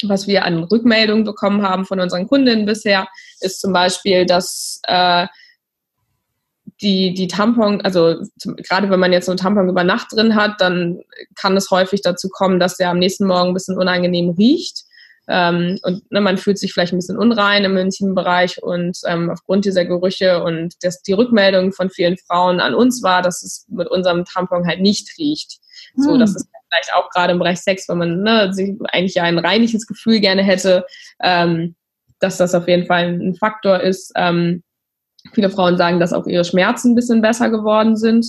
was 0.09 0.27
wir 0.27 0.45
an 0.45 0.65
Rückmeldungen 0.65 1.25
bekommen 1.25 1.63
haben 1.63 1.85
von 1.85 2.01
unseren 2.01 2.27
Kundinnen 2.27 2.67
bisher, 2.67 3.09
ist 3.41 3.61
zum 3.61 3.73
Beispiel, 3.73 4.27
dass 4.27 4.81
äh, 4.85 5.27
die, 6.81 7.15
die 7.15 7.29
Tampon, 7.29 7.81
also 7.81 8.17
zum, 8.39 8.57
gerade 8.57 8.91
wenn 8.91 9.01
man 9.01 9.13
jetzt 9.13 9.27
so 9.27 9.33
einen 9.33 9.39
Tampon 9.39 9.69
über 9.69 9.85
Nacht 9.85 10.09
drin 10.13 10.35
hat, 10.35 10.61
dann 10.61 11.01
kann 11.35 11.57
es 11.57 11.71
häufig 11.71 12.03
dazu 12.03 12.29
kommen, 12.29 12.59
dass 12.59 12.77
der 12.77 12.91
am 12.91 12.99
nächsten 12.99 13.27
Morgen 13.27 13.49
ein 13.51 13.55
bisschen 13.55 13.79
unangenehm 13.79 14.31
riecht. 14.31 14.85
Ähm, 15.29 15.79
und 15.83 16.11
ne, 16.11 16.21
man 16.21 16.37
fühlt 16.37 16.59
sich 16.59 16.73
vielleicht 16.73 16.93
ein 16.93 16.99
bisschen 16.99 17.19
unrein 17.19 17.65
im 17.65 17.77
intimen 17.77 18.15
Bereich 18.15 18.61
und 18.63 18.99
ähm, 19.07 19.31
aufgrund 19.31 19.65
dieser 19.65 19.85
Gerüche 19.85 20.43
und 20.43 20.75
das, 20.83 21.03
die 21.03 21.13
Rückmeldung 21.13 21.73
von 21.73 21.91
vielen 21.91 22.17
Frauen 22.19 22.61
an 22.61 22.75
uns 22.75 23.03
war, 23.03 23.23
dass 23.23 23.43
es 23.43 23.65
mit 23.69 23.89
unserem 23.89 24.25
Tampon 24.25 24.67
halt 24.67 24.81
nicht 24.81 25.17
riecht. 25.19 25.61
Hm. 25.95 26.03
So, 26.03 26.19
dass 26.19 26.35
es 26.35 26.47
vielleicht 26.69 26.95
auch 26.95 27.09
gerade 27.11 27.33
im 27.33 27.39
Bereich 27.39 27.61
Sex, 27.61 27.89
wenn 27.89 27.99
man 27.99 28.23
ne, 28.23 28.53
sich 28.53 28.75
eigentlich 28.85 29.15
ja 29.15 29.23
ein 29.23 29.39
reinliches 29.39 29.87
Gefühl 29.87 30.21
gerne 30.21 30.43
hätte, 30.43 30.87
ähm, 31.23 31.77
dass 32.19 32.37
das 32.37 32.55
auf 32.55 32.67
jeden 32.67 32.87
Fall 32.87 33.05
ein 33.05 33.35
Faktor 33.35 33.81
ist. 33.81 34.13
Ähm, 34.17 34.63
viele 35.33 35.51
Frauen 35.51 35.77
sagen, 35.77 36.01
dass 36.01 36.13
auch 36.13 36.27
ihre 36.27 36.45
Schmerzen 36.45 36.93
ein 36.93 36.95
bisschen 36.97 37.23
besser 37.23 37.51
geworden 37.51 37.97
sind. 37.97 38.27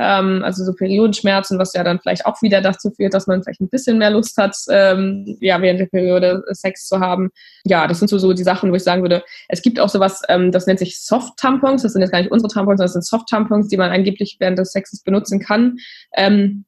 Ähm, 0.00 0.42
also 0.42 0.64
so 0.64 0.72
Periodenschmerzen, 0.72 1.58
was 1.58 1.74
ja 1.74 1.84
dann 1.84 2.00
vielleicht 2.00 2.24
auch 2.24 2.40
wieder 2.40 2.62
dazu 2.62 2.90
führt, 2.90 3.12
dass 3.12 3.26
man 3.26 3.42
vielleicht 3.42 3.60
ein 3.60 3.68
bisschen 3.68 3.98
mehr 3.98 4.10
Lust 4.10 4.38
hat, 4.38 4.56
ähm, 4.70 5.36
ja, 5.40 5.60
während 5.60 5.78
der 5.78 5.86
Periode 5.86 6.42
Sex 6.52 6.86
zu 6.88 7.00
haben. 7.00 7.30
Ja, 7.64 7.86
das 7.86 7.98
sind 7.98 8.08
so, 8.08 8.18
so 8.18 8.32
die 8.32 8.42
Sachen, 8.42 8.70
wo 8.70 8.74
ich 8.74 8.82
sagen 8.82 9.02
würde, 9.02 9.22
es 9.48 9.60
gibt 9.60 9.78
auch 9.78 9.90
sowas, 9.90 10.22
ähm, 10.30 10.52
das 10.52 10.66
nennt 10.66 10.78
sich 10.78 10.98
Soft-Tampons. 11.00 11.82
Das 11.82 11.92
sind 11.92 12.00
jetzt 12.00 12.12
gar 12.12 12.20
nicht 12.20 12.32
unsere 12.32 12.50
Tampons, 12.50 12.80
das 12.80 12.94
sind 12.94 13.04
Soft-Tampons, 13.04 13.68
die 13.68 13.76
man 13.76 13.90
angeblich 13.90 14.36
während 14.40 14.58
des 14.58 14.72
Sexes 14.72 15.02
benutzen 15.02 15.38
kann. 15.38 15.76
Ähm, 16.16 16.64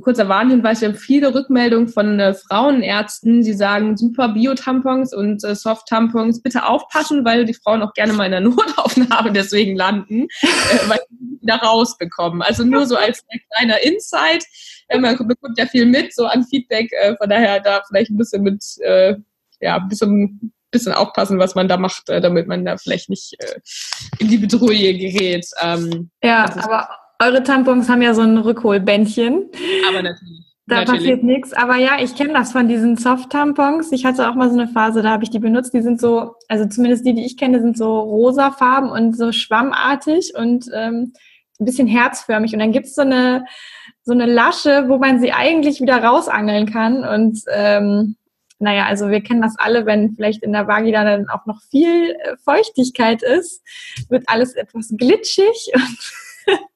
kurzer 0.00 0.28
Warnhinweis, 0.28 0.80
wir 0.80 0.88
haben 0.88 0.96
viele 0.96 1.34
Rückmeldungen 1.34 1.88
von 1.88 2.18
äh, 2.18 2.34
Frauenärzten, 2.34 3.42
die 3.42 3.52
sagen, 3.52 3.96
super 3.96 4.28
Bio-Tampons 4.28 5.14
und 5.14 5.44
äh, 5.44 5.54
Soft-Tampons, 5.54 6.42
bitte 6.42 6.66
aufpassen, 6.66 7.24
weil 7.24 7.44
die 7.44 7.54
Frauen 7.54 7.82
auch 7.82 7.92
gerne 7.94 8.12
mal 8.12 8.24
in 8.26 8.32
der 8.32 8.40
Notaufnahme 8.42 9.32
deswegen 9.32 9.76
landen, 9.76 10.28
äh, 10.42 10.88
weil 10.88 11.00
sie 11.08 11.38
wieder 11.40 11.56
rausbekommen. 11.56 12.42
Also 12.42 12.64
nur 12.64 12.86
so 12.86 12.96
als 12.96 13.24
kleiner 13.56 13.80
Insight. 13.82 14.44
Äh, 14.88 14.98
man 14.98 15.16
bekommt 15.16 15.58
ja 15.58 15.66
viel 15.66 15.86
mit, 15.86 16.14
so 16.14 16.26
an 16.26 16.44
Feedback, 16.44 16.90
äh, 16.92 17.16
von 17.16 17.28
daher 17.28 17.60
da 17.60 17.82
vielleicht 17.86 18.10
ein 18.10 18.16
bisschen 18.16 18.42
mit, 18.42 18.64
äh, 18.80 19.16
ja, 19.60 19.76
ein 19.76 19.88
bisschen 19.88 20.52
bisschen 20.72 20.94
aufpassen, 20.94 21.38
was 21.38 21.54
man 21.54 21.68
da 21.68 21.76
macht, 21.76 22.08
äh, 22.08 22.20
damit 22.20 22.48
man 22.48 22.64
da 22.64 22.78
vielleicht 22.78 23.10
nicht 23.10 23.34
äh, 23.38 23.60
in 24.18 24.28
die 24.28 24.38
Bedrohung 24.38 24.70
gerät. 24.70 25.46
Ähm, 25.60 26.10
ja, 26.22 26.44
aber 26.44 26.88
eure 27.22 27.42
Tampons 27.42 27.88
haben 27.88 28.02
ja 28.02 28.14
so 28.14 28.22
ein 28.22 28.38
Rückholbändchen. 28.38 29.50
Aber 29.88 30.02
natürlich. 30.02 30.54
da 30.66 30.76
Natürlich. 30.76 31.00
passiert 31.00 31.22
nichts. 31.22 31.52
Aber 31.52 31.76
ja, 31.76 31.98
ich 32.00 32.14
kenne 32.14 32.32
das 32.32 32.52
von 32.52 32.68
diesen 32.68 32.96
Soft-Tampons. 32.96 33.92
Ich 33.92 34.04
hatte 34.04 34.28
auch 34.28 34.34
mal 34.34 34.50
so 34.50 34.58
eine 34.58 34.68
Phase, 34.68 35.02
da 35.02 35.10
habe 35.10 35.24
ich 35.24 35.30
die 35.30 35.38
benutzt. 35.38 35.74
Die 35.74 35.82
sind 35.82 36.00
so, 36.00 36.34
also 36.48 36.66
zumindest 36.66 37.06
die, 37.06 37.14
die 37.14 37.24
ich 37.24 37.36
kenne, 37.36 37.60
sind 37.60 37.76
so 37.76 38.00
rosafarben 38.00 38.90
und 38.90 39.16
so 39.16 39.32
schwammartig 39.32 40.34
und 40.36 40.66
ähm, 40.74 41.12
ein 41.60 41.64
bisschen 41.64 41.86
herzförmig. 41.86 42.52
Und 42.52 42.58
dann 42.58 42.72
gibt's 42.72 42.94
so 42.94 43.02
eine, 43.02 43.44
so 44.02 44.12
eine 44.12 44.26
Lasche, 44.26 44.88
wo 44.88 44.98
man 44.98 45.20
sie 45.20 45.32
eigentlich 45.32 45.80
wieder 45.80 46.02
rausangeln 46.02 46.70
kann. 46.70 47.04
Und 47.04 47.40
ähm, 47.52 48.16
naja, 48.58 48.86
also 48.86 49.10
wir 49.10 49.22
kennen 49.22 49.42
das 49.42 49.56
alle, 49.58 49.86
wenn 49.86 50.12
vielleicht 50.14 50.42
in 50.42 50.52
der 50.52 50.66
Vagina 50.66 51.04
dann 51.04 51.28
auch 51.28 51.46
noch 51.46 51.60
viel 51.70 52.10
äh, 52.10 52.36
Feuchtigkeit 52.44 53.22
ist, 53.22 53.62
wird 54.08 54.24
alles 54.26 54.54
etwas 54.54 54.92
glitschig. 54.96 55.72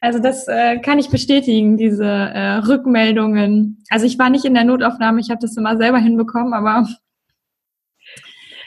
also 0.00 0.18
das 0.18 0.48
äh, 0.48 0.78
kann 0.78 0.98
ich 0.98 1.10
bestätigen, 1.10 1.76
diese 1.76 2.04
äh, 2.04 2.56
Rückmeldungen. 2.56 3.84
Also 3.90 4.06
ich 4.06 4.18
war 4.18 4.30
nicht 4.30 4.44
in 4.44 4.54
der 4.54 4.64
Notaufnahme, 4.64 5.20
ich 5.20 5.30
habe 5.30 5.40
das 5.40 5.56
immer 5.56 5.76
selber 5.76 5.98
hinbekommen, 5.98 6.54
aber 6.54 6.86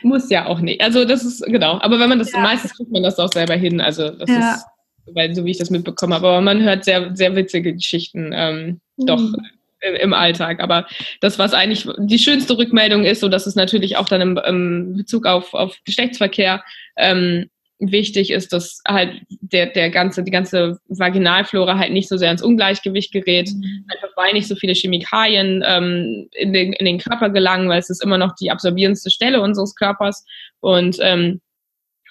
muss 0.05 0.29
ja 0.29 0.45
auch 0.45 0.59
nicht. 0.59 0.81
Also 0.81 1.03
das 1.03 1.25
ist 1.25 1.43
genau. 1.45 1.79
Aber 1.81 1.99
wenn 1.99 2.09
man 2.09 2.19
das 2.19 2.31
ja. 2.31 2.39
meistens 2.39 2.75
kriegt 2.75 2.91
man 2.91 3.03
das 3.03 3.17
auch 3.17 3.31
selber 3.33 3.55
hin. 3.55 3.81
Also 3.81 4.11
das 4.11 4.29
ja. 4.29 4.53
ist, 4.53 4.65
weil 5.13 5.33
so 5.33 5.43
wie 5.43 5.51
ich 5.51 5.57
das 5.57 5.71
mitbekommen 5.71 6.13
habe. 6.13 6.27
Aber 6.27 6.41
man 6.41 6.61
hört 6.61 6.85
sehr 6.85 7.15
sehr 7.15 7.35
witzige 7.35 7.73
Geschichten 7.73 8.31
ähm, 8.33 8.79
mhm. 8.97 9.05
doch 9.05 9.21
im 9.81 10.13
Alltag. 10.13 10.61
Aber 10.61 10.85
das, 11.21 11.39
was 11.39 11.53
eigentlich 11.53 11.87
die 11.97 12.19
schönste 12.19 12.57
Rückmeldung 12.57 13.03
ist, 13.03 13.21
so 13.21 13.29
dass 13.29 13.47
es 13.47 13.55
natürlich 13.55 13.97
auch 13.97 14.07
dann 14.07 14.21
im, 14.21 14.37
im 14.37 14.93
Bezug 14.97 15.25
auf, 15.25 15.53
auf 15.53 15.75
Geschlechtsverkehr 15.85 16.63
ähm, 16.97 17.49
wichtig 17.79 18.31
ist, 18.31 18.53
dass 18.53 18.81
halt 18.87 19.21
der, 19.29 19.67
der 19.67 19.89
ganze, 19.89 20.23
die 20.23 20.31
ganze 20.31 20.79
Vaginalflora 20.87 21.77
halt 21.77 21.91
nicht 21.91 22.07
so 22.07 22.17
sehr 22.17 22.31
ins 22.31 22.41
Ungleichgewicht 22.41 23.11
gerät, 23.11 23.49
mhm. 23.49 23.85
einfach 23.91 24.15
weil 24.15 24.33
nicht 24.33 24.47
so 24.47 24.55
viele 24.55 24.73
Chemikalien 24.73 25.63
ähm, 25.65 26.29
in, 26.31 26.53
den, 26.53 26.73
in 26.73 26.85
den 26.85 26.99
Körper 26.99 27.29
gelangen, 27.29 27.67
weil 27.67 27.79
es 27.79 27.89
ist 27.89 28.03
immer 28.03 28.17
noch 28.17 28.33
die 28.35 28.51
absorbierendste 28.51 29.09
Stelle 29.09 29.41
unseres 29.41 29.75
Körpers 29.75 30.25
und 30.61 30.97
ähm, 31.01 31.41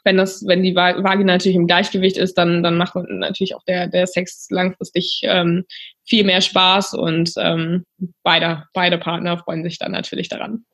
wenn 0.05 0.19
das, 0.19 0.45
wenn 0.47 0.63
die 0.63 0.77
Vagina 0.77 1.33
natürlich 1.33 1.57
im 1.57 1.67
Gleichgewicht 1.67 2.19
ist, 2.19 2.35
dann, 2.35 2.63
dann 2.63 2.77
macht 2.77 2.95
natürlich 2.95 3.55
auch 3.55 3.65
der, 3.65 3.89
der 3.89 4.07
Sex 4.07 4.49
langfristig 4.51 5.23
ähm, 5.25 5.65
viel 6.05 6.25
mehr 6.25 6.43
Spaß 6.43 6.93
und 6.95 7.33
ähm, 7.39 7.85
beide, 8.23 8.65
beide 8.75 8.99
Partner 8.99 9.39
freuen 9.39 9.65
sich 9.65 9.79
dann 9.79 9.93
natürlich 9.93 10.29
daran. 10.29 10.67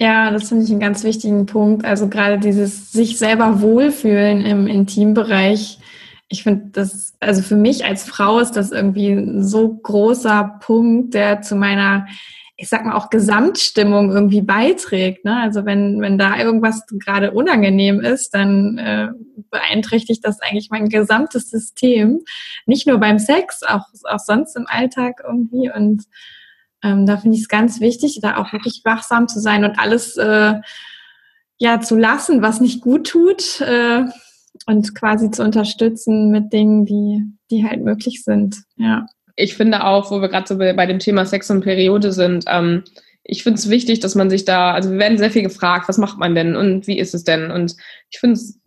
Ja, 0.00 0.30
das 0.30 0.48
finde 0.48 0.64
ich 0.64 0.70
einen 0.70 0.80
ganz 0.80 1.04
wichtigen 1.04 1.44
Punkt. 1.44 1.84
Also 1.84 2.08
gerade 2.08 2.38
dieses 2.38 2.90
sich 2.90 3.18
selber 3.18 3.60
wohlfühlen 3.60 4.46
im 4.46 4.66
Intimbereich. 4.66 5.78
Ich 6.28 6.42
finde 6.42 6.70
das, 6.72 7.16
also 7.20 7.42
für 7.42 7.56
mich 7.56 7.84
als 7.84 8.04
Frau 8.04 8.38
ist 8.38 8.52
das 8.52 8.72
irgendwie 8.72 9.10
ein 9.10 9.44
so 9.44 9.68
großer 9.68 10.58
Punkt, 10.60 11.12
der 11.12 11.42
zu 11.42 11.54
meiner 11.54 12.06
ich 12.56 12.68
sag 12.68 12.84
mal, 12.84 12.94
auch 12.94 13.08
Gesamtstimmung 13.08 14.10
irgendwie 14.10 14.42
beiträgt. 14.42 15.24
Ne? 15.24 15.34
Also 15.40 15.64
wenn, 15.64 15.98
wenn 16.02 16.18
da 16.18 16.36
irgendwas 16.36 16.86
gerade 16.86 17.30
unangenehm 17.30 18.00
ist, 18.00 18.34
dann 18.34 18.76
äh, 18.76 19.08
beeinträchtigt 19.50 20.22
das 20.26 20.40
eigentlich 20.42 20.68
mein 20.70 20.90
gesamtes 20.90 21.48
System. 21.48 22.20
Nicht 22.66 22.86
nur 22.86 22.98
beim 22.98 23.18
Sex, 23.18 23.62
auch, 23.62 23.86
auch 24.04 24.18
sonst 24.18 24.56
im 24.56 24.66
Alltag 24.66 25.22
irgendwie. 25.26 25.70
Und 25.74 26.04
ähm, 26.82 27.06
da 27.06 27.16
finde 27.16 27.36
ich 27.36 27.42
es 27.42 27.48
ganz 27.48 27.80
wichtig, 27.80 28.18
da 28.22 28.36
auch 28.36 28.52
wirklich 28.52 28.82
wachsam 28.84 29.28
zu 29.28 29.40
sein 29.40 29.64
und 29.64 29.78
alles 29.78 30.16
äh, 30.16 30.54
ja 31.58 31.80
zu 31.80 31.96
lassen, 31.96 32.42
was 32.42 32.60
nicht 32.60 32.80
gut 32.80 33.08
tut. 33.08 33.60
Äh, 33.60 34.04
und 34.66 34.94
quasi 34.94 35.30
zu 35.30 35.42
unterstützen 35.42 36.30
mit 36.30 36.52
Dingen, 36.52 36.84
die, 36.84 37.24
die 37.50 37.64
halt 37.64 37.82
möglich 37.82 38.24
sind. 38.24 38.62
Ja 38.76 39.06
ich 39.40 39.56
finde 39.56 39.84
auch, 39.84 40.10
wo 40.10 40.20
wir 40.20 40.28
gerade 40.28 40.46
so 40.46 40.58
bei 40.58 40.86
dem 40.86 40.98
Thema 40.98 41.24
Sex 41.24 41.50
und 41.50 41.62
Periode 41.62 42.12
sind, 42.12 42.44
ähm, 42.46 42.84
ich 43.22 43.42
finde 43.42 43.58
es 43.58 43.68
wichtig, 43.68 44.00
dass 44.00 44.14
man 44.14 44.30
sich 44.30 44.44
da, 44.44 44.72
also 44.72 44.90
wir 44.90 44.98
werden 44.98 45.18
sehr 45.18 45.30
viel 45.30 45.42
gefragt, 45.42 45.88
was 45.88 45.98
macht 45.98 46.18
man 46.18 46.34
denn 46.34 46.56
und 46.56 46.86
wie 46.86 46.98
ist 46.98 47.14
es 47.14 47.24
denn? 47.24 47.50
Und 47.50 47.76
ich 48.10 48.18
finde 48.18 48.34
es 48.34 48.58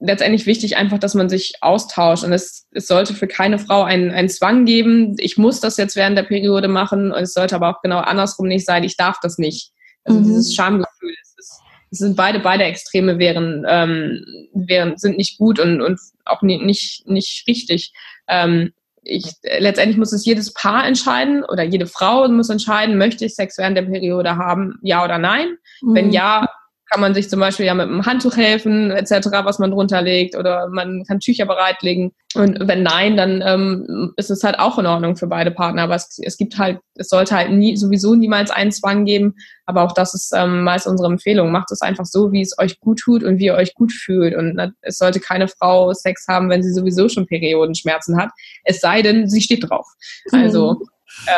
letztendlich 0.00 0.46
wichtig 0.46 0.76
einfach, 0.76 0.98
dass 0.98 1.14
man 1.14 1.28
sich 1.28 1.54
austauscht 1.60 2.24
und 2.24 2.32
es, 2.32 2.66
es 2.70 2.86
sollte 2.86 3.14
für 3.14 3.26
keine 3.26 3.58
Frau 3.58 3.82
einen, 3.82 4.10
einen 4.10 4.28
Zwang 4.28 4.64
geben, 4.64 5.16
ich 5.18 5.36
muss 5.36 5.60
das 5.60 5.76
jetzt 5.76 5.96
während 5.96 6.16
der 6.16 6.22
Periode 6.22 6.68
machen 6.68 7.10
und 7.10 7.22
es 7.22 7.34
sollte 7.34 7.56
aber 7.56 7.70
auch 7.70 7.82
genau 7.82 7.98
andersrum 7.98 8.46
nicht 8.46 8.64
sein, 8.64 8.84
ich 8.84 8.96
darf 8.96 9.18
das 9.20 9.38
nicht. 9.38 9.72
Also 10.04 10.20
mhm. 10.20 10.24
dieses 10.24 10.54
Schamgefühl, 10.54 11.14
es, 11.20 11.34
ist, 11.36 11.60
es 11.90 11.98
sind 11.98 12.16
beide, 12.16 12.38
beide 12.38 12.64
Extreme 12.64 13.18
wären, 13.18 13.66
ähm, 13.68 14.24
wären, 14.54 14.96
sind 14.96 15.18
nicht 15.18 15.38
gut 15.38 15.58
und, 15.58 15.82
und 15.82 15.98
auch 16.24 16.42
nicht, 16.42 17.06
nicht 17.08 17.44
richtig. 17.48 17.92
Ähm, 18.28 18.72
ich, 19.02 19.32
letztendlich 19.58 19.96
muss 19.96 20.12
es 20.12 20.24
jedes 20.24 20.52
Paar 20.52 20.86
entscheiden 20.86 21.44
oder 21.44 21.62
jede 21.62 21.86
Frau 21.86 22.28
muss 22.28 22.50
entscheiden, 22.50 22.98
möchte 22.98 23.24
ich 23.24 23.34
Sex 23.34 23.58
während 23.58 23.76
der 23.76 23.82
Periode 23.82 24.36
haben, 24.36 24.78
ja 24.82 25.04
oder 25.04 25.18
nein. 25.18 25.56
Mhm. 25.82 25.94
Wenn 25.94 26.12
ja, 26.12 26.48
kann 26.90 27.00
man 27.00 27.14
sich 27.14 27.28
zum 27.28 27.40
Beispiel 27.40 27.66
ja 27.66 27.74
mit 27.74 27.88
einem 27.88 28.06
Handtuch 28.06 28.36
helfen, 28.36 28.90
etc., 28.90 29.28
was 29.44 29.58
man 29.58 29.70
drunter 29.70 30.00
legt, 30.00 30.36
oder 30.36 30.68
man 30.68 31.04
kann 31.04 31.20
Tücher 31.20 31.44
bereitlegen. 31.44 32.12
Und 32.34 32.66
wenn 32.66 32.82
nein, 32.82 33.16
dann 33.16 33.42
ähm, 33.44 34.12
ist 34.16 34.30
es 34.30 34.42
halt 34.42 34.58
auch 34.58 34.78
in 34.78 34.86
Ordnung 34.86 35.16
für 35.16 35.26
beide 35.26 35.50
Partner. 35.50 35.82
Aber 35.82 35.94
es, 35.94 36.18
es 36.22 36.36
gibt 36.36 36.58
halt, 36.58 36.78
es 36.94 37.08
sollte 37.08 37.34
halt 37.34 37.50
nie, 37.50 37.76
sowieso 37.76 38.14
niemals 38.14 38.50
einen 38.50 38.72
Zwang 38.72 39.04
geben. 39.04 39.34
Aber 39.66 39.82
auch 39.82 39.92
das 39.92 40.14
ist 40.14 40.32
ähm, 40.34 40.62
meist 40.62 40.86
unsere 40.86 41.10
Empfehlung. 41.10 41.52
Macht 41.52 41.70
es 41.72 41.82
einfach 41.82 42.06
so, 42.06 42.32
wie 42.32 42.42
es 42.42 42.58
euch 42.58 42.80
gut 42.80 43.00
tut 43.00 43.22
und 43.22 43.38
wie 43.38 43.46
ihr 43.46 43.54
euch 43.54 43.74
gut 43.74 43.92
fühlt. 43.92 44.34
Und 44.34 44.54
na, 44.54 44.70
es 44.80 44.98
sollte 44.98 45.20
keine 45.20 45.48
Frau 45.48 45.92
Sex 45.92 46.26
haben, 46.28 46.48
wenn 46.48 46.62
sie 46.62 46.72
sowieso 46.72 47.08
schon 47.08 47.26
Periodenschmerzen 47.26 48.16
hat. 48.16 48.30
Es 48.64 48.80
sei 48.80 49.02
denn, 49.02 49.28
sie 49.28 49.40
steht 49.40 49.68
drauf. 49.68 49.86
Also 50.32 50.80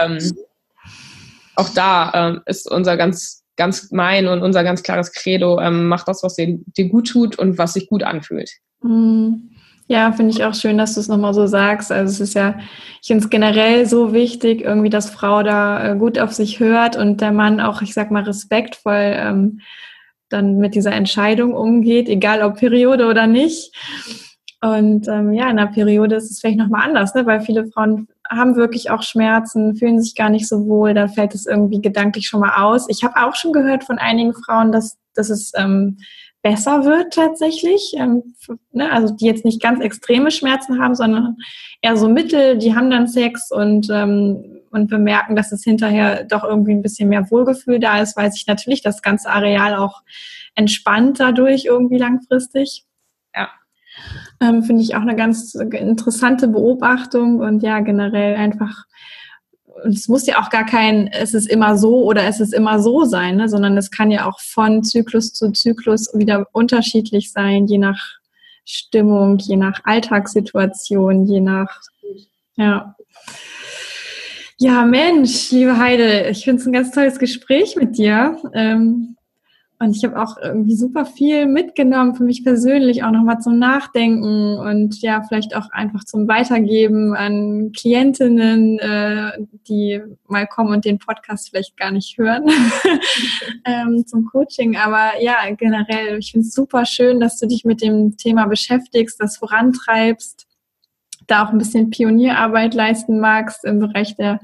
ähm, 0.01 0.19
auch 1.57 1.69
da 1.71 2.13
ähm, 2.15 2.43
ist 2.47 2.71
unser 2.71 2.97
ganz 2.97 3.40
ganz 3.61 3.91
mein 3.91 4.27
und 4.27 4.41
unser 4.41 4.65
ganz 4.65 4.83
klares 4.83 5.13
Credo, 5.13 5.61
ähm, 5.61 5.87
mach 5.87 6.05
das, 6.05 6.23
was 6.23 6.35
dir, 6.35 6.59
dir 6.79 6.89
gut 6.89 7.09
tut 7.09 7.39
und 7.39 7.59
was 7.59 7.75
sich 7.75 7.89
gut 7.89 8.03
anfühlt. 8.03 8.51
Mhm. 8.83 9.51
Ja, 9.87 10.13
finde 10.13 10.33
ich 10.33 10.45
auch 10.45 10.55
schön, 10.55 10.79
dass 10.79 10.95
du 10.95 11.01
es 11.01 11.09
nochmal 11.09 11.35
so 11.35 11.47
sagst. 11.47 11.93
Also 11.93 12.11
es 12.11 12.21
ist 12.21 12.35
ja, 12.35 12.59
ich 13.03 13.09
finde 13.09 13.23
es 13.23 13.29
generell 13.29 13.85
so 13.87 14.15
wichtig, 14.15 14.63
irgendwie, 14.63 14.89
dass 14.89 15.11
Frau 15.11 15.43
da 15.43 15.93
äh, 15.93 15.97
gut 15.97 16.19
auf 16.19 16.33
sich 16.33 16.59
hört 16.59 16.97
und 16.97 17.21
der 17.21 17.33
Mann 17.33 17.61
auch, 17.61 17.83
ich 17.83 17.93
sag 17.93 18.11
mal, 18.11 18.23
respektvoll 18.23 19.15
ähm, 19.17 19.61
dann 20.31 20.57
mit 20.57 20.75
dieser 20.75 20.93
Entscheidung 20.93 21.53
umgeht, 21.53 22.09
egal 22.09 22.43
ob 22.43 22.57
Periode 22.57 23.09
oder 23.09 23.27
nicht. 23.27 23.75
Und 24.63 25.09
ähm, 25.09 25.33
ja, 25.33 25.49
in 25.49 25.57
der 25.57 25.67
Periode 25.67 26.17
ist 26.17 26.31
es 26.31 26.41
vielleicht 26.41 26.59
nochmal 26.59 26.87
anders, 26.87 27.15
ne? 27.15 27.25
weil 27.25 27.41
viele 27.41 27.67
Frauen 27.67 28.09
haben 28.29 28.57
wirklich 28.57 28.91
auch 28.91 29.03
Schmerzen, 29.03 29.75
fühlen 29.75 30.01
sich 30.01 30.15
gar 30.15 30.29
nicht 30.29 30.47
so 30.47 30.67
wohl, 30.67 30.93
da 30.93 31.09
fällt 31.09 31.35
es 31.35 31.47
irgendwie 31.47 31.81
gedanklich 31.81 32.27
schon 32.27 32.41
mal 32.41 32.63
aus. 32.63 32.87
Ich 32.89 33.03
habe 33.03 33.27
auch 33.27 33.35
schon 33.35 33.53
gehört 33.53 33.85
von 33.85 33.99
einigen 33.99 34.35
Frauen, 34.35 34.71
dass, 34.71 34.99
dass 35.15 35.31
es 35.31 35.53
ähm, 35.57 35.97
besser 36.43 36.85
wird 36.85 37.15
tatsächlich, 37.15 37.95
ähm, 37.97 38.35
ne? 38.73 38.91
also 38.93 39.15
die 39.15 39.27
jetzt 39.27 39.45
nicht 39.45 39.63
ganz 39.63 39.81
extreme 39.81 40.31
Schmerzen 40.31 40.79
haben, 40.79 40.95
sondern 40.95 41.37
eher 41.83 41.97
so 41.97 42.09
mittel, 42.09 42.59
die 42.59 42.75
haben 42.75 42.91
dann 42.91 43.09
Sex 43.09 43.51
und, 43.51 43.89
ähm, 43.91 44.61
und 44.71 44.89
bemerken, 44.89 45.37
dass 45.37 45.53
es 45.53 45.65
hinterher 45.65 46.25
doch 46.25 46.45
irgendwie 46.45 46.73
ein 46.73 46.83
bisschen 46.83 47.09
mehr 47.09 47.31
Wohlgefühl 47.31 47.79
da 47.79 48.01
ist, 48.01 48.17
weil 48.17 48.31
sich 48.31 48.47
natürlich 48.47 48.83
das 48.83 49.03
ganze 49.03 49.31
Areal 49.31 49.75
auch 49.75 50.03
entspannt 50.55 51.21
dadurch 51.21 51.65
irgendwie 51.65 51.99
langfristig. 51.99 52.85
Ja. 53.35 53.49
Ähm, 54.41 54.63
Finde 54.63 54.83
ich 54.83 54.95
auch 54.95 55.03
eine 55.03 55.17
ganz 55.17 55.55
interessante 55.55 56.49
Beobachtung 56.49 57.41
und 57.41 57.63
ja, 57.63 57.81
generell 57.81 58.37
einfach, 58.37 58.85
es 59.85 60.09
muss 60.09 60.27
ja 60.27 60.41
auch 60.41 60.49
gar 60.49 60.65
kein, 60.65 61.09
es 61.09 61.35
ist 61.35 61.47
immer 61.47 61.77
so 61.77 62.05
oder 62.05 62.25
es 62.25 62.41
ist 62.41 62.55
immer 62.55 62.81
so 62.81 63.05
sein, 63.05 63.37
ne? 63.37 63.49
sondern 63.49 63.77
es 63.77 63.91
kann 63.91 64.11
ja 64.11 64.27
auch 64.27 64.41
von 64.41 64.83
Zyklus 64.83 65.35
zu 65.35 65.53
Zyklus 65.53 66.11
wieder 66.15 66.47
unterschiedlich 66.53 67.33
sein, 67.33 67.67
je 67.67 67.79
nach 67.79 68.01
Stimmung, 68.65 69.39
je 69.39 69.57
nach 69.57 69.81
Alltagssituation, 69.85 71.27
je 71.27 71.41
nach, 71.41 71.81
ja. 72.57 72.95
Ja, 74.59 74.85
Mensch, 74.85 75.51
liebe 75.51 75.79
Heide, 75.79 76.29
ich 76.29 76.45
finde 76.45 76.61
es 76.61 76.67
ein 76.67 76.73
ganz 76.73 76.93
tolles 76.93 77.19
Gespräch 77.19 77.77
mit 77.77 77.97
dir. 77.97 78.39
Ähm, 78.53 79.17
und 79.81 79.97
ich 79.97 80.05
habe 80.05 80.21
auch 80.21 80.37
irgendwie 80.37 80.77
super 80.77 81.07
viel 81.07 81.47
mitgenommen 81.47 82.15
für 82.15 82.23
mich 82.23 82.45
persönlich, 82.45 83.03
auch 83.03 83.13
nochmal 83.13 83.39
zum 83.41 83.59
Nachdenken 83.59 84.59
und 84.59 85.01
ja, 85.01 85.23
vielleicht 85.27 85.57
auch 85.57 85.71
einfach 85.71 86.05
zum 86.05 86.29
Weitergeben 86.29 87.15
an 87.15 87.73
Klientinnen, 87.73 88.79
äh, 88.79 89.33
die 89.67 90.03
mal 90.29 90.47
kommen 90.47 90.75
und 90.75 90.85
den 90.85 90.99
Podcast 90.99 91.49
vielleicht 91.49 91.79
gar 91.79 91.93
nicht 91.93 92.19
hören, 92.19 92.45
ähm, 93.65 94.07
zum 94.07 94.27
Coaching. 94.27 94.77
Aber 94.77 95.19
ja, 95.19 95.37
generell, 95.57 96.19
ich 96.19 96.33
finde 96.33 96.47
es 96.47 96.53
super 96.53 96.85
schön, 96.85 97.19
dass 97.19 97.39
du 97.39 97.47
dich 97.47 97.65
mit 97.65 97.81
dem 97.81 98.19
Thema 98.19 98.49
beschäftigst, 98.49 99.19
das 99.19 99.39
vorantreibst, 99.39 100.47
da 101.31 101.45
auch 101.45 101.51
ein 101.51 101.59
bisschen 101.59 101.91
Pionierarbeit 101.91 102.75
leisten 102.75 103.21
magst 103.21 103.65
im 103.65 103.79
Bereich 103.79 104.17
der 104.17 104.41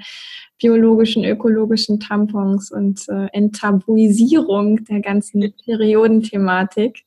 biologischen, 0.59 1.25
ökologischen 1.25 2.01
Tampons 2.01 2.71
und 2.71 3.09
äh, 3.09 3.27
Enttabuisierung 3.33 4.85
der 4.85 5.01
ganzen 5.01 5.53
Periodenthematik. 5.65 7.05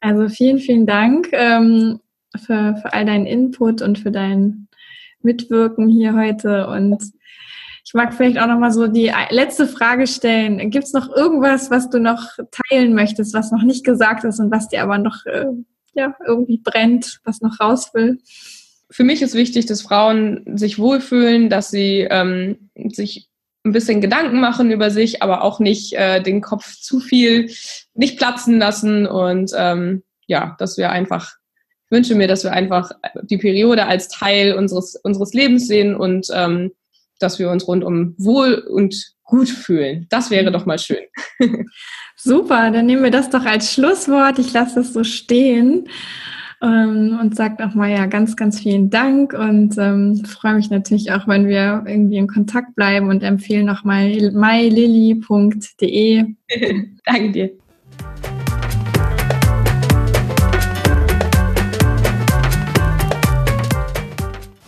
Also 0.00 0.28
vielen, 0.28 0.58
vielen 0.58 0.86
Dank 0.86 1.28
ähm, 1.32 2.00
für, 2.36 2.76
für 2.76 2.92
all 2.92 3.06
deinen 3.06 3.26
Input 3.26 3.82
und 3.82 3.98
für 3.98 4.10
dein 4.10 4.68
Mitwirken 5.22 5.88
hier 5.88 6.14
heute. 6.14 6.66
Und 6.66 7.02
Ich 7.84 7.94
mag 7.94 8.12
vielleicht 8.12 8.38
auch 8.38 8.46
noch 8.46 8.58
mal 8.58 8.72
so 8.72 8.86
die 8.86 9.12
letzte 9.30 9.66
Frage 9.66 10.06
stellen. 10.06 10.70
Gibt 10.70 10.84
es 10.84 10.92
noch 10.92 11.08
irgendwas, 11.14 11.70
was 11.70 11.88
du 11.88 12.00
noch 12.00 12.22
teilen 12.68 12.94
möchtest, 12.94 13.32
was 13.32 13.52
noch 13.52 13.62
nicht 13.62 13.84
gesagt 13.84 14.24
ist 14.24 14.40
und 14.40 14.50
was 14.50 14.68
dir 14.68 14.82
aber 14.82 14.98
noch 14.98 15.24
äh, 15.26 15.46
ja, 15.94 16.14
irgendwie 16.26 16.58
brennt, 16.58 17.20
was 17.24 17.40
noch 17.40 17.60
raus 17.60 17.92
will? 17.94 18.18
Für 18.92 19.04
mich 19.04 19.22
ist 19.22 19.34
wichtig, 19.34 19.66
dass 19.66 19.82
Frauen 19.82 20.42
sich 20.54 20.78
wohlfühlen, 20.78 21.48
dass 21.48 21.70
sie 21.70 22.06
ähm, 22.10 22.70
sich 22.90 23.28
ein 23.64 23.72
bisschen 23.72 24.00
Gedanken 24.00 24.38
machen 24.38 24.70
über 24.70 24.90
sich, 24.90 25.22
aber 25.22 25.42
auch 25.42 25.60
nicht 25.60 25.94
äh, 25.94 26.20
den 26.22 26.42
Kopf 26.42 26.76
zu 26.78 27.00
viel 27.00 27.50
nicht 27.94 28.18
platzen 28.18 28.58
lassen 28.58 29.06
und 29.06 29.52
ähm, 29.56 30.02
ja, 30.26 30.56
dass 30.58 30.76
wir 30.76 30.90
einfach 30.90 31.32
ich 31.86 31.96
wünsche 31.96 32.14
mir, 32.14 32.26
dass 32.26 32.42
wir 32.42 32.52
einfach 32.52 32.90
die 33.22 33.36
Periode 33.36 33.86
als 33.86 34.08
Teil 34.08 34.54
unseres 34.54 34.96
unseres 34.96 35.32
Lebens 35.32 35.68
sehen 35.68 35.94
und 35.94 36.28
ähm, 36.34 36.72
dass 37.18 37.38
wir 37.38 37.50
uns 37.50 37.66
rundum 37.68 38.14
wohl 38.18 38.54
und 38.54 39.12
gut 39.22 39.48
fühlen. 39.48 40.06
Das 40.10 40.30
wäre 40.30 40.50
doch 40.50 40.66
mal 40.66 40.78
schön. 40.78 41.04
Super, 42.16 42.70
dann 42.70 42.86
nehmen 42.86 43.02
wir 43.02 43.10
das 43.10 43.30
doch 43.30 43.44
als 43.44 43.72
Schlusswort. 43.72 44.38
Ich 44.38 44.52
lasse 44.52 44.80
es 44.80 44.92
so 44.92 45.04
stehen 45.04 45.88
ähm, 46.62 47.18
und 47.20 47.34
sage 47.34 47.62
nochmal 47.62 47.90
ja 47.90 48.06
ganz, 48.06 48.36
ganz 48.36 48.60
vielen 48.60 48.88
Dank 48.88 49.34
und 49.34 49.76
ähm, 49.78 50.24
freue 50.24 50.54
mich 50.54 50.70
natürlich 50.70 51.12
auch, 51.12 51.26
wenn 51.28 51.48
wir 51.48 51.82
irgendwie 51.86 52.16
in 52.16 52.28
Kontakt 52.28 52.74
bleiben 52.76 53.08
und 53.08 53.22
empfehle 53.22 53.64
nochmal 53.64 54.08
mylilly.de. 54.32 56.24
Danke 57.04 57.32
dir. 57.32 57.50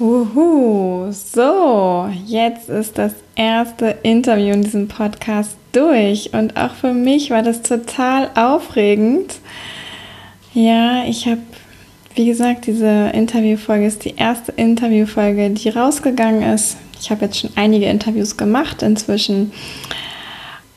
Uhu, 0.01 1.13
so, 1.13 2.11
jetzt 2.27 2.69
ist 2.69 2.99
das 2.99 3.15
erste 3.37 3.97
Interview 4.03 4.53
in 4.53 4.63
diesem 4.63 4.89
Podcast 4.89 5.57
durch 5.73 6.35
und 6.35 6.57
auch 6.57 6.75
für 6.75 6.93
mich 6.93 7.31
war 7.31 7.43
das 7.43 7.63
total 7.63 8.29
aufregend. 8.35 9.39
Ja, 10.53 11.05
ich 11.07 11.27
habe, 11.27 11.41
wie 12.15 12.27
gesagt, 12.27 12.67
diese 12.67 13.11
Interviewfolge 13.13 13.87
ist 13.87 14.05
die 14.05 14.15
erste 14.17 14.53
Interviewfolge, 14.53 15.51
die 15.51 15.69
rausgegangen 15.69 16.43
ist. 16.55 16.77
Ich 17.01 17.11
habe 17.11 17.27
jetzt 17.27 17.41
schon 17.41 17.51
einige 17.57 17.87
Interviews 17.87 18.37
gemacht 18.37 18.83
inzwischen. 18.83 19.53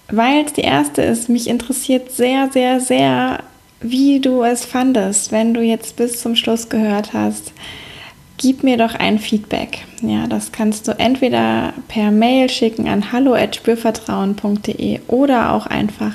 Weil 0.09 0.45
es 0.45 0.53
die 0.53 0.61
erste 0.61 1.01
ist, 1.01 1.29
mich 1.29 1.47
interessiert 1.47 2.11
sehr, 2.11 2.49
sehr, 2.51 2.79
sehr, 2.79 3.39
wie 3.81 4.19
du 4.19 4.43
es 4.43 4.65
fandest, 4.65 5.31
wenn 5.31 5.53
du 5.53 5.61
jetzt 5.61 5.95
bis 5.97 6.21
zum 6.21 6.35
Schluss 6.35 6.69
gehört 6.69 7.13
hast 7.13 7.51
gib 8.38 8.63
mir 8.63 8.77
doch 8.77 8.95
ein 8.95 9.19
Feedback. 9.19 9.79
Ja, 10.01 10.27
das 10.27 10.51
kannst 10.51 10.88
du 10.88 10.91
entweder 10.97 11.73
per 11.88 12.11
Mail 12.11 12.49
schicken 12.49 12.88
an 12.88 13.11
hallo@spürvertrauen.de 13.11 15.01
oder 15.07 15.53
auch 15.53 15.65
einfach 15.65 16.13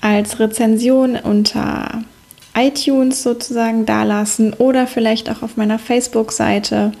als 0.00 0.40
Rezension 0.40 1.16
unter 1.16 2.02
iTunes 2.56 3.22
sozusagen 3.22 3.86
dalassen 3.86 4.52
oder 4.54 4.86
vielleicht 4.86 5.30
auch 5.30 5.42
auf 5.42 5.56
meiner 5.56 5.78
Facebook-Seite 5.78 6.92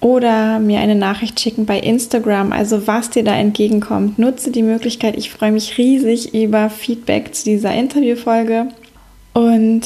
oder 0.00 0.58
mir 0.58 0.80
eine 0.80 0.94
Nachricht 0.94 1.38
schicken 1.40 1.66
bei 1.66 1.78
Instagram. 1.78 2.52
Also 2.52 2.86
was 2.86 3.10
dir 3.10 3.22
da 3.22 3.34
entgegenkommt, 3.34 4.18
nutze 4.18 4.50
die 4.50 4.62
Möglichkeit. 4.62 5.16
Ich 5.16 5.30
freue 5.30 5.52
mich 5.52 5.76
riesig 5.76 6.34
über 6.34 6.70
Feedback 6.70 7.34
zu 7.34 7.44
dieser 7.44 7.74
Interviewfolge 7.74 8.68
und 9.34 9.82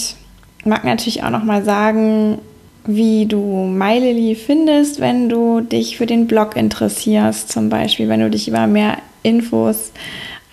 mag 0.65 0.85
natürlich 0.85 1.23
auch 1.25 1.31
noch 1.31 1.45
mal 1.45 1.65
sagen, 1.65 2.39
wie 2.87 3.27
du 3.27 3.39
MyLily 3.39 4.35
findest, 4.35 5.01
wenn 5.01 5.29
du 5.29 5.61
dich 5.61 5.97
für 5.97 6.07
den 6.07 6.27
Blog 6.27 6.55
interessierst, 6.55 7.51
zum 7.51 7.69
Beispiel, 7.69 8.09
wenn 8.09 8.21
du 8.21 8.31
dich 8.31 8.47
über 8.47 8.67
mehr 8.67 8.99
Infos 9.23 9.93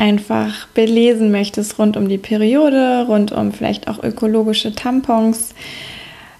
einfach 0.02 0.66
belesen 0.74 1.32
möchtest 1.32 1.78
rund 1.78 1.95
um 1.95 2.10
die 2.10 2.18
Periode, 2.18 3.06
rund 3.08 3.32
um 3.32 3.52
vielleicht 3.52 3.88
auch 3.88 4.04
ökologische 4.04 4.74
Tampons. 4.74 5.54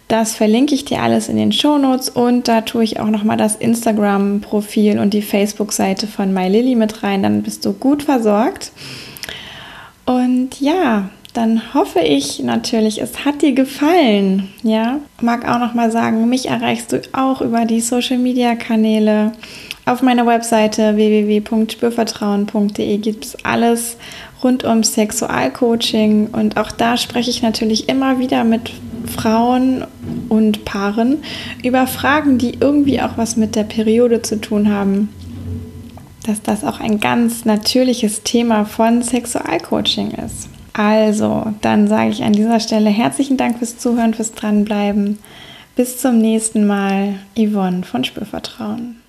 Das 0.08 0.36
verlinke 0.36 0.74
ich 0.74 0.84
dir 0.84 1.02
alles 1.04 1.30
in 1.30 1.38
den 1.38 1.52
Shownotes 1.52 2.10
und 2.10 2.48
da 2.48 2.62
tue 2.62 2.84
ich 2.84 3.00
auch 3.00 3.08
nochmal 3.08 3.38
das 3.38 3.56
Instagram-Profil 3.56 4.98
und 5.00 5.14
die 5.14 5.22
Facebook-Seite 5.22 6.08
von 6.08 6.34
MyLily 6.34 6.76
mit 6.76 7.04
rein. 7.04 7.22
Dann 7.22 7.44
bist 7.44 7.64
du 7.64 7.72
gut 7.72 8.04
versorgt. 8.04 8.72
Und 10.06 10.60
ja, 10.60 11.10
dann 11.34 11.74
hoffe 11.76 12.00
ich 12.00 12.40
natürlich, 12.40 13.00
es 13.00 13.24
hat 13.24 13.44
dir 13.44 13.54
gefallen. 13.54 14.50
Ja, 14.64 15.00
mag 15.22 15.48
auch 15.48 15.60
noch 15.60 15.76
mal 15.76 15.92
sagen, 15.92 16.28
mich 16.28 16.50
erreichst 16.50 16.92
du 16.92 17.02
auch 17.14 17.42
über 17.42 17.66
die 17.66 17.80
Social 17.80 18.18
Media 18.18 18.56
Kanäle. 18.56 19.34
Auf 19.86 20.04
meiner 20.04 20.28
Webseite 20.28 20.96
www.spürvertrauen.de 20.96 22.98
gibt 22.98 23.26
es 23.26 23.44
alles 23.44 23.98
rund 24.44 24.64
um 24.64 24.84
Sexualcoaching 24.84 26.30
und 26.32 26.58
auch 26.58 26.72
da 26.72 26.98
spreche 26.98 27.32
ich 27.32 27.42
natürlich 27.42 27.90
immer 27.90 28.20
wieder 28.20 28.44
mit 28.44 28.72
Frauen 29.06 29.86
und 30.30 30.66
Paaren 30.66 31.18
über 31.64 31.88
Fragen, 31.88 32.38
die 32.38 32.58
irgendwie 32.60 33.02
auch 33.02 33.18
was 33.18 33.36
mit 33.36 33.56
der 33.56 33.64
Periode 33.64 34.22
zu 34.22 34.40
tun 34.40 34.70
haben. 34.70 35.10
Dass 36.26 36.44
das 36.44 36.64
auch 36.64 36.80
ein 36.80 37.00
ganz 37.00 37.46
natürliches 37.46 38.22
Thema 38.22 38.66
von 38.66 39.02
Sexualcoaching 39.02 40.12
ist. 40.12 40.50
Also, 40.74 41.48
dann 41.62 41.88
sage 41.88 42.12
ich 42.12 42.24
an 42.24 42.34
dieser 42.34 42.60
Stelle 42.60 42.92
herzlichen 42.92 43.38
Dank 43.38 43.58
fürs 43.58 43.78
Zuhören, 43.78 44.14
fürs 44.14 44.34
Dranbleiben. 44.34 45.18
Bis 45.76 45.98
zum 45.98 46.20
nächsten 46.20 46.68
Mal, 46.68 47.16
Yvonne 47.36 47.84
von 47.84 48.04
Spürvertrauen. 48.04 49.01